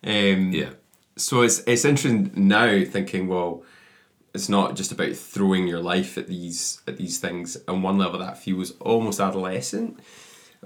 Um, 0.05 0.53
Yeah. 0.53 0.71
So 1.17 1.43
it's 1.43 1.61
it's 1.67 1.85
interesting 1.85 2.31
now 2.37 2.85
thinking, 2.85 3.27
well, 3.27 3.65
it's 4.35 4.49
not 4.49 4.77
just 4.77 4.93
about 4.93 5.15
throwing 5.15 5.67
your 5.69 5.81
life 5.81 6.17
at 6.19 6.27
these 6.27 6.81
at 6.87 6.97
these 6.97 7.19
things. 7.19 7.57
On 7.69 7.83
one 7.83 7.99
level, 7.99 8.19
that 8.21 8.39
feels 8.39 8.73
almost 8.81 9.21
adolescent. 9.21 9.99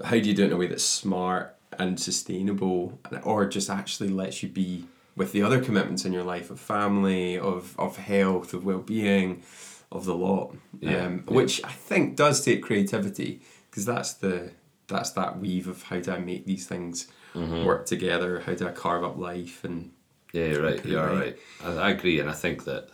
How 0.03 0.11
do 0.11 0.19
you 0.29 0.33
do 0.33 0.43
it 0.43 0.47
in 0.47 0.53
a 0.53 0.57
way 0.57 0.67
that's 0.67 0.83
smart 0.83 1.55
and 1.77 1.99
sustainable, 1.99 2.99
or 3.23 3.45
just 3.45 3.69
actually 3.69 4.09
lets 4.09 4.41
you 4.43 4.49
be 4.49 4.85
with 5.15 5.31
the 5.31 5.41
other 5.41 5.59
commitments 5.63 6.05
in 6.05 6.13
your 6.13 6.23
life 6.23 6.49
of 6.51 6.59
family, 6.59 7.37
of 7.37 7.75
of 7.79 7.97
health, 7.97 8.53
of 8.53 8.63
well 8.65 8.79
being, 8.79 9.43
of 9.91 10.05
the 10.05 10.15
lot. 10.15 10.55
Yeah, 10.79 11.05
um, 11.05 11.23
yeah. 11.27 11.33
Which 11.33 11.63
I 11.63 11.71
think 11.71 12.15
does 12.15 12.43
take 12.45 12.61
creativity 12.63 13.41
because 13.69 13.85
that's 13.85 14.13
the 14.13 14.51
that's 14.87 15.11
that 15.11 15.39
weave 15.39 15.67
of 15.67 15.83
how 15.83 15.99
do 15.99 16.11
I 16.11 16.19
make 16.19 16.45
these 16.45 16.65
things 16.67 17.07
Mm-hmm. 17.35 17.65
work 17.65 17.85
together? 17.85 18.39
How 18.39 18.55
do 18.55 18.67
I 18.67 18.71
carve 18.71 19.03
up 19.03 19.17
life 19.17 19.63
and 19.63 19.91
Yeah, 20.33 20.55
right. 20.55 20.83
You're 20.83 21.05
right. 21.05 21.19
right. 21.19 21.37
I, 21.63 21.87
I 21.87 21.89
agree, 21.91 22.19
and 22.19 22.29
I 22.29 22.33
think 22.33 22.63
that 22.63 22.89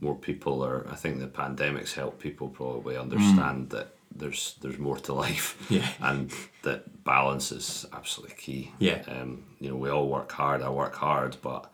more 0.00 0.14
people 0.16 0.64
are. 0.64 0.86
I 0.90 0.94
think 0.96 1.18
the 1.20 1.26
pandemics 1.26 1.92
help 1.94 2.18
people 2.18 2.48
probably 2.48 2.96
understand 2.96 3.70
that 3.70 3.94
there's 4.14 4.56
there's 4.60 4.78
more 4.78 4.98
to 4.98 5.12
life. 5.12 5.56
Mm. 5.68 5.70
Yeah. 5.76 5.88
and 6.00 6.32
that 6.62 7.04
balance 7.04 7.52
is 7.52 7.86
absolutely 7.92 8.36
key. 8.36 8.72
Yeah. 8.78 9.02
Um, 9.08 9.44
you 9.60 9.68
know, 9.70 9.76
we 9.76 9.90
all 9.90 10.08
work 10.08 10.32
hard. 10.32 10.62
I 10.62 10.70
work 10.70 10.94
hard, 10.96 11.36
but 11.42 11.70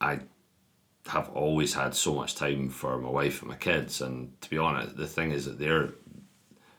I 0.00 0.20
have 1.06 1.28
always 1.30 1.74
had 1.74 1.94
so 1.94 2.14
much 2.14 2.34
time 2.34 2.68
for 2.68 2.98
my 2.98 3.08
wife 3.08 3.40
and 3.42 3.50
my 3.50 3.56
kids. 3.56 4.00
And 4.02 4.38
to 4.42 4.50
be 4.50 4.58
honest, 4.58 4.96
the 4.96 5.06
thing 5.06 5.30
is 5.32 5.44
that 5.46 5.58
they're. 5.58 5.90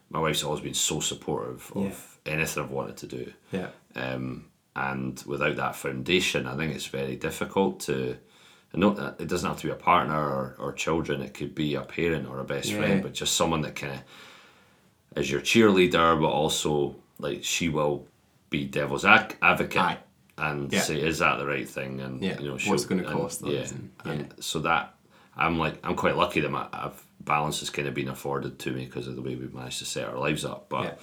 My 0.10 0.20
wife's 0.20 0.44
always 0.44 0.62
been 0.62 0.74
so 0.74 1.02
supportive 1.02 1.70
of 1.76 2.20
anything 2.26 2.64
I've 2.64 2.72
wanted 2.72 2.96
to 2.98 3.08
do. 3.08 3.34
yeah 3.52 3.72
Um, 3.94 4.46
and 4.74 5.22
without 5.26 5.58
that 5.58 5.76
foundation, 5.76 6.48
I 6.48 6.56
think 6.56 6.74
it's 6.76 6.86
very 6.86 7.16
difficult 7.18 7.82
to. 7.82 8.18
And 8.78 8.82
Not 8.82 8.96
that 8.98 9.20
it 9.24 9.28
doesn't 9.28 9.48
have 9.50 9.60
to 9.60 9.68
be 9.68 9.72
a 9.72 9.76
partner 9.76 10.16
or, 10.18 10.56
or 10.60 10.72
children. 10.74 11.22
It 11.22 11.34
could 11.34 11.56
be 11.56 11.76
a 11.76 11.82
parent 11.82 12.28
or 12.30 12.40
a 12.40 12.44
best 12.44 12.70
Yeah. 12.70 12.78
friend, 12.78 13.02
but 13.02 13.14
just 13.14 13.36
someone 13.36 13.62
that 13.62 13.76
kind 13.76 13.94
of 13.94 14.02
is 15.20 15.32
your 15.32 15.42
cheerleader, 15.42 16.20
but 16.22 16.28
also 16.30 16.96
like 17.20 17.44
she 17.44 17.70
will 17.70 18.08
be 18.50 18.66
devil's 18.66 19.04
ac- 19.06 19.36
advocate 19.42 19.82
Aye. 19.82 19.98
and 20.38 20.72
Yeah. 20.72 20.82
say, 20.82 21.02
"Is 21.02 21.20
that 21.20 21.38
the 21.40 21.46
right 21.48 21.68
thing?" 21.68 22.00
And 22.02 22.22
Yeah. 22.22 22.40
you 22.40 22.50
know, 22.50 22.58
What's 22.68 22.86
gonna 22.86 23.04
cost 23.04 23.44
us? 23.44 23.50
Yeah. 23.50 23.66
And- 23.78 23.92
and 24.06 24.34
so 24.44 24.60
that 24.60 24.94
I'm 25.36 25.58
like 25.58 25.80
I'm 25.84 25.96
quite 25.96 26.16
lucky 26.16 26.42
that 26.42 26.52
my 26.52 26.68
I've, 26.72 27.04
balance 27.22 27.60
has 27.60 27.70
kind 27.70 27.88
of 27.88 27.94
been 27.94 28.08
afforded 28.10 28.58
to 28.60 28.72
me 28.72 28.86
because 28.86 29.08
of 29.08 29.16
the 29.16 29.22
way 29.22 29.36
we've 29.36 29.54
managed 29.54 29.80
to 29.80 29.86
set 29.86 30.08
our 30.08 30.18
lives 30.20 30.46
up. 30.46 30.70
But 30.70 31.00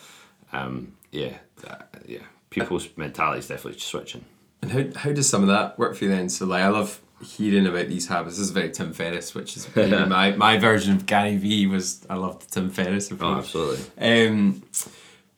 um, 0.52 0.94
yeah, 1.10 1.34
that, 1.62 2.02
yeah, 2.06 2.20
people's 2.50 2.88
mentality 2.96 3.40
is 3.40 3.48
definitely 3.48 3.80
switching. 3.80 4.24
And 4.62 4.70
how, 4.72 5.00
how 5.00 5.12
does 5.12 5.28
some 5.28 5.42
of 5.42 5.48
that 5.48 5.78
work 5.78 5.96
for 5.96 6.04
you 6.04 6.10
then? 6.10 6.28
So 6.30 6.46
like 6.46 6.62
I 6.62 6.68
love 6.68 7.00
hearing 7.24 7.66
about 7.66 7.88
these 7.88 8.08
habits. 8.08 8.37
This 8.37 8.46
is 8.46 8.50
very 8.50 8.70
Tim 8.70 8.92
Ferriss, 8.92 9.34
which 9.34 9.56
is 9.56 9.74
my, 9.76 10.32
my 10.32 10.58
version 10.58 10.94
of 10.94 11.06
Gary 11.06 11.37
Vee 11.37 11.66
was 11.66 12.06
I 12.08 12.14
loved 12.14 12.52
Tim 12.52 12.70
Ferriss 12.70 13.12
Oh, 13.20 13.34
absolutely. 13.34 13.84
Um, 13.98 14.62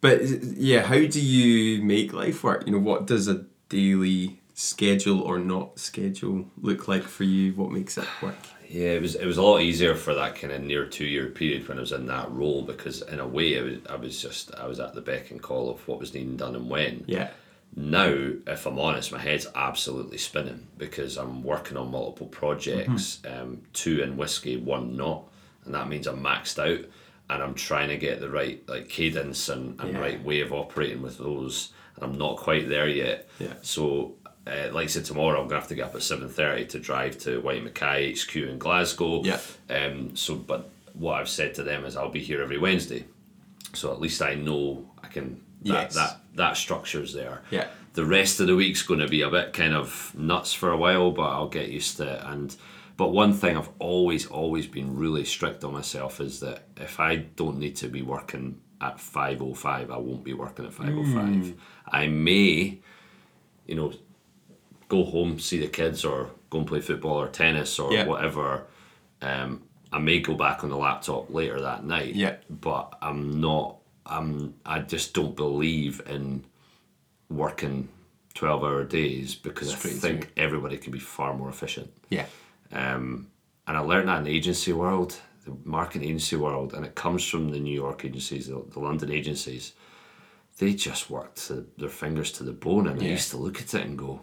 but 0.00 0.22
yeah, 0.22 0.82
how 0.82 0.98
do 0.98 1.20
you 1.20 1.82
make 1.82 2.12
life 2.12 2.44
work? 2.44 2.66
You 2.66 2.72
know, 2.72 2.78
what 2.78 3.06
does 3.06 3.28
a 3.28 3.44
daily 3.68 4.40
schedule 4.54 5.20
or 5.20 5.38
not 5.38 5.78
schedule 5.78 6.46
look 6.60 6.88
like 6.88 7.02
for 7.02 7.24
you? 7.24 7.52
What 7.52 7.70
makes 7.70 7.98
it 7.98 8.06
work? 8.22 8.36
Yeah, 8.68 8.90
it 8.90 9.02
was 9.02 9.14
it 9.14 9.26
was 9.26 9.36
a 9.36 9.42
lot 9.42 9.60
easier 9.60 9.94
for 9.94 10.14
that 10.14 10.34
kind 10.34 10.52
of 10.52 10.62
near 10.62 10.86
two 10.86 11.04
year 11.04 11.26
period 11.26 11.68
when 11.68 11.78
I 11.78 11.80
was 11.80 11.92
in 11.92 12.06
that 12.06 12.30
role 12.32 12.62
because 12.62 13.02
in 13.02 13.20
a 13.20 13.26
way 13.26 13.58
I 13.58 13.62
was 13.62 13.78
I 13.88 13.96
was 13.96 14.20
just 14.20 14.54
I 14.54 14.66
was 14.66 14.80
at 14.80 14.94
the 14.94 15.00
beck 15.00 15.30
and 15.30 15.40
call 15.40 15.70
of 15.70 15.86
what 15.86 16.00
was 16.00 16.14
needing 16.14 16.36
done 16.36 16.56
and 16.56 16.68
when. 16.68 17.04
Yeah. 17.06 17.30
Now, 17.74 18.06
if 18.46 18.64
I'm 18.66 18.78
honest, 18.78 19.12
my 19.12 19.18
head's 19.18 19.46
absolutely 19.54 20.16
spinning 20.18 20.66
because 20.78 21.16
I'm 21.18 21.42
working 21.42 21.76
on 21.76 21.90
multiple 21.90 22.26
projects, 22.28 23.20
um, 23.26 23.62
two 23.74 24.00
in 24.02 24.16
whiskey, 24.16 24.56
one 24.56 24.96
not, 24.96 25.24
and 25.64 25.74
that 25.74 25.88
means 25.88 26.06
I'm 26.06 26.22
maxed 26.22 26.58
out, 26.58 26.84
and 27.28 27.42
I'm 27.42 27.54
trying 27.54 27.88
to 27.88 27.98
get 27.98 28.20
the 28.20 28.30
right 28.30 28.66
like 28.68 28.88
cadence 28.88 29.48
and, 29.50 29.78
and 29.80 29.92
Yeah. 29.92 29.98
right 29.98 30.24
way 30.24 30.40
of 30.40 30.52
operating 30.54 31.02
with 31.02 31.18
those, 31.18 31.72
and 31.96 32.04
I'm 32.04 32.16
not 32.16 32.36
quite 32.38 32.68
there 32.68 32.88
yet. 32.88 33.28
Yeah. 33.38 33.54
So, 33.60 34.14
uh, 34.46 34.68
like 34.72 34.84
I 34.84 34.86
said, 34.86 35.04
tomorrow 35.04 35.38
I'm 35.42 35.48
gonna 35.48 35.60
have 35.60 35.68
to 35.68 35.74
get 35.74 35.86
up 35.86 35.94
at 35.96 36.02
seven 36.02 36.30
thirty 36.30 36.64
to 36.66 36.78
drive 36.78 37.18
to 37.20 37.40
Whyte 37.42 37.62
Mackay 37.64 38.14
HQ 38.14 38.36
in 38.36 38.58
Glasgow. 38.58 39.22
Yeah. 39.22 39.40
Um. 39.68 40.16
So, 40.16 40.34
but 40.36 40.70
what 40.94 41.20
I've 41.20 41.28
said 41.28 41.52
to 41.56 41.62
them 41.62 41.84
is 41.84 41.94
I'll 41.94 42.08
be 42.08 42.20
here 42.22 42.40
every 42.40 42.56
Wednesday, 42.58 43.04
so 43.74 43.92
at 43.92 44.00
least 44.00 44.22
I 44.22 44.34
know 44.34 44.88
I 45.02 45.08
can. 45.08 45.42
That, 45.62 45.72
Yes. 45.92 45.94
that 45.96 46.20
that 46.36 46.56
structure's 46.56 47.12
there. 47.12 47.42
Yeah. 47.50 47.66
The 47.94 48.04
rest 48.04 48.40
of 48.40 48.46
the 48.46 48.56
week's 48.56 48.82
going 48.82 49.00
to 49.00 49.08
be 49.08 49.22
a 49.22 49.30
bit 49.30 49.52
kind 49.52 49.74
of 49.74 50.12
nuts 50.16 50.52
for 50.52 50.70
a 50.70 50.76
while, 50.76 51.10
but 51.10 51.22
I'll 51.30 51.48
get 51.48 51.70
used 51.70 51.96
to 51.96 52.04
it. 52.14 52.22
And 52.24 52.54
but 52.96 53.08
one 53.08 53.32
thing 53.32 53.56
I've 53.56 53.70
always 53.78 54.26
always 54.26 54.66
been 54.66 54.96
really 54.96 55.24
strict 55.24 55.64
on 55.64 55.72
myself 55.72 56.20
is 56.20 56.40
that 56.40 56.64
if 56.76 57.00
I 57.00 57.16
don't 57.16 57.58
need 57.58 57.76
to 57.76 57.88
be 57.88 58.02
working 58.02 58.60
at 58.80 59.00
five 59.00 59.40
oh 59.42 59.54
five, 59.54 59.90
I 59.90 59.96
won't 59.96 60.24
be 60.24 60.34
working 60.34 60.66
at 60.66 60.72
five 60.74 60.94
oh 60.94 61.04
five. 61.04 61.54
I 61.88 62.06
may, 62.08 62.78
you 63.66 63.74
know, 63.74 63.92
go 64.88 65.04
home 65.04 65.38
see 65.38 65.58
the 65.58 65.66
kids 65.68 66.04
or 66.04 66.30
go 66.50 66.58
and 66.58 66.66
play 66.66 66.80
football 66.80 67.20
or 67.20 67.28
tennis 67.28 67.78
or 67.78 67.92
Yeah. 67.92 68.06
whatever. 68.06 68.66
Um, 69.22 69.62
I 69.92 69.98
may 69.98 70.20
go 70.20 70.34
back 70.34 70.62
on 70.64 70.70
the 70.70 70.76
laptop 70.76 71.32
later 71.32 71.60
that 71.62 71.84
night. 71.84 72.14
Yeah. 72.14 72.36
But 72.50 72.96
I'm 73.00 73.40
not. 73.40 73.75
I 74.08 74.80
just 74.80 75.14
don't 75.14 75.36
believe 75.36 76.00
in 76.06 76.44
working 77.28 77.88
twelve 78.34 78.62
hour 78.62 78.84
days 78.84 79.34
because 79.34 79.74
Straight 79.74 79.94
I 79.94 79.98
think 79.98 80.32
everybody 80.36 80.76
can 80.76 80.92
be 80.92 80.98
far 80.98 81.34
more 81.34 81.48
efficient. 81.48 81.90
Yeah. 82.08 82.26
Um, 82.72 83.28
and 83.66 83.76
I 83.76 83.80
learned 83.80 84.08
that 84.08 84.18
in 84.18 84.24
the 84.24 84.30
agency 84.30 84.72
world, 84.72 85.18
the 85.44 85.56
marketing 85.64 86.08
agency 86.08 86.36
world, 86.36 86.74
and 86.74 86.84
it 86.84 86.94
comes 86.94 87.24
from 87.26 87.50
the 87.50 87.58
New 87.58 87.74
York 87.74 88.04
agencies, 88.04 88.46
the, 88.48 88.62
the 88.70 88.80
London 88.80 89.10
agencies. 89.10 89.72
They 90.58 90.72
just 90.72 91.10
worked 91.10 91.48
to, 91.48 91.66
their 91.76 91.88
fingers 91.90 92.32
to 92.32 92.44
the 92.44 92.52
bone, 92.52 92.86
and 92.86 93.00
I 93.02 93.06
used 93.06 93.30
to 93.30 93.36
look 93.36 93.60
at 93.60 93.74
it 93.74 93.84
and 93.84 93.98
go, 93.98 94.20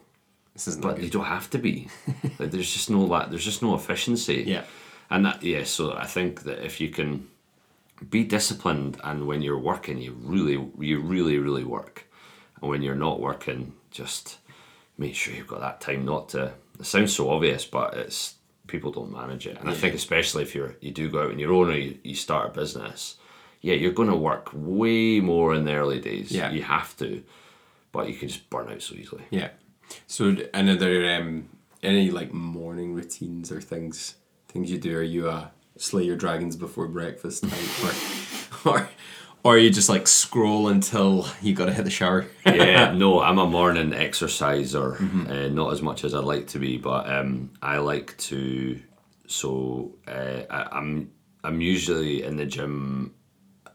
This 0.54 0.68
isn't 0.68 0.82
but 0.82 0.96
good. 0.96 1.06
you 1.06 1.12
don't 1.12 1.26
have 1.26 1.50
to 1.52 1.60
be. 1.60 1.90
like, 2.40 2.52
there's 2.52 2.72
just 2.74 2.90
no 2.90 3.02
la- 3.02 3.28
there's 3.28 3.46
just 3.46 3.62
no 3.62 3.76
efficiency. 3.76 4.44
Yeah. 4.48 4.64
And 5.10 5.26
that 5.26 5.44
yeah, 5.44 5.64
so 5.64 5.94
I 5.94 6.06
think 6.08 6.44
that 6.44 6.66
if 6.66 6.82
you 6.82 6.90
can 6.90 7.28
be 8.10 8.24
disciplined 8.24 9.00
and 9.04 9.28
when 9.28 9.42
you're 9.42 9.60
working 9.60 9.98
you 9.98 10.16
really 10.20 10.54
you 10.80 11.00
really, 11.00 11.38
really 11.38 11.64
work. 11.64 12.08
And 12.62 12.70
when 12.70 12.82
you're 12.82 12.96
not 12.96 13.20
working, 13.20 13.74
just 13.92 14.38
make 14.98 15.16
sure 15.16 15.34
you've 15.34 15.48
got 15.48 15.62
that 15.62 15.82
time 15.82 16.06
not 16.06 16.30
to 16.30 16.54
it 16.80 16.86
sounds 16.86 17.16
so 17.16 17.30
obvious, 17.30 17.66
but 17.66 17.94
it's 17.96 18.36
people 18.68 18.92
don't 18.92 19.12
manage 19.12 19.46
it. 19.48 19.58
And 19.60 19.70
I 19.70 19.74
think 19.74 19.94
especially 19.94 20.44
if 20.44 20.56
you're 20.56 20.76
you 20.82 20.92
do 20.92 21.10
go 21.10 21.24
out 21.24 21.32
on 21.32 21.40
your 21.40 21.54
own 21.54 21.70
or 21.70 21.78
you, 21.78 21.98
you 22.04 22.16
start 22.16 22.50
a 22.50 22.54
business, 22.54 23.18
yeah, 23.62 23.76
you're 23.76 23.92
gonna 23.92 24.18
work 24.18 24.50
way 24.54 25.20
more 25.20 25.54
in 25.54 25.66
the 25.66 25.74
early 25.74 26.00
days. 26.00 26.32
Yeah. 26.32 26.52
You 26.52 26.64
have 26.64 26.96
to. 26.98 27.24
But 27.92 28.10
you 28.10 28.16
can 28.16 28.28
just 28.28 28.50
burn 28.50 28.72
out 28.72 28.82
so 28.82 28.96
easily. 28.96 29.24
Yeah. 29.30 29.50
So, 30.08 30.36
and 30.54 30.70
are 30.70 30.76
there 30.76 31.20
um, 31.20 31.50
any 31.84 32.10
like 32.10 32.34
morning 32.34 32.96
routines 32.96 33.52
or 33.52 33.62
things 33.62 34.16
things 34.48 34.72
you 34.72 34.80
do? 34.80 34.98
Are 34.98 35.04
you 35.04 35.30
a 35.30 35.52
slay 35.78 36.04
your 36.04 36.16
dragons 36.16 36.56
before 36.56 36.88
breakfast 36.88 37.44
type, 37.44 38.66
or, 38.66 38.72
or 38.72 38.90
or 39.44 39.58
you 39.58 39.70
just 39.70 39.90
like 39.90 40.08
scroll 40.08 40.70
until 40.70 41.28
you 41.42 41.54
got 41.54 41.66
to 41.66 41.74
hit 41.74 41.84
the 41.84 41.92
shower? 41.92 42.26
yeah, 42.46 42.92
no, 42.96 43.22
I'm 43.22 43.40
a 43.40 43.46
morning 43.46 43.94
exerciser, 43.94 44.96
uh, 44.96 45.50
not 45.50 45.74
as 45.74 45.82
much 45.82 46.06
as 46.06 46.14
I'd 46.14 46.24
like 46.24 46.48
to 46.48 46.60
be, 46.60 46.78
but 46.78 47.10
um, 47.10 47.52
I 47.62 47.78
like 47.78 48.18
to. 48.20 48.80
So 49.28 49.96
uh, 50.08 50.44
I, 50.50 50.78
I'm 50.78 51.12
I'm 51.44 51.60
usually 51.60 52.24
in 52.24 52.38
the 52.38 52.46
gym 52.46 53.14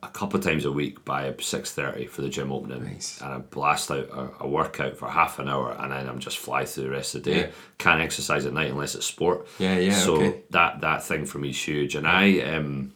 a 0.03 0.09
couple 0.09 0.39
of 0.39 0.45
times 0.45 0.65
a 0.65 0.71
week 0.73 1.05
by 1.05 1.35
six 1.41 1.73
thirty 1.73 2.07
for 2.07 2.23
the 2.23 2.29
gym 2.29 2.53
opening, 2.53 2.85
Nice. 2.85 3.21
and 3.21 3.33
I 3.33 3.39
blast 3.39 3.91
out 3.91 4.09
a, 4.13 4.45
a 4.45 4.49
workout 4.49 4.97
for 4.97 5.09
half 5.09 5.39
an 5.39 5.49
hour, 5.49 5.73
and 5.79 5.93
then 5.93 6.09
I'm 6.09 6.21
just 6.21 6.39
fly 6.39 6.65
through 6.65 6.85
the 6.85 6.91
rest 6.91 7.15
of 7.15 7.25
the 7.25 7.31
day. 7.33 7.41
Yeah. 7.41 7.51
Can't 7.79 8.01
exercise 8.01 8.47
at 8.47 8.53
night 8.53 8.71
unless 8.71 8.95
it's 8.95 9.07
sport. 9.07 9.49
Yeah, 9.59 9.79
yeah, 9.79 9.95
So 9.95 10.17
okay. 10.17 10.43
that 10.51 10.81
that 10.83 11.03
thing 11.03 11.25
for 11.27 11.39
me 11.39 11.51
is 11.51 11.61
huge, 11.63 11.95
and 11.97 12.07
I 12.07 12.39
um, 12.41 12.93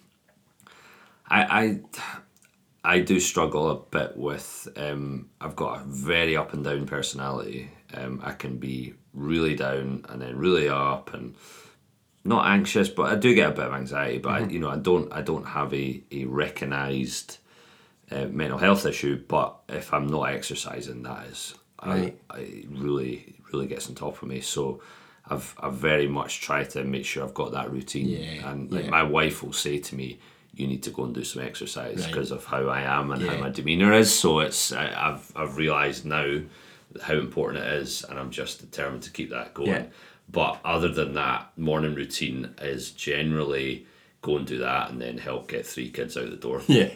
I 1.28 1.80
I 2.84 2.94
I 2.96 2.98
do 3.00 3.20
struggle 3.20 3.70
a 3.70 3.76
bit 3.76 4.16
with. 4.16 4.68
Um, 4.76 5.30
I've 5.40 5.57
got 5.57 5.80
a 5.80 5.84
very 5.84 6.36
up 6.36 6.53
and 6.53 6.64
down 6.64 6.86
personality. 6.86 7.70
Um, 7.94 8.20
I 8.24 8.32
can 8.32 8.59
be 8.59 8.94
really 9.12 9.55
down 9.55 10.05
and 10.09 10.22
then 10.22 10.36
really 10.36 10.68
up, 10.68 11.12
and 11.14 11.34
not 12.25 12.47
anxious, 12.47 12.89
but 12.89 13.12
I 13.12 13.16
do 13.16 13.35
get 13.35 13.51
a 13.51 13.55
bit 13.55 13.66
of 13.66 13.75
anxiety. 13.75 14.18
But 14.18 14.31
I, 14.33 14.39
you 14.47 14.59
know, 14.61 14.70
I 14.70 14.77
don't. 14.77 15.12
I 15.12 15.23
don't 15.23 15.45
have 15.47 15.73
a 15.75 16.03
a 16.11 16.25
recognised 16.25 17.39
uh, 18.11 18.27
mental 18.27 18.59
health 18.59 18.87
issue. 18.87 19.23
But 19.27 19.57
if 19.68 19.93
I'm 19.93 20.07
not 20.07 20.25
exercising, 20.25 21.03
that 21.03 21.27
is, 21.27 21.55
Right. 21.85 22.16
I, 22.31 22.37
I 22.37 22.64
really 22.70 23.35
really 23.53 23.66
gets 23.66 23.89
on 23.89 23.95
top 23.95 24.23
of 24.23 24.29
me. 24.29 24.41
So. 24.41 24.83
I've, 25.31 25.55
I've 25.61 25.75
very 25.75 26.09
much 26.09 26.41
tried 26.41 26.70
to 26.70 26.83
make 26.83 27.05
sure 27.07 27.23
I've 27.23 27.33
got 27.33 27.53
that 27.53 27.70
routine, 27.70 28.09
Yeah, 28.09 28.51
and 28.51 28.73
like 28.73 28.85
yeah. 28.87 28.91
my 28.91 29.05
wife 29.05 29.45
will 29.45 29.53
say 29.53 29.79
to 29.79 29.95
me, 29.95 30.18
"You 30.53 30.66
need 30.66 30.83
to 30.83 30.91
go 30.91 31.05
and 31.05 31.14
do 31.14 31.23
some 31.23 31.45
exercise 31.45 31.99
Right. 32.01 32.09
because 32.09 32.33
of 32.33 32.45
how 32.45 32.66
I 32.68 32.81
am 32.83 33.12
and 33.12 33.23
Yeah. 33.23 33.35
how 33.37 33.41
my 33.41 33.49
demeanor 33.51 33.93
is." 33.93 34.12
So 34.12 34.41
it's 34.41 34.73
I, 34.73 34.87
I've 34.93 35.31
I've 35.37 35.57
realised 35.57 36.05
now 36.05 36.41
how 37.01 37.14
important 37.14 37.64
it 37.64 37.73
is, 37.75 38.03
and 38.03 38.18
I'm 38.18 38.33
just 38.33 38.61
determined 38.62 39.05
to 39.05 39.12
keep 39.12 39.31
that 39.31 39.55
going. 39.55 39.68
Yeah. 39.68 39.85
But 40.33 40.61
other 40.64 40.89
than 40.89 41.12
that, 41.14 41.53
morning 41.59 41.95
routine 41.95 42.55
is 42.61 42.91
generally 42.91 43.87
go 44.22 44.37
and 44.39 44.47
do 44.47 44.59
that, 44.59 44.91
and 44.91 45.01
then 45.01 45.18
help 45.18 45.49
get 45.49 45.66
three 45.66 45.91
kids 45.91 46.16
out 46.16 46.30
the 46.30 46.37
door, 46.37 46.62
Yeah. 46.68 46.91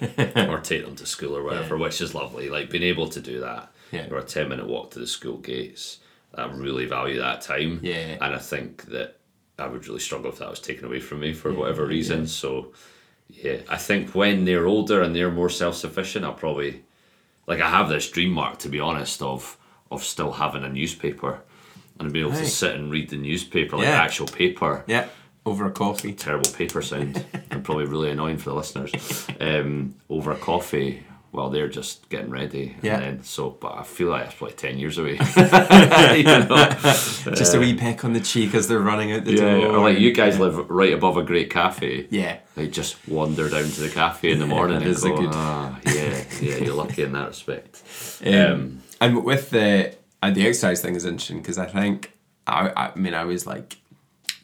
or 0.48 0.58
take 0.60 0.84
them 0.84 0.96
to 0.96 1.06
school 1.06 1.36
or 1.36 1.42
whatever, 1.42 1.76
which 1.76 2.00
is 2.00 2.14
lovely. 2.14 2.48
Like 2.48 2.70
being 2.70 2.84
able 2.84 3.08
to 3.08 3.20
do 3.20 3.40
that, 3.40 3.70
Yeah. 3.92 4.06
or 4.10 4.18
a 4.18 4.22
ten 4.24 4.48
minute 4.48 4.66
walk 4.66 4.92
to 4.92 4.98
the 5.00 5.06
school 5.06 5.36
gates. 5.38 5.98
I 6.34 6.46
really 6.46 6.84
value 6.86 7.18
that 7.18 7.40
time. 7.40 7.80
Yeah. 7.82 8.16
And 8.20 8.34
I 8.34 8.38
think 8.38 8.84
that 8.86 9.16
I 9.58 9.66
would 9.66 9.86
really 9.88 10.00
struggle 10.00 10.30
if 10.30 10.38
that 10.38 10.50
was 10.50 10.60
taken 10.60 10.84
away 10.84 11.00
from 11.00 11.20
me 11.20 11.32
for 11.32 11.50
whatever 11.52 11.86
reason. 11.86 12.26
So, 12.26 12.72
yeah, 13.30 13.58
I 13.70 13.76
think 13.78 14.14
when 14.14 14.44
they're 14.44 14.66
older 14.66 15.00
and 15.02 15.16
they're 15.16 15.30
more 15.30 15.48
self 15.50 15.76
sufficient, 15.76 16.24
I'll 16.26 16.34
probably 16.34 16.84
like 17.46 17.60
I 17.60 17.70
have 17.70 17.88
this 17.88 18.10
dream 18.10 18.30
mark 18.32 18.58
to 18.60 18.68
be 18.68 18.80
honest 18.80 19.20
of 19.22 19.56
of 19.90 20.04
still 20.04 20.32
having 20.32 20.62
a 20.64 20.68
newspaper 20.68 21.40
and 21.98 22.12
be 22.12 22.20
able 22.20 22.30
Right. 22.30 22.40
to 22.44 22.46
sit 22.50 22.74
and 22.74 22.90
read 22.90 23.10
the 23.10 23.16
newspaper 23.16 23.76
like 23.76 23.86
Yeah. 23.86 24.00
actual 24.02 24.26
paper. 24.26 24.84
yeah. 24.86 25.06
Over 25.44 25.66
a 25.66 25.70
coffee. 25.70 26.12
Terrible 26.12 26.50
paper 26.50 26.82
sound 26.82 27.24
and 27.52 27.62
probably 27.62 27.84
really 27.86 28.10
annoying 28.10 28.38
for 28.38 28.50
the 28.50 28.56
listeners. 28.56 28.92
Um, 29.40 29.94
over 30.10 30.32
a 30.32 30.36
coffee 30.36 31.04
while 31.30 31.50
they're 31.50 31.68
just 31.68 32.08
getting 32.08 32.30
ready. 32.30 32.74
Yeah. 32.82 32.94
And 32.94 33.02
then, 33.18 33.22
so, 33.22 33.50
but 33.50 33.76
I 33.78 33.82
feel 33.84 34.08
like 34.08 34.24
that's 34.24 34.34
probably 34.34 34.56
ten 34.56 34.76
years 34.78 34.98
away. 34.98 35.18
You 36.16 36.22
know? 36.24 36.46
Just 37.34 37.54
a 37.54 37.60
wee 37.60 37.74
peck 37.74 38.04
on 38.04 38.12
the 38.12 38.20
cheek 38.20 38.54
as 38.54 38.66
they're 38.68 38.80
running 38.80 39.12
out 39.12 39.24
the 39.24 39.32
Yeah, 39.34 39.54
door. 39.56 39.66
or 39.76 39.78
like 39.90 39.98
you 39.98 40.12
guys 40.12 40.38
live 40.40 40.68
right 40.70 40.92
above 40.92 41.16
a 41.16 41.22
great 41.22 41.50
cafe. 41.50 42.06
Yeah. 42.10 42.38
They 42.56 42.66
just 42.68 42.96
wander 43.06 43.48
down 43.48 43.64
to 43.70 43.80
the 43.82 43.90
cafe 43.90 44.32
in 44.32 44.38
the 44.40 44.46
morning 44.46 44.82
and 44.82 44.96
go, 45.00 45.16
good- 45.16 45.30
ah, 45.32 45.78
yeah, 45.86 46.24
yeah, 46.40 46.56
you're 46.56 46.74
lucky 46.74 47.02
in 47.02 47.12
that 47.12 47.28
respect. 47.28 47.82
Um, 48.24 48.80
and 49.00 49.22
with 49.24 49.50
the 49.50 49.94
and 50.26 50.34
the 50.36 50.46
exercise 50.46 50.80
thing 50.82 50.94
is 50.96 51.04
interesting 51.04 51.38
because 51.38 51.58
I 51.58 51.66
think 51.66 52.12
I, 52.46 52.70
I 52.76 52.98
mean 52.98 53.14
I 53.14 53.24
was 53.24 53.46
like 53.46 53.78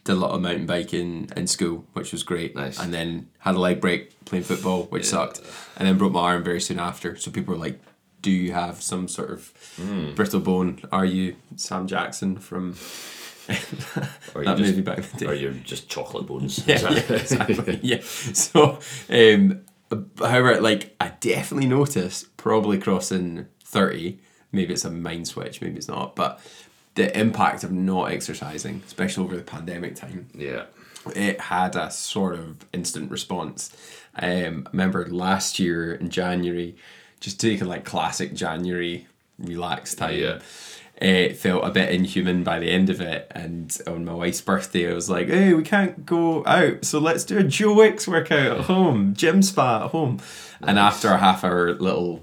did 0.04 0.12
a 0.12 0.16
lot 0.16 0.32
of 0.32 0.40
mountain 0.40 0.66
biking 0.66 1.28
in 1.36 1.46
school, 1.46 1.84
which 1.92 2.10
was 2.12 2.22
great. 2.24 2.56
Nice. 2.56 2.80
And 2.80 2.92
then 2.92 3.28
had 3.38 3.54
a 3.54 3.58
leg 3.60 3.80
break 3.80 4.24
playing 4.24 4.42
football, 4.44 4.84
which 4.84 5.04
sucked. 5.04 5.40
And 5.76 5.86
then 5.86 5.96
broke 5.96 6.12
my 6.12 6.20
arm 6.32 6.42
very 6.42 6.60
soon 6.60 6.80
after. 6.80 7.14
So 7.16 7.30
people 7.30 7.54
were 7.54 7.60
like, 7.60 7.80
"Do 8.20 8.30
you 8.32 8.52
have 8.52 8.82
some 8.82 9.06
sort 9.08 9.30
of 9.30 9.52
Hmm. 9.76 10.14
brittle 10.14 10.40
bone? 10.40 10.80
Are 10.90 11.04
you 11.04 11.36
Sam 11.56 11.86
Jackson 11.86 12.36
from 12.38 12.74
Or 14.34 14.44
that 14.44 14.58
you 14.58 14.64
movie 14.64 14.82
just, 14.82 14.84
back 14.84 14.98
in 14.98 15.04
the 15.04 15.18
day?" 15.18 15.26
or 15.26 15.34
you're 15.34 15.52
just 15.52 15.88
chocolate 15.88 16.26
bones. 16.26 16.64
yeah, 16.66 16.80
yeah, 16.90 17.12
exactly. 17.12 17.78
yeah. 17.92 18.00
So, 18.02 18.78
um, 19.10 19.60
however, 20.18 20.60
like 20.60 20.96
I 21.00 21.12
definitely 21.20 21.68
noticed 21.68 22.36
probably 22.36 22.78
crossing 22.78 23.46
thirty. 23.64 24.18
Maybe 24.52 24.74
it's 24.74 24.84
a 24.84 24.90
mind 24.90 25.26
switch, 25.28 25.60
maybe 25.60 25.76
it's 25.76 25.88
not, 25.88 26.14
but 26.14 26.40
the 26.94 27.18
impact 27.18 27.64
of 27.64 27.72
not 27.72 28.12
exercising, 28.12 28.82
especially 28.86 29.24
over 29.24 29.36
the 29.36 29.42
pandemic 29.42 29.96
time, 29.96 30.28
yeah. 30.34 30.64
it 31.16 31.40
had 31.40 31.74
a 31.74 31.90
sort 31.90 32.34
of 32.34 32.66
instant 32.72 33.10
response. 33.10 33.74
Um, 34.16 34.64
I 34.66 34.70
remember 34.72 35.06
last 35.06 35.58
year 35.58 35.94
in 35.94 36.10
January, 36.10 36.76
just 37.20 37.40
taking 37.40 37.66
like 37.66 37.84
classic 37.84 38.34
January 38.34 39.06
relaxed 39.38 39.98
time. 39.98 40.18
Yeah. 40.18 40.40
It 41.00 41.36
felt 41.36 41.64
a 41.64 41.70
bit 41.70 41.90
inhuman 41.90 42.44
by 42.44 42.60
the 42.60 42.70
end 42.70 42.88
of 42.88 43.00
it, 43.00 43.26
and 43.32 43.76
on 43.88 44.04
my 44.04 44.12
wife's 44.12 44.40
birthday, 44.40 44.88
I 44.88 44.94
was 44.94 45.10
like, 45.10 45.28
"Hey, 45.28 45.52
we 45.52 45.64
can't 45.64 46.06
go 46.06 46.46
out, 46.46 46.84
so 46.84 47.00
let's 47.00 47.24
do 47.24 47.38
a 47.38 47.42
Joe 47.42 47.74
Wicks 47.74 48.06
workout 48.06 48.58
at 48.58 48.64
home, 48.66 49.14
gym 49.14 49.42
spa 49.42 49.84
at 49.84 49.90
home." 49.90 50.20
And 50.60 50.78
after 50.78 51.08
a 51.08 51.18
half 51.18 51.42
hour 51.42 51.74
little 51.74 52.22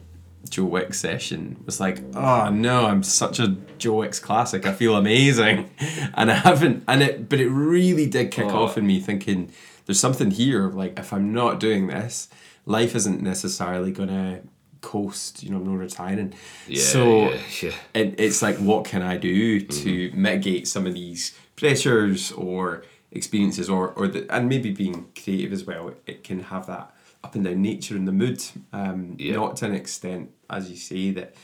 Joe 0.50 0.66
Wicks 0.66 1.00
session, 1.00 1.58
was 1.66 1.80
like, 1.80 2.02
"Oh 2.16 2.50
no, 2.50 2.86
I'm 2.86 3.04
such 3.04 3.40
a 3.40 3.56
Joe 3.78 3.96
Wicks 3.96 4.20
classic. 4.20 4.66
I 4.66 4.74
feel 4.74 4.96
amazing," 4.96 5.70
and 6.16 6.32
I 6.32 6.36
haven't, 6.36 6.84
and 6.88 7.02
it, 7.02 7.30
but 7.30 7.40
it 7.40 7.50
really 7.50 8.08
did 8.08 8.32
kick 8.32 8.46
Oh. 8.48 8.64
off 8.64 8.78
in 8.78 8.86
me 8.88 9.00
thinking, 9.00 9.52
"There's 9.86 10.00
something 10.00 10.32
here. 10.32 10.66
of, 10.66 10.76
Like, 10.76 10.98
if 11.00 11.14
I'm 11.14 11.32
not 11.34 11.60
doing 11.60 11.88
this, 11.88 12.30
life 12.66 12.96
isn't 12.96 13.22
necessarily 13.22 13.92
gonna." 13.92 14.42
coast 14.82 15.44
you 15.44 15.50
know 15.50 15.58
I'm 15.58 15.66
not 15.66 15.78
retiring 15.78 16.34
Yeah, 16.66 16.82
so 16.82 17.30
yeah, 17.32 17.38
yeah. 17.64 17.72
and 17.94 18.16
it's 18.18 18.42
like 18.42 18.56
what 18.60 18.86
can 18.86 19.02
I 19.02 19.18
do 19.18 19.60
to 19.60 20.10
mitigate 20.14 20.70
some 20.70 20.88
of 20.88 20.94
these 20.94 21.38
pressures 21.58 22.32
or 22.32 22.84
experiences 23.12 23.70
or 23.70 23.90
or 23.90 24.08
the, 24.08 24.26
and 24.34 24.48
maybe 24.48 24.72
being 24.72 25.08
creative 25.22 25.52
as 25.52 25.66
well 25.66 25.92
it 26.08 26.24
can 26.24 26.40
have 26.44 26.66
that 26.68 26.96
up 27.26 27.36
and 27.36 27.44
down 27.44 27.62
nature 27.62 27.98
in 27.98 28.06
the 28.06 28.14
mood 28.14 28.42
um 28.72 29.18
Yeah. 29.20 29.34
not 29.36 29.58
to 29.58 29.66
an 29.66 29.74
extent 29.76 30.30
as 30.50 30.70
you 30.70 30.76
say 30.76 31.12
that 31.12 31.36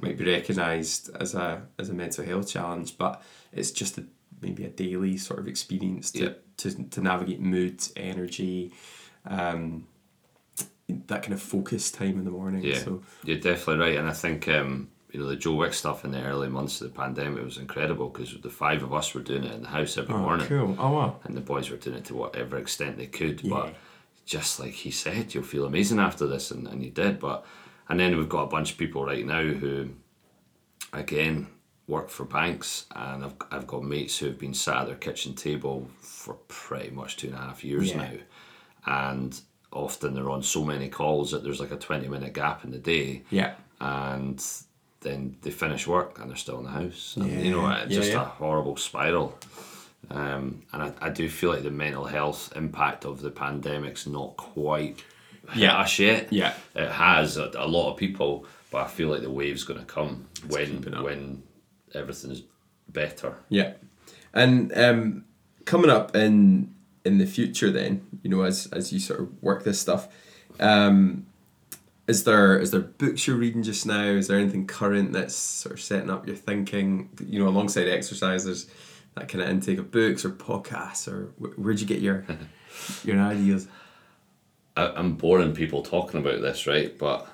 might 0.00 0.16
be 0.16 0.24
recognized 0.24 1.10
as 1.20 1.34
a 1.34 1.62
as 1.78 1.88
a 1.90 1.94
mental 1.94 2.24
health 2.24 2.48
challenge 2.48 2.96
but 2.96 3.22
it's 3.52 3.70
just 3.70 3.98
a 3.98 4.04
maybe 4.40 4.64
a 4.64 4.68
daily 4.70 5.16
sort 5.16 5.38
of 5.38 5.46
experience 5.48 6.10
to 6.12 6.24
Yeah. 6.24 6.32
to, 6.58 6.84
to 6.84 7.00
navigate 7.00 7.40
mood 7.40 7.82
energy 7.96 8.72
um 9.26 9.86
that 11.06 11.22
kind 11.22 11.32
of 11.34 11.42
focus 11.42 11.90
time 11.90 12.18
in 12.18 12.24
the 12.24 12.30
morning 12.30 12.62
Yeah, 12.64 12.78
so 12.78 13.02
you're 13.24 13.38
definitely 13.38 13.84
right, 13.84 13.96
and 13.96 14.08
I 14.08 14.12
think 14.12 14.48
um, 14.48 14.88
you 15.12 15.20
know 15.20 15.26
the 15.26 15.36
Joe 15.36 15.54
Wick 15.54 15.72
stuff 15.74 16.04
in 16.04 16.10
the 16.10 16.22
early 16.22 16.48
months 16.48 16.80
of 16.80 16.92
the 16.92 16.98
pandemic 16.98 17.44
was 17.44 17.58
incredible 17.58 18.08
because 18.08 18.36
the 18.40 18.50
five 18.50 18.82
of 18.82 18.92
us 18.92 19.14
were 19.14 19.20
doing 19.20 19.44
it 19.44 19.52
in 19.54 19.62
the 19.62 19.68
house 19.68 19.96
every 19.96 20.14
oh, 20.14 20.18
morning, 20.18 20.46
cool 20.46 20.76
oh 20.78 20.92
wow 20.92 21.16
and 21.24 21.36
the 21.36 21.40
boys 21.40 21.70
were 21.70 21.76
doing 21.76 21.96
it 21.98 22.04
to 22.06 22.14
whatever 22.14 22.58
extent 22.58 22.96
they 22.96 23.06
could. 23.06 23.42
Yeah. 23.42 23.50
But 23.50 23.74
just 24.26 24.60
like 24.60 24.72
he 24.72 24.90
said, 24.90 25.34
you'll 25.34 25.44
feel 25.44 25.64
amazing 25.64 25.98
after 25.98 26.26
this, 26.26 26.50
and, 26.50 26.66
and 26.66 26.82
you 26.84 26.90
did. 26.90 27.18
But 27.18 27.44
and 27.90 28.00
then 28.00 28.16
we've 28.16 28.28
got 28.28 28.44
a 28.44 28.46
bunch 28.46 28.72
of 28.72 28.78
people 28.78 29.04
right 29.04 29.26
now 29.26 29.42
who, 29.42 29.90
again, 30.94 31.48
work 31.86 32.08
for 32.08 32.24
banks, 32.24 32.86
and 32.94 33.24
I've 33.24 33.34
I've 33.50 33.66
got 33.66 33.82
mates 33.84 34.16
who 34.18 34.26
have 34.26 34.38
been 34.38 34.54
sat 34.54 34.76
at 34.78 34.86
their 34.86 34.96
kitchen 34.96 35.34
table 35.34 35.88
for 36.00 36.34
pretty 36.48 36.90
much 36.90 37.16
two 37.18 37.26
and 37.28 37.36
a 37.36 37.40
half 37.40 37.62
years 37.64 37.90
Yeah. 37.90 37.96
now, 37.96 38.12
and 38.86 39.40
often 39.72 40.14
they're 40.14 40.30
on 40.30 40.42
so 40.42 40.64
many 40.64 40.88
calls 40.88 41.30
that 41.32 41.42
there's 41.44 41.60
like 41.60 41.70
a 41.70 41.76
twenty 41.76 42.08
minute 42.08 42.32
gap 42.32 42.64
in 42.64 42.70
the 42.72 42.78
day 42.78 43.22
yeah 43.30 43.54
and 43.80 44.44
then 45.00 45.36
they 45.42 45.50
finish 45.50 45.86
work 45.86 46.18
and 46.18 46.28
they're 46.28 46.36
still 46.36 46.58
in 46.58 46.64
the 46.64 46.70
house. 46.70 47.16
And, 47.16 47.30
Yeah, 47.30 47.38
you 47.38 47.50
know, 47.52 47.70
it's 47.70 47.90
yeah, 47.92 47.98
just 48.00 48.10
yeah. 48.12 48.22
a 48.22 48.24
horrible 48.24 48.76
spiral. 48.76 49.38
Um, 50.10 50.62
and 50.72 50.82
I, 50.82 50.92
I 51.00 51.08
do 51.08 51.28
feel 51.28 51.50
like 51.50 51.62
the 51.62 51.70
mental 51.70 52.04
health 52.04 52.52
impact 52.56 53.04
of 53.06 53.22
the 53.22 53.30
pandemic's 53.30 54.06
not 54.06 54.36
quite 54.36 55.02
hit 55.52 55.62
Yeah. 55.62 55.78
us 55.78 55.98
yet. 55.98 56.32
Yeah. 56.32 56.54
It 56.74 56.90
has 56.90 57.36
a, 57.36 57.50
a 57.56 57.66
lot 57.68 57.90
of 57.92 57.96
people, 57.98 58.46
but 58.70 58.82
I 58.84 58.86
feel 58.88 59.08
like 59.08 59.22
the 59.22 59.30
wave's 59.30 59.64
going 59.64 59.80
to 59.80 59.86
come 59.86 60.26
when 60.48 60.66
keeping 60.78 60.94
up. 60.94 61.04
when 61.04 61.42
everything's 61.94 62.42
better. 62.88 63.34
Yeah, 63.48 63.72
and 64.32 64.76
um, 64.76 65.24
coming 65.64 65.90
up 65.90 66.14
in 66.16 66.74
in 67.04 67.18
the 67.18 67.26
future, 67.26 67.70
then 67.70 68.06
you 68.22 68.30
know, 68.30 68.42
as 68.42 68.68
as 68.72 68.92
you 68.92 69.00
sort 69.00 69.20
of 69.20 69.42
work 69.42 69.64
this 69.64 69.80
stuff, 69.80 70.08
um, 70.60 71.26
is 72.06 72.24
there 72.24 72.58
is 72.58 72.70
there 72.70 72.80
books 72.80 73.26
you're 73.26 73.36
reading 73.36 73.62
just 73.62 73.86
now? 73.86 74.04
Is 74.04 74.28
there 74.28 74.38
anything 74.38 74.66
current 74.66 75.12
that's 75.12 75.34
sort 75.34 75.74
of 75.74 75.80
setting 75.80 76.10
up 76.10 76.26
your 76.26 76.36
thinking? 76.36 77.08
You 77.24 77.40
know, 77.40 77.48
alongside 77.48 77.88
exercises, 77.88 78.68
that 79.16 79.28
kind 79.28 79.42
of 79.42 79.50
intake 79.50 79.78
of 79.78 79.90
books 79.90 80.24
or 80.24 80.30
podcasts, 80.30 81.06
or 81.10 81.26
where'd 81.56 81.80
you 81.80 81.86
get 81.86 82.00
your 82.00 82.24
your 83.04 83.18
ideas? 83.20 83.66
I, 84.76 84.88
I'm 84.88 85.14
boring 85.14 85.54
people 85.54 85.82
talking 85.82 86.20
about 86.20 86.40
this, 86.40 86.66
right? 86.66 86.96
But 86.96 87.28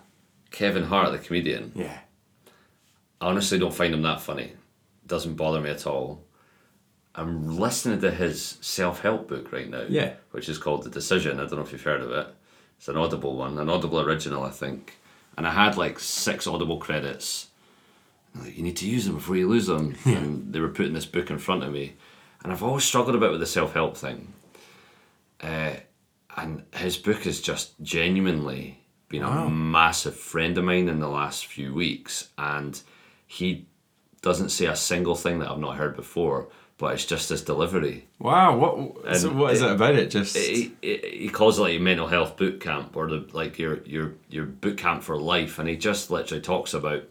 Kevin 0.50 0.84
Hart, 0.84 1.12
the 1.12 1.18
comedian, 1.18 1.72
Yeah, 1.74 1.98
I 3.20 3.26
honestly 3.26 3.58
don't 3.58 3.74
find 3.74 3.94
him 3.94 4.02
that 4.02 4.20
funny. 4.20 4.52
Doesn't 5.06 5.34
bother 5.34 5.60
me 5.60 5.70
at 5.70 5.86
all. 5.86 6.22
I'm 7.14 7.58
listening 7.58 8.00
to 8.00 8.10
his 8.10 8.58
self 8.60 9.00
help 9.00 9.28
book 9.28 9.50
right 9.52 9.70
now. 9.70 9.84
Yeah. 9.88 10.14
Which 10.32 10.48
is 10.48 10.58
called 10.58 10.84
The 10.84 10.90
Decision. 10.90 11.38
I 11.38 11.44
don't 11.46 11.56
know 11.56 11.62
if 11.62 11.72
you've 11.72 11.82
heard 11.82 12.02
of 12.02 12.10
it. 12.10 12.26
It's 12.76 12.88
an 12.88 12.96
Audible 12.96 13.36
one, 13.36 13.58
an 13.58 13.70
Audible 13.70 14.00
original, 14.00 14.42
I 14.44 14.50
think. 14.50 14.98
And 15.38 15.46
I 15.46 15.50
had 15.52 15.76
like 15.78 15.98
six 15.98 16.46
Audible 16.46 16.78
credits. 16.78 17.48
Like, 18.34 18.56
you 18.56 18.62
need 18.62 18.76
to 18.76 18.86
use 18.88 19.06
them 19.06 19.14
before 19.14 19.36
you 19.36 19.48
lose 19.48 19.66
them. 19.66 19.96
Yeah. 20.04 20.16
and 20.18 20.52
they 20.52 20.60
were 20.60 20.68
putting 20.68 20.92
this 20.92 21.06
book 21.06 21.30
in 21.30 21.38
front 21.38 21.62
of 21.64 21.72
me. 21.72 21.94
And 22.42 22.52
I've 22.52 22.62
always 22.62 22.84
struggled 22.84 23.16
a 23.16 23.18
bit 23.18 23.30
with 23.30 23.40
the 23.40 23.46
self 23.46 23.72
help 23.72 23.96
thing. 23.96 24.34
Uh, 25.40 25.72
and 26.36 26.62
his 26.74 26.96
book 26.96 27.26
is 27.26 27.40
just 27.40 27.80
genuinely 27.82 28.80
been 29.08 29.22
a 29.22 29.48
massive 29.48 30.16
friend 30.16 30.58
of 30.58 30.64
mine 30.64 30.88
in 30.88 31.00
the 31.00 31.08
last 31.08 31.46
few 31.46 31.72
weeks, 31.72 32.30
and 32.36 32.80
he 33.26 33.66
doesn't 34.22 34.50
say 34.50 34.66
a 34.66 34.76
single 34.76 35.14
thing 35.14 35.38
that 35.38 35.50
I've 35.50 35.58
not 35.58 35.76
heard 35.76 35.96
before. 35.96 36.48
But 36.78 36.92
it's 36.92 37.06
just 37.06 37.30
his 37.30 37.40
delivery. 37.40 38.06
Wow. 38.18 38.58
What? 38.58 39.16
so 39.16 39.32
what 39.32 39.54
is 39.54 39.62
it- 39.62 39.66
it 39.66 39.72
about 39.72 39.94
it? 39.94 40.10
Just 40.10 40.36
He, 40.36 40.74
he, 40.82 40.96
he 41.20 41.28
calls 41.30 41.58
it 41.58 41.62
like 41.62 41.76
a 41.76 41.78
mental 41.78 42.06
health 42.06 42.36
boot 42.36 42.60
camp 42.60 42.94
or 42.94 43.08
the 43.08 43.26
like 43.32 43.58
your 43.58 43.82
your 43.84 44.12
your 44.28 44.44
boot 44.44 44.76
camp 44.76 45.02
for 45.02 45.16
life, 45.16 45.58
and 45.58 45.70
he 45.70 45.76
just 45.76 46.10
literally 46.10 46.42
talks 46.42 46.74
about 46.74 47.04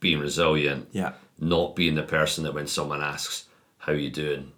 being 0.00 0.18
resilient, 0.18 0.88
yeah. 0.90 1.12
not 1.38 1.76
being 1.76 1.94
the 1.94 2.02
person 2.02 2.42
that 2.42 2.54
when 2.54 2.66
someone 2.66 3.00
asks 3.00 3.46
how 3.78 3.92
you 3.92 4.10
doing, 4.10 4.50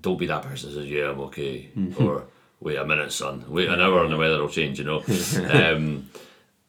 don't 0.00 0.18
be 0.18 0.26
that 0.26 0.42
person 0.42 0.70
that 0.70 0.76
says 0.76 0.88
yeah 0.88 1.10
I'm 1.10 1.20
okay 1.22 1.70
mm-hmm. 1.76 2.04
or 2.04 2.26
wait 2.64 2.76
a 2.78 2.84
minute 2.84 3.12
son 3.12 3.44
wait 3.48 3.68
an 3.68 3.80
hour 3.80 4.02
and 4.02 4.12
the 4.12 4.16
weather 4.16 4.40
will 4.40 4.48
change 4.48 4.78
you 4.80 4.84
know, 4.84 5.02
um, 5.50 6.08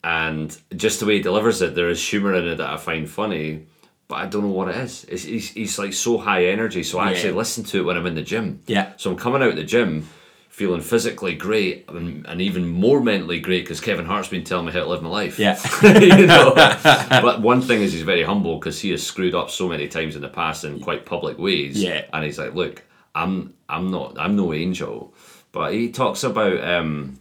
and 0.04 0.56
just 0.76 1.00
the 1.00 1.06
way 1.08 1.16
he 1.16 1.22
delivers 1.22 1.62
it 1.62 1.74
there 1.74 1.90
is 1.90 2.08
humour 2.08 2.36
in 2.36 2.48
it 2.48 2.56
that 2.58 2.70
I 2.70 2.78
find 2.78 3.10
funny. 3.10 3.66
But 4.08 4.16
I 4.18 4.26
don't 4.28 4.44
know 4.44 4.50
what 4.50 4.68
it 4.68 4.76
is. 4.76 5.04
It's, 5.06 5.24
he's, 5.24 5.50
he's 5.50 5.80
like 5.80 5.92
so 5.94 6.20
high 6.20 6.46
energy, 6.46 6.84
so 6.84 7.00
I 7.00 7.06
Yeah. 7.06 7.12
actually 7.16 7.34
listen 7.34 7.64
to 7.64 7.80
it 7.80 7.84
when 7.86 7.98
I'm 7.98 8.06
in 8.06 8.14
the 8.14 8.22
gym. 8.22 8.60
Yeah. 8.68 8.92
So 8.98 9.10
I'm 9.10 9.18
coming 9.18 9.42
out 9.42 9.50
of 9.50 9.56
the 9.56 9.64
gym 9.64 10.08
feeling 10.48 10.82
physically 10.82 11.34
great 11.34 11.86
and, 11.90 12.24
and 12.28 12.40
even 12.40 12.68
more 12.68 13.02
mentally 13.02 13.40
great 13.40 13.64
because 13.64 13.82
Kevin 13.82 14.06
Hart's 14.06 14.28
been 14.28 14.44
telling 14.44 14.68
me 14.68 14.72
how 14.74 14.82
to 14.82 14.86
live 14.86 15.02
my 15.02 15.10
life. 15.10 15.40
Yeah. 15.40 15.58
you 16.00 16.28
know. 16.28 16.54
but 17.10 17.42
one 17.42 17.62
thing 17.62 17.82
is 17.82 17.94
he's 17.94 18.04
very 18.04 18.22
humble 18.22 18.60
because 18.60 18.80
he 18.80 18.92
has 18.92 19.02
screwed 19.02 19.34
up 19.34 19.50
so 19.50 19.68
many 19.68 19.88
times 19.88 20.16
in 20.16 20.22
the 20.22 20.30
past 20.30 20.64
in 20.66 20.80
quite 20.82 21.08
public 21.08 21.40
ways. 21.40 21.82
Yeah. 21.82 22.06
And 22.14 22.24
he's 22.24 22.38
like, 22.38 22.54
look, 22.54 22.84
I'm 23.16 23.56
I'm 23.68 23.90
not 23.90 24.20
I'm 24.20 24.36
no 24.36 24.54
angel, 24.54 25.16
but 25.56 25.74
he 25.74 25.92
talks 25.92 26.24
about 26.24 26.62
um, 26.64 27.20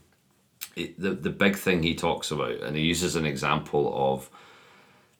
it, 0.76 1.00
the 1.00 1.10
the 1.10 1.30
big 1.30 1.56
thing 1.56 1.82
he 1.82 1.94
talks 1.94 2.30
about, 2.30 2.60
and 2.60 2.76
he 2.76 2.82
uses 2.82 3.16
an 3.16 3.24
example 3.24 3.92
of 4.12 4.28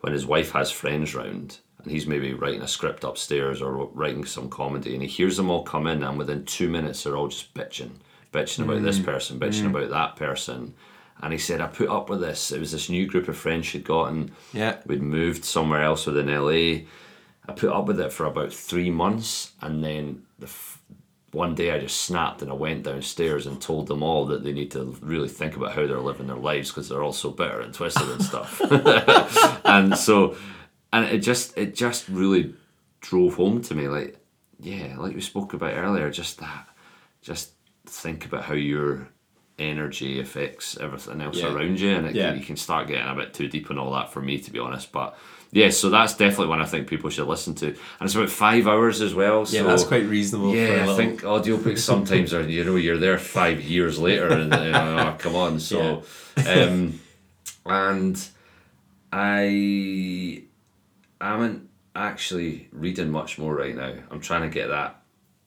when 0.01 0.13
his 0.13 0.27
wife 0.27 0.51
has 0.51 0.71
friends 0.71 1.15
round 1.15 1.59
and 1.83 1.91
he's 1.91 2.07
maybe 2.07 2.35
writing 2.35 2.61
a 2.63 2.69
script 2.69 3.05
upstairs 3.05 3.63
or 3.63 3.87
writing 3.95 4.25
some 4.25 4.51
comedy 4.51 4.93
and 4.93 5.03
he 5.03 5.09
hears 5.09 5.37
them 5.39 5.49
all 5.51 5.63
come 5.63 5.87
in 5.87 6.03
and 6.03 6.19
within 6.19 6.45
two 6.45 6.69
minutes 6.69 7.03
they're 7.03 7.17
all 7.17 7.29
just 7.29 7.55
bitching 7.55 7.91
bitching 8.33 8.65
about 8.65 8.83
this 8.83 8.99
person 8.99 9.39
bitching 9.39 9.67
about 9.67 9.89
that 9.91 10.17
person. 10.17 10.75
And 11.23 11.33
he 11.33 11.39
said 11.39 11.61
i 11.61 11.67
put 11.69 11.89
up 11.89 12.11
with 12.11 12.21
this. 12.21 12.51
It 12.53 12.59
was 12.61 12.73
this 12.73 12.91
new 12.91 13.07
group 13.07 13.29
of 13.29 13.37
friends 13.37 13.67
she'd 13.67 13.85
gotten. 13.85 14.33
Yeah. 14.53 14.77
we'd 14.85 15.01
moved 15.03 15.45
somewhere 15.45 15.83
else 15.83 16.05
within 16.07 16.27
la 16.27 16.51
i 16.51 17.53
put 17.55 17.71
up 17.71 17.87
with 17.87 18.01
it 18.01 18.13
for 18.13 18.27
about 18.27 18.53
three 18.53 18.91
months 18.91 19.53
and 19.63 19.83
then 19.85 20.25
the 20.39 20.47
f- 20.47 20.83
one 21.35 21.55
day 21.55 21.71
I 21.73 21.79
just 21.81 22.01
snapped 22.03 22.41
and 22.43 22.51
I 22.51 22.55
went 22.55 22.85
downstairs 22.85 23.47
and 23.47 23.61
told 23.61 23.89
them 23.89 24.03
all 24.03 24.25
that 24.27 24.45
they 24.45 24.53
need 24.53 24.71
to 24.73 24.97
really 25.03 25.29
think 25.29 25.57
about 25.57 25.73
how 25.73 25.87
they're 25.87 25.99
living 26.01 26.29
their 26.29 26.37
lives 26.37 26.71
because 26.71 26.89
they're 26.89 27.03
all 27.03 27.13
so 27.13 27.31
bitter 27.31 27.61
and 27.61 27.75
twisted 27.75 28.09
and 28.09 28.23
stuff. 28.23 28.61
and 29.65 29.97
so, 29.99 30.37
and 30.93 31.05
it 31.07 31.19
just 31.19 31.57
it 31.59 31.75
just 31.75 32.09
really 32.09 32.55
drove 33.01 33.35
home 33.35 33.61
to 33.63 33.75
me 33.75 33.89
like, 33.89 34.17
yeah, 34.61 34.95
like 34.99 35.15
we 35.15 35.21
spoke 35.21 35.53
about 35.53 35.75
earlier, 35.75 36.11
just 36.11 36.39
that, 36.39 36.69
just 37.21 37.53
think 37.87 38.25
about 38.27 38.45
how 38.45 38.55
your 38.55 39.09
energy 39.59 40.21
affects 40.21 40.77
everything 40.79 41.21
else 41.21 41.37
Yeah. 41.39 41.53
around 41.53 41.79
you, 41.81 41.91
and 41.91 42.07
it, 42.07 42.15
Yeah. 42.15 42.35
you 42.35 42.45
can 42.45 42.57
start 42.57 42.89
getting 42.89 43.07
a 43.09 43.15
bit 43.15 43.35
too 43.35 43.49
deep 43.49 43.71
and 43.71 43.79
all 43.79 43.93
that 43.93 44.13
for 44.13 44.21
me, 44.21 44.39
to 44.39 44.51
be 44.51 44.59
honest. 44.59 44.91
But 44.93 45.17
yeah, 45.55 45.71
so 45.71 45.89
that's 45.89 46.15
definitely 46.17 46.49
one 46.49 46.61
I 46.61 46.67
think 46.67 46.89
people 46.89 47.09
should 47.11 47.27
listen 47.29 47.55
to, 47.57 47.67
and 47.69 47.77
it's 48.03 48.15
about 48.15 48.29
five 48.29 48.67
hours 48.67 49.01
as 49.01 49.15
well. 49.15 49.39
Yeah, 49.49 49.61
so 49.61 49.65
that's 49.65 49.85
quite 49.85 50.05
reasonable. 50.07 50.55
yeah, 50.55 50.87
I 50.91 50.97
think 50.97 51.23
audiobooks 51.23 51.79
sometimes 51.79 52.35
are 52.35 52.43
you 52.43 52.65
know 52.65 52.77
you're 52.77 52.99
there 52.99 53.19
five 53.19 53.63
years 53.63 53.99
later 53.99 54.29
and 54.29 54.53
you 54.53 54.73
know, 54.73 55.15
oh, 55.15 55.17
come 55.19 55.37
on. 55.37 55.61
So, 55.61 56.03
um, 56.47 57.01
and 57.67 58.29
I 59.13 60.43
haven't 61.21 61.69
actually 61.95 62.69
reading 62.73 63.11
much 63.11 63.39
more 63.39 63.55
right 63.55 63.75
now. 63.77 63.95
I'm 64.11 64.21
trying 64.21 64.43
to 64.43 64.49
get 64.49 64.69
that, 64.69 65.01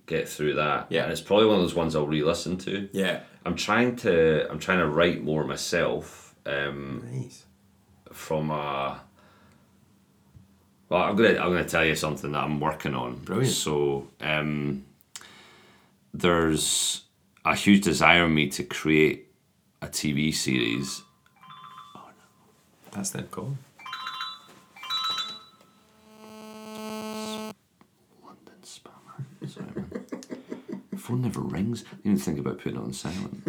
get 0.05 0.29
through 0.29 0.55
that. 0.55 0.87
Yeah. 0.89 1.03
and 1.03 1.11
it's 1.11 1.21
probably 1.21 1.47
one 1.47 1.55
of 1.55 1.61
those 1.61 1.75
ones 1.75 1.95
I'll 1.95 2.07
re-listen 2.07 2.57
to. 2.59 2.89
Yeah. 2.93 3.19
I'm 3.45 3.55
trying 3.55 3.97
to 3.97 4.49
I'm 4.49 4.59
trying 4.59 4.79
to 4.79 4.87
write 4.87 5.21
more 5.23 5.43
myself. 5.43 6.33
Um, 6.45 7.03
Nice. 7.11 7.43
from 8.13 8.51
a 8.51 9.01
well 10.89 11.03
I'm 11.03 11.15
gonna 11.15 11.29
I'm 11.39 11.49
gonna 11.51 11.65
tell 11.65 11.85
you 11.85 11.95
something 11.95 12.31
that 12.31 12.43
I'm 12.43 12.59
working 12.59 12.95
on 12.95 13.15
Brilliant. 13.19 13.53
so 13.53 14.07
um 14.21 14.85
there's 16.13 17.03
a 17.45 17.55
huge 17.55 17.83
desire 17.83 18.25
in 18.25 18.33
me 18.33 18.47
to 18.49 18.63
create 18.63 19.27
a 19.81 19.87
TV 19.87 20.33
series 20.33 21.03
Oh 21.95 22.01
no, 22.07 22.91
That's 22.91 23.11
then 23.11 23.27
cool. 23.31 23.57
London 28.23 28.55
spammer 28.63 29.49
sorry 29.49 29.67
man 29.75 30.05
phone 30.97 31.21
never 31.21 31.41
rings 31.41 31.83
I 31.91 31.95
didn't 31.97 32.05
even 32.05 32.17
think 32.19 32.39
about 32.39 32.57
putting 32.59 32.79
it 32.79 32.83
on 32.83 32.93
silent 32.93 33.43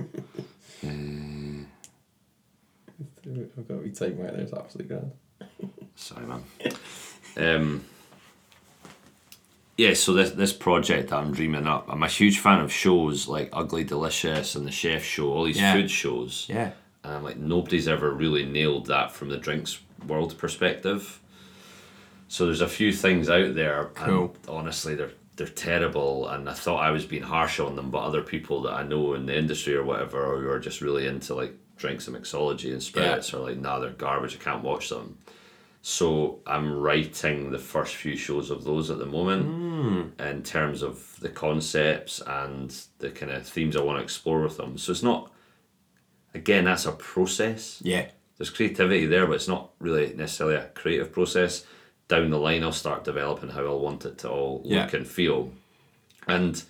uh, 0.85 0.89
I've 3.59 3.69
got 3.69 3.83
me 3.85 3.91
type 3.91 4.17
right 4.19 4.33
there. 4.33 4.41
It's 4.43 4.53
absolutely 4.55 4.97
grand. 4.97 5.13
Sorry, 5.97 6.25
man. 6.25 6.43
um, 7.39 7.85
yeah, 9.77 9.95
so 9.95 10.13
this 10.13 10.31
this 10.33 10.53
project 10.53 11.11
that 11.11 11.17
I'm 11.19 11.33
dreaming 11.33 11.67
up, 11.67 11.87
I'm 11.89 12.03
a 12.03 12.09
huge 12.09 12.41
fan 12.41 12.61
of 12.61 12.73
shows 12.73 13.29
like 13.29 13.49
Ugly 13.53 13.85
Delicious 13.85 14.55
and 14.57 14.67
the 14.67 14.73
Chef 14.73 15.05
Show, 15.05 15.33
all 15.33 15.45
these 15.45 15.59
Yeah. 15.61 15.73
food 15.73 15.91
shows. 15.91 16.47
Yeah. 16.49 16.73
And 17.05 17.15
I'm 17.15 17.23
like, 17.23 17.37
nobody's 17.37 17.87
ever 17.87 18.11
really 18.11 18.45
nailed 18.45 18.87
that 18.87 19.13
from 19.13 19.29
the 19.29 19.37
drinks 19.37 19.79
world 20.07 20.37
perspective. 20.37 21.21
So 22.27 22.45
there's 22.45 22.61
a 22.61 22.69
few 22.69 22.93
things 22.93 23.31
out 23.31 23.55
there, 23.55 23.91
Cool. 23.95 24.35
and 24.47 24.49
honestly, 24.49 24.95
they're 24.95 25.13
they're 25.37 25.47
terrible. 25.47 26.27
And 26.29 26.51
I 26.51 26.53
thought 26.55 26.83
I 26.83 26.91
was 26.91 27.05
being 27.07 27.23
harsh 27.23 27.61
on 27.61 27.77
them, 27.77 27.91
but 27.93 28.03
other 28.03 28.23
people 28.23 28.63
that 28.63 28.73
I 28.73 28.83
know 28.83 29.15
in 29.15 29.27
the 29.27 29.37
industry 29.39 29.77
or 29.77 29.85
whatever, 29.85 30.37
who 30.41 30.49
are 30.51 30.59
just 30.59 30.81
really 30.81 31.07
into 31.07 31.37
like 31.37 31.55
drinks 31.77 32.09
and 32.09 32.17
mixology 32.17 32.73
and 32.73 32.83
spirits, 32.83 33.33
are 33.33 33.39
like, 33.39 33.57
nah, 33.59 33.79
they're 33.79 33.91
garbage. 33.91 34.35
I 34.35 34.43
can't 34.43 34.65
watch 34.65 34.89
them. 34.89 35.17
So 35.89 36.41
I'm 36.47 36.71
writing 36.71 37.51
the 37.51 37.59
first 37.59 37.95
few 37.95 38.15
shows 38.15 38.51
of 38.51 38.63
those 38.63 38.91
at 38.91 38.99
the 38.99 39.07
moment 39.07 39.47
hmm. 39.47 40.23
in 40.23 40.43
terms 40.43 40.83
of 40.83 41.19
the 41.21 41.31
concepts 41.31 42.21
and 42.27 42.71
the 42.99 43.09
kind 43.09 43.33
of 43.33 43.47
themes 43.47 43.75
I 43.75 43.81
want 43.81 43.97
to 43.99 44.03
explore 44.03 44.43
with 44.43 44.59
them. 44.59 44.77
So 44.77 44.93
it's 44.93 45.03
not, 45.03 45.33
again, 46.35 46.67
that's 46.67 46.85
a 46.85 46.93
process 46.93 47.81
Yeah. 47.83 48.11
there's 48.37 48.51
creativity 48.51 49.07
there, 49.07 49.27
but 49.27 49.37
it's 49.37 49.49
not 49.49 49.71
really 49.79 50.13
necessarily 50.13 50.57
a 50.57 50.69
creative 50.75 51.11
process. 51.11 51.65
Down 52.07 52.29
the 52.29 52.39
line, 52.39 52.65
I'll 52.65 52.73
start 52.73 53.05
developing 53.05 53.49
how 53.49 53.65
I'll 53.65 53.81
want 53.81 54.05
it 54.05 54.19
to 54.19 54.29
all 54.29 54.61
Yeah. 54.67 54.83
look 54.83 54.93
and 54.93 55.09
feel. 55.09 55.55
And 56.27 56.63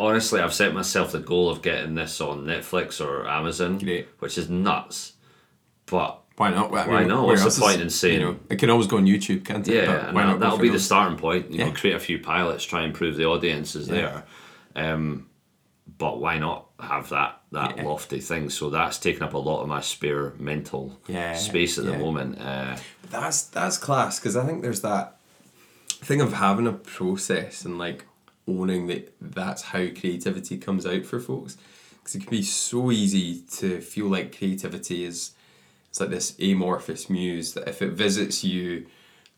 honestly, 0.00 0.40
I've 0.40 0.52
set 0.52 0.74
myself 0.74 1.12
the 1.12 1.20
goal 1.20 1.50
of 1.50 1.62
getting 1.62 1.94
this 1.94 2.20
on 2.20 2.46
Netflix 2.46 3.00
or 3.00 3.28
Amazon, 3.28 3.78
Great. 3.78 4.08
which 4.18 4.36
is 4.36 4.50
nuts. 4.50 5.12
But 5.86 6.23
Why 6.36 6.50
not? 6.50 6.72
I 6.74 6.88
Why 6.88 6.98
mean, 7.00 7.08
not? 7.08 7.26
What's 7.26 7.42
the 7.42 7.48
is- 7.48 7.58
point 7.60 7.80
in 7.80 7.90
saying- 7.90 8.20
You 8.20 8.26
know, 8.26 8.36
it 8.50 8.56
can 8.58 8.68
always 8.70 8.88
go 8.88 8.96
on 8.96 9.06
YouTube, 9.06 9.44
can't 9.44 9.66
it? 9.68 9.74
yeah, 9.84 10.12
why 10.12 10.24
not 10.24 10.40
that'll 10.40 10.58
be 10.58 10.68
the 10.68 10.80
starting 10.80 11.16
point. 11.16 11.50
You 11.52 11.58
know, 11.58 11.66
Yeah. 11.66 11.72
create 11.72 11.94
a 11.94 12.00
few 12.00 12.18
pilots, 12.18 12.64
try 12.64 12.82
and 12.82 12.92
prove 12.92 13.16
the 13.16 13.24
audience 13.26 13.76
is 13.76 13.86
there. 13.86 14.24
Um, 14.74 15.26
but 15.98 16.20
why 16.20 16.38
not 16.38 16.66
have 16.80 17.08
that 17.10 17.40
that 17.52 17.76
Yeah. 17.76 17.84
lofty 17.84 18.18
thing? 18.18 18.50
So 18.50 18.68
that's 18.68 18.98
taken 18.98 19.22
up 19.22 19.34
a 19.34 19.38
lot 19.38 19.62
of 19.62 19.68
my 19.68 19.80
spare 19.80 20.32
mental 20.38 20.98
Yeah, 21.06 21.34
space 21.36 21.78
at 21.78 21.84
the 21.84 21.96
moment. 21.96 22.40
Uh, 22.40 22.76
That's 23.10 23.42
that's 23.42 23.78
class 23.78 24.18
because 24.18 24.34
I 24.36 24.44
think 24.44 24.62
there's 24.62 24.80
that 24.80 25.20
thing 25.88 26.20
of 26.20 26.32
having 26.32 26.66
a 26.66 26.72
process 26.72 27.64
and 27.64 27.78
like 27.78 28.06
owning 28.48 28.88
that 28.88 29.14
that's 29.20 29.62
how 29.62 29.86
creativity 29.86 30.58
comes 30.58 30.84
out 30.84 31.06
for 31.06 31.20
folks. 31.20 31.56
Because 32.00 32.16
it 32.16 32.20
can 32.22 32.30
be 32.30 32.42
so 32.42 32.90
easy 32.90 33.42
to 33.58 33.80
feel 33.80 34.06
like 34.06 34.36
creativity 34.36 35.04
is 35.04 35.30
it's 35.94 36.00
like 36.00 36.10
this 36.10 36.34
amorphous 36.40 37.08
muse 37.08 37.54
that 37.54 37.68
if 37.68 37.80
it 37.80 37.92
visits 37.92 38.42
you, 38.42 38.86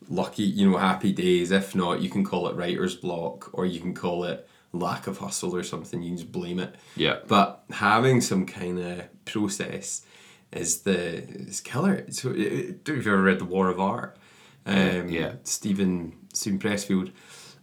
lucky 0.09 0.41
you 0.41 0.67
know 0.67 0.77
happy 0.79 1.13
days. 1.13 1.51
If 1.51 1.75
not, 1.75 2.01
you 2.01 2.09
can 2.09 2.23
call 2.23 2.47
it 2.47 2.55
writer's 2.55 2.95
block 2.95 3.51
or 3.53 3.67
you 3.67 3.79
can 3.79 3.93
call 3.93 4.23
it 4.23 4.49
lack 4.73 5.05
of 5.05 5.19
hustle 5.19 5.55
or 5.55 5.61
something. 5.61 6.01
You 6.01 6.09
can 6.09 6.17
just 6.17 6.31
blame 6.31 6.57
it. 6.57 6.73
yeah. 6.95 7.17
But 7.27 7.63
having 7.69 8.21
some 8.21 8.47
kind 8.47 8.79
of 8.79 9.03
process 9.25 10.03
is 10.51 10.81
the 10.81 10.97
is 10.97 11.61
killer. 11.61 12.07
So, 12.09 12.31
I 12.31 12.33
don't 12.33 12.41
know 12.41 12.73
if 12.87 12.87
you've 12.87 13.05
ever 13.05 13.21
read 13.21 13.37
The 13.37 13.45
War 13.45 13.69
of 13.69 13.79
Art. 13.79 14.17
Um, 14.65 15.09
Yeah. 15.09 15.33
Steven 15.43 16.13
Steven 16.33 16.57
Pressfield, 16.57 17.11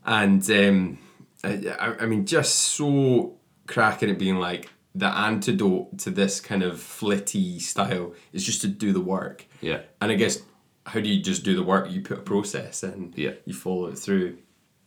and 0.06 0.48
um, 0.52 0.98
I, 1.42 1.66
I, 1.80 2.02
I 2.02 2.06
mean, 2.06 2.26
just 2.26 2.54
so 2.54 3.38
cracking 3.66 4.10
at 4.10 4.20
being 4.20 4.36
like 4.36 4.70
the 4.94 5.06
antidote 5.06 5.98
to 5.98 6.10
this 6.10 6.40
kind 6.40 6.62
of 6.62 6.80
flitty 6.80 7.58
style 7.58 8.14
is 8.32 8.44
just 8.44 8.60
to 8.60 8.68
do 8.68 8.92
the 8.92 9.00
work. 9.00 9.46
Yeah. 9.60 9.80
And 10.00 10.12
I 10.12 10.14
guess 10.14 10.38
how 10.86 11.00
do 11.00 11.08
you 11.08 11.22
just 11.22 11.44
do 11.44 11.56
the 11.56 11.62
work? 11.64 11.90
You 11.90 12.00
put 12.02 12.18
a 12.18 12.22
process 12.22 12.84
in. 12.84 13.12
Yeah. 13.16 13.32
you 13.44 13.54
follow 13.54 13.86
it 13.86 13.98
through 13.98 14.38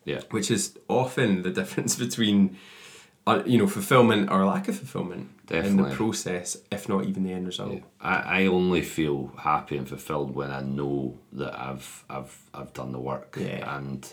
Yeah. 0.06 0.22
which 0.32 0.50
is 0.52 0.78
often 0.88 1.42
the 1.42 1.50
difference 1.62 1.96
between 1.96 2.58
uh, 3.26 3.44
you 3.46 3.58
know, 3.58 3.68
fulfillment 3.68 4.32
or 4.32 4.46
lack 4.46 4.70
of 4.70 4.78
fulfillment 4.78 5.28
Definitely. 5.48 5.70
in 5.70 5.90
the 5.90 5.96
process, 5.96 6.56
if 6.72 6.88
not 6.88 7.04
even 7.04 7.24
the 7.26 7.34
end 7.34 7.46
result. 7.46 7.82
I, 8.00 8.16
I 8.44 8.46
only 8.46 8.82
feel 8.82 9.34
happy 9.38 9.76
and 9.76 9.86
fulfilled 9.90 10.34
when 10.34 10.50
I 10.50 10.62
know 10.62 11.18
that 11.34 11.54
I've 11.60 12.06
I've 12.10 12.38
I've 12.54 12.72
done 12.72 12.94
the 12.94 13.00
work. 13.02 13.36
Yeah. 13.38 13.78
And 13.78 14.10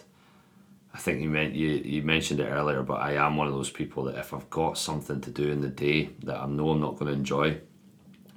I 0.95 0.99
think 0.99 1.21
you 1.21 1.29
meant 1.29 1.55
you, 1.55 1.71
you 1.71 2.03
mentioned 2.03 2.39
it 2.39 2.47
earlier, 2.47 2.85
but 2.85 3.01
I 3.01 3.15
am 3.15 3.37
one 3.37 3.49
of 3.49 3.53
those 3.53 3.69
people 3.69 4.05
that 4.05 4.17
if 4.17 4.33
I've 4.33 4.49
got 4.49 4.79
something 4.79 5.21
to 5.23 5.31
do 5.31 5.51
in 5.51 5.61
the 5.61 5.69
day 5.69 6.11
that 6.23 6.37
I 6.37 6.47
know 6.47 6.71
I'm 6.71 6.81
not 6.81 6.97
going 6.97 7.11
to 7.11 7.19
enjoy, 7.19 7.61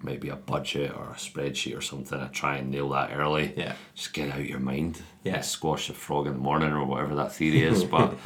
maybe 0.02 0.30
a 0.30 0.36
budget 0.36 0.92
or 0.98 1.04
a 1.04 1.14
spreadsheet 1.14 1.78
or 1.78 1.82
something, 1.82 2.20
I 2.20 2.28
try 2.28 2.58
and 2.58 2.72
nail 2.72 2.90
that 2.90 3.12
early. 3.14 3.54
Yeah. 3.56 3.76
Just 3.94 4.12
get 4.12 4.32
out 4.32 4.44
your 4.44 4.60
mind. 4.60 5.04
Yeah. 5.24 5.42
Squash 5.42 5.88
the 5.88 5.94
frog 5.94 6.26
in 6.26 6.34
the 6.34 6.40
morning 6.40 6.72
or 6.72 6.84
whatever 6.84 7.14
that 7.16 7.32
theory 7.32 7.62
is. 7.62 7.84
But 7.92 8.18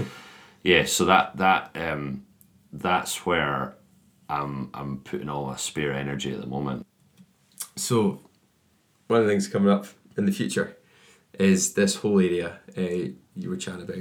yeah, 0.63 0.85
so 0.85 1.05
that 1.05 1.35
that 1.37 1.71
um 1.75 2.25
that's 2.71 3.25
where 3.25 3.75
I'm 4.29 4.69
I'm 4.73 4.99
putting 4.99 5.27
all 5.27 5.47
my 5.47 5.57
spare 5.57 5.91
energy 5.91 6.31
at 6.31 6.39
the 6.39 6.47
moment. 6.47 6.85
So, 7.75 8.21
one 9.07 9.19
of 9.19 9.25
the 9.25 9.31
things 9.31 9.47
coming 9.49 9.69
up 9.69 9.87
in 10.17 10.25
the 10.25 10.31
future 10.31 10.77
is 11.37 11.73
this 11.73 11.95
whole 11.95 12.19
area 12.19 12.59
uh, 12.77 13.11
you 13.35 13.49
were 13.49 13.57
chatting 13.57 13.81
about 13.81 13.97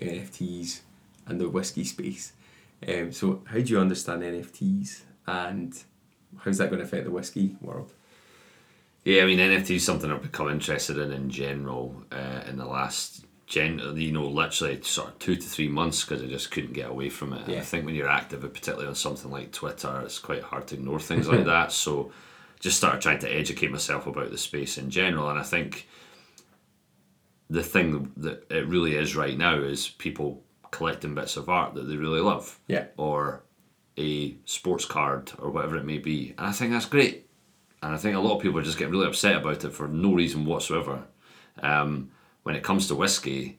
NFTs 0.00 0.80
and 1.26 1.40
the 1.40 1.48
whiskey 1.48 1.84
space. 1.84 2.32
Um, 2.86 3.12
so, 3.12 3.42
how 3.46 3.54
do 3.58 3.64
you 3.64 3.78
understand 3.80 4.22
NFTs 4.22 5.02
and 5.26 5.76
how's 6.38 6.58
that 6.58 6.68
going 6.70 6.80
to 6.80 6.84
affect 6.84 7.04
the 7.04 7.10
whiskey 7.10 7.56
world? 7.60 7.92
Yeah, 9.04 9.22
I 9.22 9.26
mean 9.26 9.38
NFT 9.38 9.76
is 9.76 9.84
something 9.84 10.10
I've 10.10 10.22
become 10.22 10.50
interested 10.50 10.98
in 10.98 11.12
in 11.12 11.30
general 11.30 12.02
uh, 12.10 12.40
in 12.48 12.56
the 12.56 12.64
last 12.66 13.24
gen, 13.46 13.78
you 13.96 14.10
know, 14.12 14.26
literally 14.26 14.80
sort 14.82 15.08
of 15.08 15.18
two 15.18 15.36
to 15.36 15.42
three 15.46 15.68
months 15.68 16.02
because 16.02 16.22
I 16.22 16.26
just 16.26 16.50
couldn't 16.50 16.72
get 16.72 16.88
away 16.88 17.10
from 17.10 17.34
it. 17.34 17.42
And 17.42 17.52
Yeah. 17.52 17.58
I 17.58 17.62
think 17.62 17.84
when 17.84 17.94
you're 17.94 18.08
active, 18.08 18.40
particularly 18.40 18.86
on 18.86 18.94
something 18.94 19.30
like 19.30 19.52
Twitter, 19.52 20.00
it's 20.02 20.18
quite 20.18 20.42
hard 20.42 20.66
to 20.68 20.76
ignore 20.76 20.98
things 21.00 21.28
like 21.28 21.44
that. 21.54 21.70
So, 21.72 22.12
just 22.60 22.78
started 22.78 23.02
trying 23.02 23.18
to 23.18 23.30
educate 23.30 23.70
myself 23.70 24.06
about 24.06 24.30
the 24.30 24.38
space 24.38 24.78
in 24.78 24.88
general, 24.88 25.28
and 25.28 25.38
I 25.38 25.42
think 25.42 25.86
the 27.54 27.62
thing 27.62 28.12
that 28.16 28.38
it 28.50 28.66
really 28.66 28.94
is 28.96 29.14
right 29.16 29.36
now 29.38 29.54
is 29.56 29.88
people 29.88 30.42
collecting 30.70 31.14
bits 31.14 31.36
of 31.36 31.48
art 31.48 31.74
that 31.74 31.84
they 31.88 31.96
really 31.96 32.20
love 32.20 32.58
Yeah. 32.66 32.86
or 32.96 33.44
a 33.96 34.36
sports 34.44 34.84
card 34.84 35.30
or 35.38 35.50
whatever 35.50 35.76
it 35.76 35.84
may 35.84 35.98
be. 35.98 36.34
And 36.36 36.46
I 36.48 36.52
think 36.52 36.72
that's 36.72 36.86
great. 36.96 37.28
And 37.82 37.94
I 37.94 37.98
think 37.98 38.16
a 38.16 38.20
lot 38.20 38.36
of 38.36 38.42
people 38.42 38.58
are 38.58 38.62
just 38.70 38.78
getting 38.78 38.92
really 38.94 39.06
upset 39.06 39.36
about 39.36 39.62
it 39.64 39.70
for 39.72 39.86
no 39.86 40.14
reason 40.14 40.44
whatsoever. 40.46 41.04
Um, 41.62 42.10
when 42.42 42.56
it 42.56 42.64
comes 42.64 42.88
to 42.88 42.94
whiskey, 42.96 43.58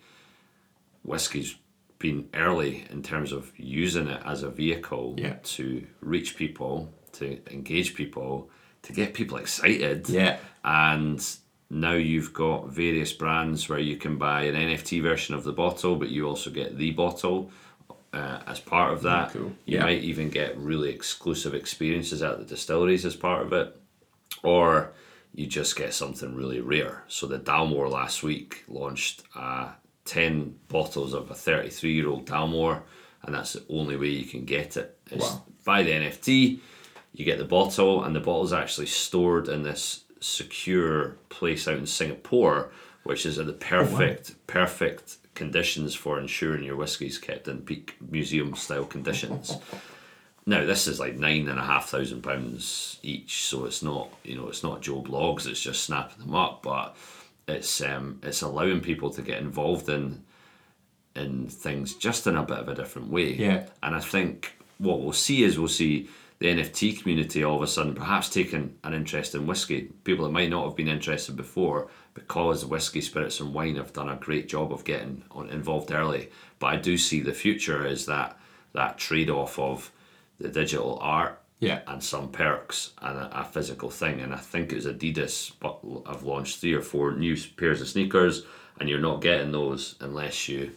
whiskey's 1.03 1.55
been 1.99 2.27
early 2.33 2.85
in 2.89 3.01
terms 3.01 3.31
of 3.31 3.53
using 3.57 4.07
it 4.07 4.21
as 4.25 4.43
a 4.43 4.49
vehicle 4.49 5.15
Yeah. 5.17 5.37
to 5.55 5.87
reach 6.01 6.35
people, 6.35 6.93
to 7.13 7.39
engage 7.53 7.95
people, 7.95 8.49
to 8.81 8.93
get 8.93 9.13
people 9.13 9.37
excited. 9.37 10.09
Yeah. 10.09 10.37
And 10.65 11.25
now 11.69 11.93
you've 11.93 12.33
got 12.33 12.69
various 12.69 13.11
brands 13.13 13.67
where 13.67 13.79
you 13.79 13.97
can 13.97 14.17
buy 14.17 14.43
an 14.43 14.55
NFT 14.55 15.01
version 15.01 15.35
of 15.35 15.43
the 15.43 15.51
bottle, 15.51 15.95
but 15.95 16.09
you 16.09 16.27
also 16.27 16.49
get 16.49 16.77
the 16.77 16.91
bottle 16.91 17.51
uh, 18.13 18.39
as 18.47 18.59
part 18.59 18.93
of 18.93 19.01
that. 19.01 19.31
cool. 19.33 19.53
You 19.65 19.77
Yeah. 19.77 19.83
might 19.83 20.03
even 20.03 20.29
get 20.29 20.57
really 20.57 20.89
exclusive 20.89 21.53
experiences 21.53 22.21
at 22.21 22.37
the 22.37 22.45
distilleries 22.45 23.05
as 23.05 23.15
part 23.15 23.45
of 23.45 23.51
it, 23.51 23.75
or 24.43 24.91
you 25.33 25.47
just 25.47 25.75
get 25.75 25.93
something 25.93 26.33
really 26.33 26.61
rare. 26.61 27.03
So 27.07 27.27
the 27.27 27.39
Dalmore 27.39 27.89
last 27.91 28.23
week 28.23 28.63
launched 28.69 29.23
uh, 29.35 29.71
10 30.05 30.55
bottles 30.69 31.13
of 31.13 31.29
a 31.29 31.33
33 31.35 31.93
year 31.93 32.07
old 32.07 32.25
Dalmore, 32.25 32.83
and 33.23 33.35
that's 33.35 33.53
the 33.53 33.63
only 33.69 33.97
way 33.97 34.07
you 34.09 34.23
can 34.25 34.45
get 34.45 34.77
it. 34.77 34.97
Is 35.11 35.21
Wow. 35.21 35.43
buy 35.65 35.83
the 35.83 35.91
NFT, 35.91 36.59
you 37.13 37.25
get 37.25 37.37
the 37.37 37.43
bottle, 37.45 38.03
and 38.03 38.15
the 38.15 38.19
bottle's 38.21 38.53
actually 38.53 38.85
stored 38.87 39.49
in 39.49 39.63
this 39.63 40.04
secure 40.25 41.17
place 41.29 41.67
out 41.67 41.77
in 41.77 41.85
Singapore, 41.85 42.71
which 43.03 43.25
is 43.25 43.37
at 43.37 43.45
the 43.45 43.53
perfect, 43.53 44.35
perfect 44.47 45.17
conditions 45.35 45.93
for 45.93 46.19
ensuring 46.19 46.63
your 46.63 46.75
whiskey's 46.75 47.17
kept 47.17 47.47
in 47.47 47.61
peak 47.61 47.95
museum 48.01 48.55
style 48.55 48.85
conditions. 48.85 49.57
Now 50.45 50.65
this 50.65 50.87
is 50.87 50.99
like 50.99 51.15
nine 51.15 51.47
and 51.47 51.59
a 51.59 51.63
half 51.63 51.89
thousand 51.89 52.21
pounds 52.21 52.99
each, 53.03 53.43
so 53.43 53.65
it's 53.65 53.83
not 53.83 54.09
you 54.23 54.35
know 54.35 54.47
it's 54.47 54.63
not 54.63 54.81
Joe 54.81 55.01
Bloggs. 55.01 55.47
It's 55.47 55.61
just 55.61 55.83
snapping 55.83 56.25
them 56.25 56.35
up, 56.35 56.63
but 56.63 56.95
it's 57.47 57.81
um 57.81 58.19
it's 58.23 58.41
allowing 58.41 58.81
people 58.81 59.09
to 59.11 59.21
get 59.21 59.39
involved 59.39 59.89
in 59.89 60.23
in 61.15 61.47
things 61.47 61.95
just 61.95 62.27
in 62.27 62.35
a 62.35 62.43
bit 62.43 62.59
of 62.59 62.67
a 62.67 62.75
different 62.75 63.09
way. 63.09 63.33
Yeah. 63.33 63.67
And 63.81 63.95
I 63.95 63.99
think 63.99 64.57
what 64.77 65.01
we'll 65.01 65.13
see 65.13 65.43
is 65.43 65.57
we'll 65.57 65.67
see 65.67 66.09
the 66.39 66.47
NFT 66.47 66.99
community 67.01 67.43
all 67.43 67.55
of 67.55 67.61
a 67.61 67.67
sudden 67.67 67.95
perhaps 67.95 68.29
taking 68.29 68.75
an 68.83 68.93
interest 68.93 69.35
in 69.35 69.47
whiskey. 69.47 69.89
People 70.03 70.25
that 70.25 70.31
might 70.31 70.49
not 70.49 70.65
have 70.65 70.75
been 70.75 70.87
interested 70.89 71.35
before 71.35 71.87
because 72.13 72.65
whiskey, 72.65 73.01
spirits, 73.01 73.39
and 73.39 73.53
wine 73.53 73.75
have 73.77 73.93
done 73.93 74.09
a 74.09 74.15
great 74.17 74.47
job 74.49 74.71
of 74.73 74.83
getting 74.83 75.23
on, 75.31 75.49
involved 75.49 75.91
early. 75.91 76.29
But 76.59 76.67
I 76.67 76.75
do 76.77 76.97
see 76.97 77.21
the 77.21 77.33
future 77.33 77.85
is 77.85 78.05
that 78.07 78.37
that 78.73 78.97
trade 78.97 79.29
off 79.29 79.57
of 79.59 79.91
the 80.39 80.49
digital 80.49 80.99
art 81.01 81.41
Yeah. 81.59 81.79
and 81.87 82.03
some 82.03 82.29
perks 82.29 82.91
and 83.01 83.17
a, 83.17 83.39
a 83.41 83.43
physical 83.45 83.89
thing. 83.89 84.19
And 84.19 84.33
I 84.33 84.37
think 84.37 84.71
it 84.71 84.75
was 84.75 84.85
Adidas, 84.85 85.53
but 85.61 85.79
I've 86.05 86.23
launched 86.23 86.59
three 86.59 86.73
or 86.73 86.81
four 86.81 87.13
new 87.13 87.37
pairs 87.55 87.79
of 87.81 87.87
sneakers, 87.87 88.43
and 88.79 88.89
you're 88.89 88.99
not 88.99 89.21
getting 89.21 89.53
those 89.53 89.95
unless 90.01 90.49
you 90.49 90.71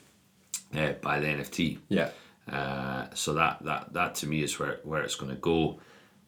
uh, 0.76 0.92
buy 1.02 1.18
the 1.18 1.26
NFT. 1.26 1.78
Yeah. 1.88 2.10
Uh, 2.48 3.06
so 3.14 3.34
that, 3.34 3.62
that 3.64 3.92
that 3.92 4.14
to 4.16 4.26
me 4.26 4.42
is 4.42 4.58
where 4.58 4.80
where 4.84 5.02
it's 5.02 5.14
going 5.16 5.34
to 5.34 5.40
go, 5.40 5.80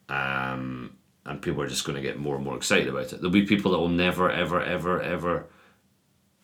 um, 0.09 0.97
and 1.25 1.41
people 1.43 1.63
are 1.63 1.69
just 1.69 1.85
going 1.85 1.97
to 1.97 2.03
get 2.03 2.19
more 2.19 2.37
and 2.37 2.45
more 2.45 2.57
excited 2.57 2.89
about 2.89 3.13
it. 3.13 3.21
There'll 3.21 3.31
be 3.31 3.47
people 3.47 3.73
that 3.73 3.79
will 3.79 3.89
never 3.89 4.31
ever 4.31 4.61
ever 4.61 5.01
ever 5.01 5.47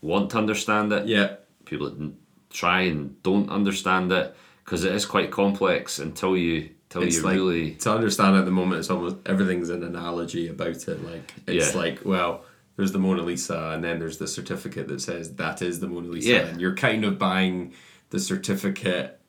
want 0.01 0.31
to 0.31 0.39
understand 0.39 0.93
it. 0.93 1.07
Yeah. 1.07 1.37
People 1.65 1.91
that 1.91 2.13
try 2.51 2.83
and 2.83 3.21
don't 3.23 3.51
understand 3.51 4.13
it 4.13 4.35
because 4.65 4.85
it 4.85 4.95
is 4.95 5.05
quite 5.05 5.31
complex 5.31 5.99
until 5.99 6.37
you 6.37 6.71
until 6.89 7.03
It's 7.03 7.17
you 7.17 7.23
like 7.23 7.35
really 7.35 7.73
to 7.73 7.93
understand 7.93 8.37
at 8.37 8.45
the 8.45 8.51
moment 8.53 8.79
it's 8.79 8.91
almost 8.91 9.17
everything's 9.27 9.71
an 9.71 9.83
analogy 9.83 10.49
about 10.49 10.89
it. 10.89 11.05
Like 11.05 11.35
it's 11.47 11.75
Yeah. 11.75 11.81
like, 11.81 12.05
well, 12.05 12.45
there's 12.77 12.93
the 12.93 12.99
Mona 12.99 13.23
Lisa 13.23 13.71
and 13.75 13.83
then 13.83 13.99
there's 13.99 14.19
the 14.19 14.29
certificate 14.29 14.87
that 14.89 15.01
says 15.01 15.35
that 15.37 15.63
is 15.63 15.81
the 15.81 15.89
Mona 15.89 16.09
Lisa. 16.09 16.29
Yeah. 16.31 16.39
And 16.47 16.61
you're 16.61 16.77
kind 16.77 17.05
of 17.05 17.19
buying 17.19 17.73
the 18.11 18.21
certificate 18.21 19.21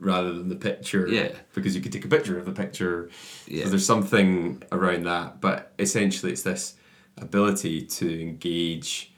rather 0.00 0.32
than 0.32 0.48
the 0.48 0.56
picture. 0.56 1.06
Yeah. 1.06 1.32
Because 1.54 1.76
you 1.76 1.82
could 1.82 1.92
take 1.92 2.04
a 2.04 2.08
picture 2.08 2.38
of 2.38 2.46
the 2.46 2.52
picture. 2.52 3.10
Yeah. 3.46 3.64
So 3.64 3.70
there's 3.70 3.86
something 3.86 4.62
around 4.72 5.04
that. 5.04 5.40
But 5.40 5.72
essentially 5.78 6.32
it's 6.32 6.42
this 6.42 6.74
ability 7.18 7.82
to 7.82 8.20
engage 8.20 9.12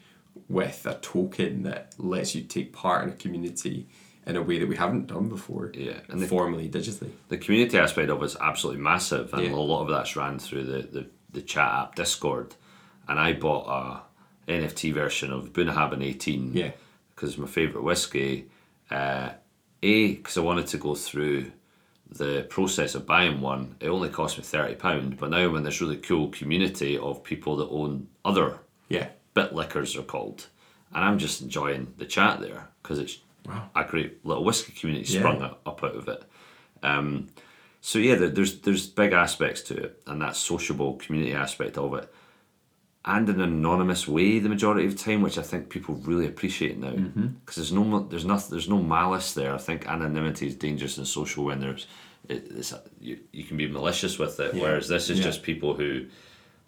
with 0.48 0.84
a 0.86 0.94
token 0.96 1.62
that 1.62 1.94
lets 1.98 2.34
you 2.34 2.42
take 2.42 2.72
part 2.72 3.04
in 3.04 3.10
a 3.10 3.16
community 3.16 3.86
in 4.26 4.36
a 4.36 4.42
way 4.42 4.58
that 4.58 4.68
we 4.68 4.76
haven't 4.76 5.06
done 5.06 5.28
before. 5.28 5.70
Yeah, 5.74 6.00
and 6.08 6.20
the- 6.20 6.26
formally, 6.26 6.68
digitally. 6.68 7.10
the 7.28 7.38
community 7.38 7.78
aspect 7.78 8.10
of 8.10 8.22
it's 8.22 8.36
absolutely 8.40 8.82
massive, 8.82 9.32
and 9.34 9.44
Yeah. 9.44 9.52
a 9.52 9.56
lot 9.56 9.82
of 9.82 9.88
that's 9.88 10.14
ran 10.16 10.38
through 10.38 10.64
the, 10.64 10.82
the, 10.82 11.06
the 11.32 11.42
chat 11.42 11.72
app 11.72 11.94
Discord. 11.94 12.54
And 13.08 13.18
I 13.18 13.32
bought 13.32 13.66
a 14.48 14.50
NFT 14.50 14.92
version 14.94 15.32
of 15.32 15.52
Bunnahabhain 15.52 16.04
18 16.04 16.52
Yeah. 16.54 16.70
because 17.14 17.36
my 17.38 17.46
favourite 17.46 17.84
whiskey. 17.84 18.48
Uh, 18.90 19.30
a, 19.82 20.14
because 20.14 20.36
I 20.38 20.40
wanted 20.42 20.66
to 20.68 20.78
go 20.78 20.94
through 20.94 21.52
the 22.10 22.46
process 22.50 22.94
of 22.94 23.06
buying 23.06 23.40
one. 23.40 23.76
It 23.80 23.88
only 23.88 24.10
cost 24.10 24.36
me 24.38 24.44
£30, 24.44 25.18
but 25.18 25.30
now 25.30 25.38
I'm 25.38 25.56
in 25.56 25.62
this 25.62 25.80
really 25.80 25.96
cool 25.96 26.28
community 26.28 26.98
of 26.98 27.24
people 27.24 27.56
that 27.56 27.68
own 27.70 28.08
other 28.24 28.58
Yeah. 28.88 29.08
Bitliquors 29.34 29.98
are 29.98 30.02
called, 30.02 30.46
and 30.94 31.02
I'm 31.02 31.18
just 31.18 31.40
enjoying 31.40 31.94
the 31.96 32.04
chat 32.04 32.40
there 32.40 32.68
because 32.82 32.98
it's 32.98 33.18
Wow. 33.46 33.70
a 33.74 33.82
great 33.84 34.24
little 34.26 34.44
whiskey 34.44 34.72
community 34.72 35.06
sprung 35.18 35.40
up 35.42 35.60
up 35.66 35.82
out 35.82 35.96
of 35.96 36.06
it. 36.08 36.22
Um, 36.82 37.28
so 37.80 37.98
yeah, 37.98 38.14
there's 38.16 38.60
there's 38.60 38.86
big 38.86 39.12
aspects 39.12 39.62
to 39.62 39.74
it, 39.84 40.02
and 40.06 40.20
that 40.20 40.36
sociable 40.36 40.94
community 40.96 41.34
aspect 41.34 41.78
of 41.78 41.94
it, 41.94 42.12
and 43.04 43.28
in 43.28 43.40
an 43.40 43.52
anonymous 43.52 44.06
way 44.06 44.38
the 44.38 44.48
majority 44.48 44.86
of 44.86 44.96
the 44.96 45.02
time, 45.02 45.22
which 45.22 45.36
I 45.38 45.42
think 45.42 45.68
people 45.68 45.96
really 45.96 46.26
appreciate 46.26 46.78
now, 46.78 46.90
because 46.90 47.06
Mm-hmm. 47.14 47.28
there's 47.56 47.72
no 47.72 47.98
there's 48.10 48.24
nothing 48.24 48.50
there's 48.50 48.68
no 48.68 48.82
malice 48.82 49.34
there. 49.34 49.52
I 49.54 49.58
think 49.58 49.88
anonymity 49.88 50.46
is 50.46 50.54
dangerous 50.54 50.98
in 50.98 51.04
social 51.04 51.44
when 51.44 51.60
there's 51.60 51.86
it, 52.28 52.46
it's 52.56 52.72
you, 53.00 53.18
you 53.32 53.42
can 53.44 53.56
be 53.56 53.66
malicious 53.66 54.18
with 54.18 54.38
it, 54.38 54.54
Yeah. 54.54 54.62
whereas 54.62 54.86
this 54.88 55.10
is 55.10 55.18
Yeah. 55.18 55.24
just 55.24 55.42
people 55.42 55.74
who 55.74 56.06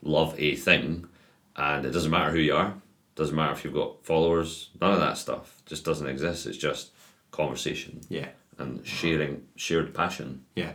love 0.03 0.35
a 0.39 0.57
thing, 0.57 1.07
and 1.57 1.87
it 1.87 1.91
doesn't 1.93 2.11
matter 2.11 2.33
who 2.33 2.41
you 2.41 2.57
are, 2.57 2.75
doesn't 3.15 3.37
matter 3.37 3.53
if 3.53 3.65
you've 3.65 3.73
got 3.75 4.05
followers, 4.05 4.71
none 4.81 4.93
of 4.93 4.99
that 5.01 5.17
stuff 5.19 5.63
just 5.67 5.85
doesn't 5.85 6.09
exist. 6.09 6.47
It's 6.47 6.59
just 6.59 6.91
conversation 7.31 8.01
Yeah. 8.09 8.29
and 8.59 8.85
sharing 8.87 9.43
shared 9.57 9.95
passion. 9.95 10.45
Yeah. 10.57 10.73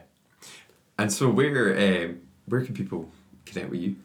And 0.97 1.11
so 1.11 1.29
where 1.29 1.77
um, 2.05 2.21
where 2.45 2.61
can 2.65 2.73
people 2.73 3.11
connect 3.45 3.69
with 3.71 3.81
you? 3.81 3.95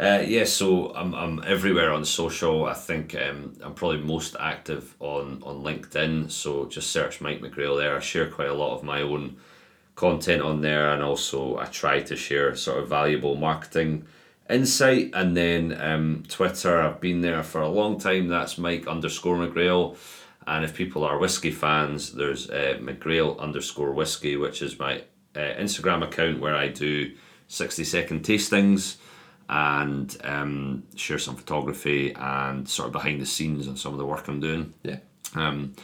Uh, 0.00 0.22
yeah, 0.24 0.44
so 0.44 0.94
I'm, 0.94 1.12
I'm 1.12 1.42
everywhere 1.44 1.90
on 1.90 2.04
social. 2.04 2.66
I 2.66 2.74
think 2.74 3.16
um, 3.16 3.56
I'm 3.62 3.74
probably 3.74 3.98
most 3.98 4.36
active 4.38 4.94
on, 5.00 5.42
on 5.42 5.64
LinkedIn. 5.64 6.30
So 6.30 6.66
just 6.66 6.90
search 6.90 7.20
Mike 7.20 7.40
McGrail 7.40 7.76
there. 7.76 7.96
I 7.96 8.00
share 8.00 8.30
quite 8.30 8.48
a 8.48 8.54
lot 8.54 8.76
of 8.76 8.84
my 8.84 9.02
own 9.02 9.38
content 9.96 10.40
on 10.40 10.60
there, 10.60 10.92
and 10.92 11.02
also 11.02 11.58
I 11.58 11.64
try 11.64 12.00
to 12.00 12.14
share 12.14 12.54
sort 12.54 12.78
of 12.80 12.88
valuable 12.88 13.34
marketing 13.34 14.06
insight. 14.48 15.10
And 15.14 15.36
then 15.36 15.76
um, 15.80 16.22
Twitter, 16.28 16.80
I've 16.80 17.00
been 17.00 17.20
there 17.20 17.42
for 17.42 17.60
a 17.60 17.68
long 17.68 17.98
time. 17.98 18.28
That's 18.28 18.56
Mike 18.56 18.86
underscore 18.86 19.36
McGrail. 19.36 19.96
And 20.46 20.64
if 20.64 20.76
people 20.76 21.02
are 21.02 21.18
whiskey 21.18 21.50
fans, 21.50 22.12
there's 22.12 22.48
uh, 22.48 22.78
McGrail 22.80 23.36
underscore 23.40 23.92
whiskey, 23.92 24.36
which 24.36 24.62
is 24.62 24.78
my 24.78 25.02
uh, 25.34 25.40
Instagram 25.40 26.04
account 26.04 26.38
where 26.38 26.54
I 26.54 26.68
do 26.68 27.16
60 27.48 27.82
second 27.82 28.22
tastings 28.22 28.98
and 29.48 30.16
um, 30.24 30.82
share 30.96 31.18
some 31.18 31.36
photography 31.36 32.12
and 32.14 32.68
sort 32.68 32.86
of 32.88 32.92
behind 32.92 33.20
the 33.20 33.26
scenes 33.26 33.66
on 33.68 33.76
some 33.76 33.92
of 33.92 33.98
the 33.98 34.06
work 34.06 34.28
I'm 34.28 34.40
doing. 34.40 34.74
Yeah. 34.82 34.98
Um, 35.34 35.74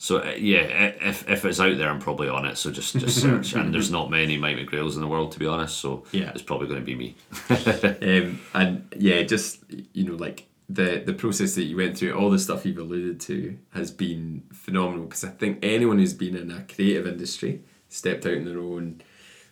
so 0.00 0.18
uh, 0.18 0.34
yeah, 0.38 0.60
if, 0.60 1.28
if 1.28 1.44
it's 1.44 1.58
out 1.58 1.76
there, 1.76 1.88
I'm 1.88 1.98
probably 1.98 2.28
on 2.28 2.44
it. 2.46 2.56
So 2.56 2.70
just 2.70 2.96
just 2.96 3.20
search, 3.22 3.54
and 3.54 3.74
there's 3.74 3.90
not 3.90 4.10
many 4.10 4.38
Mike 4.38 4.56
McGrails 4.56 4.94
in 4.94 5.00
the 5.00 5.08
world, 5.08 5.32
to 5.32 5.38
be 5.40 5.46
honest. 5.46 5.78
So 5.78 6.04
Yeah. 6.12 6.30
it's 6.30 6.42
probably 6.42 6.68
going 6.68 6.80
to 6.80 6.86
be 6.86 6.94
me. 6.94 7.16
Um, 8.00 8.40
and 8.54 8.94
yeah, 8.96 9.22
just 9.22 9.64
you 9.92 10.04
know, 10.04 10.14
like 10.14 10.46
the 10.68 11.02
the 11.04 11.14
process 11.14 11.56
that 11.56 11.64
you 11.64 11.76
went 11.76 11.98
through, 11.98 12.12
all 12.12 12.30
the 12.30 12.38
stuff 12.38 12.64
you've 12.64 12.78
alluded 12.78 13.18
to 13.22 13.58
has 13.74 13.90
been 13.90 14.44
phenomenal. 14.52 15.06
Because 15.06 15.24
I 15.24 15.30
think 15.30 15.58
anyone 15.62 15.98
who's 15.98 16.14
been 16.14 16.36
in 16.36 16.52
a 16.52 16.62
creative 16.72 17.06
industry, 17.08 17.62
stepped 17.88 18.24
out 18.26 18.36
on 18.36 18.44
their 18.44 18.60
own, 18.60 19.00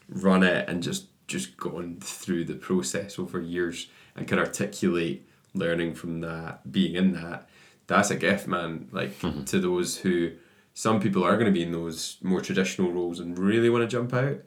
run 0.08 0.44
it, 0.44 0.68
and 0.68 0.80
just 0.82 1.06
just 1.26 1.56
gone 1.56 1.98
through 2.00 2.44
the 2.44 2.54
process 2.54 3.18
over 3.18 3.40
years 3.40 3.88
and 4.14 4.28
can 4.28 4.38
articulate 4.38 5.26
learning 5.54 5.94
from 5.94 6.20
that, 6.20 6.70
being 6.70 6.94
in 6.94 7.12
that, 7.12 7.48
that's 7.86 8.10
a 8.10 8.16
gift, 8.16 8.46
man. 8.46 8.88
Like 8.92 9.18
mm-hmm. 9.20 9.44
to 9.44 9.60
those 9.60 9.98
who, 9.98 10.32
some 10.74 11.00
people 11.00 11.24
are 11.24 11.34
going 11.34 11.46
to 11.46 11.52
be 11.52 11.62
in 11.62 11.72
those 11.72 12.18
more 12.22 12.40
traditional 12.40 12.92
roles 12.92 13.20
and 13.20 13.38
really 13.38 13.70
want 13.70 13.82
to 13.82 13.88
jump 13.88 14.12
out 14.12 14.38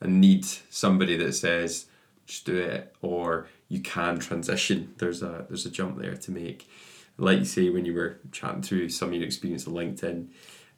and 0.00 0.20
need 0.20 0.44
somebody 0.44 1.16
that 1.16 1.34
says, 1.34 1.86
just 2.26 2.46
do 2.46 2.56
it, 2.56 2.94
or 3.02 3.48
you 3.68 3.80
can 3.80 4.18
transition. 4.18 4.94
There's 4.98 5.22
a 5.22 5.44
there's 5.48 5.66
a 5.66 5.70
jump 5.70 5.98
there 6.00 6.16
to 6.16 6.30
make. 6.30 6.68
Like 7.16 7.40
you 7.40 7.44
say 7.44 7.68
when 7.68 7.84
you 7.84 7.94
were 7.94 8.18
chatting 8.32 8.62
through 8.62 8.88
some 8.88 9.10
of 9.10 9.14
your 9.14 9.24
experience 9.24 9.66
on 9.66 9.74
LinkedIn, 9.74 10.28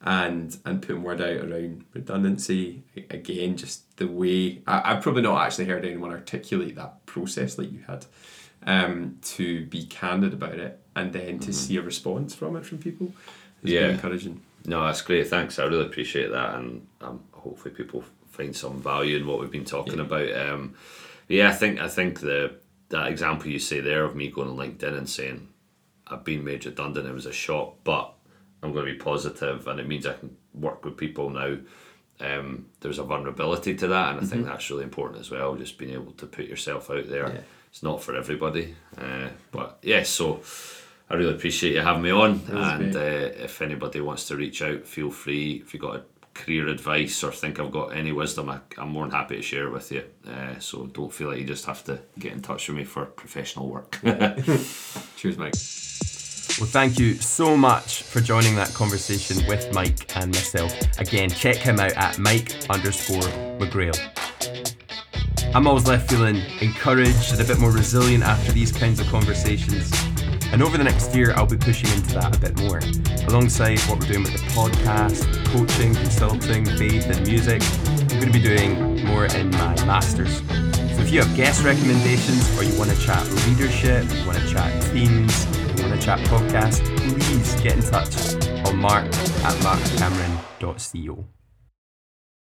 and 0.01 0.57
and 0.65 0.81
putting 0.81 1.03
word 1.03 1.21
out 1.21 1.37
around 1.49 1.83
redundancy 1.93 2.83
again, 3.09 3.57
just 3.57 3.97
the 3.97 4.07
way 4.07 4.61
I, 4.67 4.93
I've 4.93 5.01
probably 5.03 5.23
not 5.23 5.43
actually 5.45 5.65
heard 5.65 5.85
anyone 5.85 6.11
articulate 6.11 6.75
that 6.75 7.05
process 7.05 7.57
like 7.57 7.71
you 7.71 7.79
had, 7.87 8.05
um, 8.63 9.17
to 9.23 9.65
be 9.65 9.85
candid 9.85 10.33
about 10.33 10.53
it 10.59 10.79
and 10.95 11.13
then 11.13 11.39
to 11.39 11.53
see 11.53 11.77
a 11.77 11.81
response 11.81 12.35
from 12.35 12.55
it 12.55 12.65
from 12.65 12.77
people. 12.77 13.13
Has 13.63 13.71
Yeah. 13.71 13.81
been 13.87 13.95
encouraging. 13.95 14.41
No, 14.65 14.83
that's 14.85 15.01
great. 15.01 15.27
Thanks. 15.27 15.57
I 15.59 15.63
really 15.65 15.85
appreciate 15.85 16.31
that, 16.31 16.55
and 16.55 16.85
um, 17.01 17.21
hopefully 17.31 17.73
people 17.73 18.03
find 18.29 18.55
some 18.55 18.81
value 18.81 19.17
in 19.17 19.25
what 19.25 19.39
we've 19.39 19.51
been 19.51 19.65
talking 19.65 19.99
about. 19.99 20.31
Um, 20.35 20.75
yeah, 21.27 21.49
I 21.49 21.53
think 21.53 21.79
I 21.79 21.87
think 21.87 22.19
the 22.19 22.55
that 22.89 23.07
example 23.07 23.49
you 23.49 23.59
say 23.59 23.79
there 23.81 24.03
of 24.05 24.15
me 24.15 24.29
going 24.29 24.47
on 24.49 24.57
LinkedIn 24.57 24.97
and 24.97 25.09
saying 25.09 25.47
I've 26.07 26.23
been 26.23 26.43
made 26.43 26.65
redundant. 26.65 27.07
It 27.07 27.13
was 27.13 27.25
a 27.25 27.33
shock, 27.33 27.75
but 27.83 28.13
I'm 28.63 28.73
going 28.73 28.85
to 28.85 28.91
be 28.91 28.97
positive, 28.97 29.67
and 29.67 29.79
it 29.79 29.87
means 29.87 30.05
I 30.05 30.13
can 30.13 30.35
work 30.53 30.83
with 30.83 30.97
people 30.97 31.29
now. 31.29 31.57
Um, 32.19 32.67
there's 32.79 32.99
a 32.99 33.03
vulnerability 33.03 33.75
to 33.75 33.87
that, 33.87 34.15
and 34.15 34.25
I 34.25 34.27
think 34.27 34.45
that's 34.45 34.69
really 34.69 34.83
important 34.83 35.19
as 35.19 35.29
well. 35.29 35.55
Just 35.55 35.77
being 35.77 35.93
able 35.93 36.13
to 36.13 36.25
put 36.25 36.45
yourself 36.45 36.89
out 36.89 37.07
there. 37.07 37.29
Yeah. 37.29 37.41
It's 37.69 37.83
not 37.83 38.01
for 38.01 38.15
everybody, 38.15 38.75
uh, 38.97 39.29
but 39.51 39.77
yeah. 39.83 40.03
So 40.03 40.41
I 41.09 41.15
really 41.15 41.35
appreciate 41.35 41.73
you 41.73 41.81
having 41.81 42.01
me 42.01 42.11
on, 42.11 42.41
and 42.49 42.95
uh, 42.95 42.99
if 42.99 43.61
anybody 43.61 44.01
wants 44.01 44.27
to 44.29 44.35
reach 44.35 44.61
out, 44.61 44.87
feel 44.87 45.11
free. 45.11 45.61
If 45.63 45.73
you 45.73 45.79
got 45.79 45.97
a 45.97 46.03
career 46.33 46.67
advice 46.69 47.23
or 47.23 47.31
think 47.31 47.59
I've 47.59 47.71
got 47.71 47.95
any 47.95 48.11
wisdom, 48.11 48.49
I, 48.49 48.59
I'm 48.77 48.89
more 48.89 49.05
than 49.05 49.15
happy 49.15 49.35
to 49.35 49.41
share 49.41 49.67
it 49.67 49.71
with 49.71 49.91
you. 49.91 50.03
Uh, 50.27 50.57
so 50.59 50.87
don't 50.87 51.13
feel 51.13 51.29
like 51.29 51.39
you 51.39 51.45
just 51.45 51.65
have 51.65 51.83
to 51.85 51.99
get 52.17 52.31
in 52.33 52.41
touch 52.41 52.67
with 52.67 52.77
me 52.77 52.83
for 52.83 53.05
professional 53.05 53.69
work. 53.69 53.99
Cheers, 55.17 55.37
Mike. 55.37 55.53
Well, 56.59 56.67
thank 56.67 56.97
you 56.97 57.13
so 57.13 57.55
much 57.55 58.01
for 58.01 58.19
joining 58.19 58.55
that 58.55 58.73
conversation 58.73 59.45
with 59.47 59.71
Mike 59.75 60.17
and 60.17 60.33
myself. 60.33 60.75
Again, 60.97 61.29
check 61.29 61.57
him 61.57 61.79
out 61.79 61.91
at 61.91 62.17
Mike 62.17 62.55
underscore 62.71 63.29
McGrail. 63.59 63.95
I'm 65.53 65.67
always 65.67 65.85
left 65.85 66.09
feeling 66.09 66.41
encouraged 66.59 67.31
and 67.31 67.41
a 67.41 67.43
bit 67.43 67.59
more 67.59 67.69
resilient 67.69 68.23
after 68.23 68.51
these 68.53 68.71
kinds 68.71 68.99
of 68.99 69.05
conversations. 69.05 69.91
And 70.51 70.63
over 70.63 70.79
the 70.79 70.83
next 70.83 71.13
year, 71.15 71.31
I'll 71.35 71.45
be 71.45 71.57
pushing 71.57 71.91
into 71.91 72.15
that 72.15 72.35
a 72.35 72.39
bit 72.39 72.57
more. 72.57 72.79
Alongside 73.27 73.79
what 73.81 73.99
we're 73.99 74.07
doing 74.07 74.23
with 74.23 74.33
the 74.33 74.39
podcast, 74.49 75.27
coaching, 75.53 75.93
consulting, 75.93 76.65
faith, 76.65 77.05
and 77.05 77.27
music, 77.27 77.61
I'm 78.11 78.19
going 78.19 78.31
to 78.31 78.33
be 78.33 78.41
doing 78.41 79.05
more 79.05 79.25
in 79.25 79.51
my 79.51 79.75
masters. 79.85 80.37
So 80.37 81.03
if 81.03 81.11
you 81.11 81.21
have 81.21 81.35
guest 81.37 81.63
recommendations 81.63 82.57
or 82.57 82.63
you 82.63 82.75
want 82.79 82.89
to 82.89 82.99
chat 82.99 83.23
leadership, 83.45 84.05
you 84.11 84.25
want 84.25 84.39
to 84.39 84.49
chat 84.49 84.81
to 84.81 85.66
chat 86.07 86.19
podcast, 86.29 86.79
please 87.19 87.61
get 87.61 87.75
in 87.75 87.81
touch 87.81 88.15
on 88.65 88.77
mark 88.77 89.05
at 89.43 89.55
markcameron.co. 89.59 91.36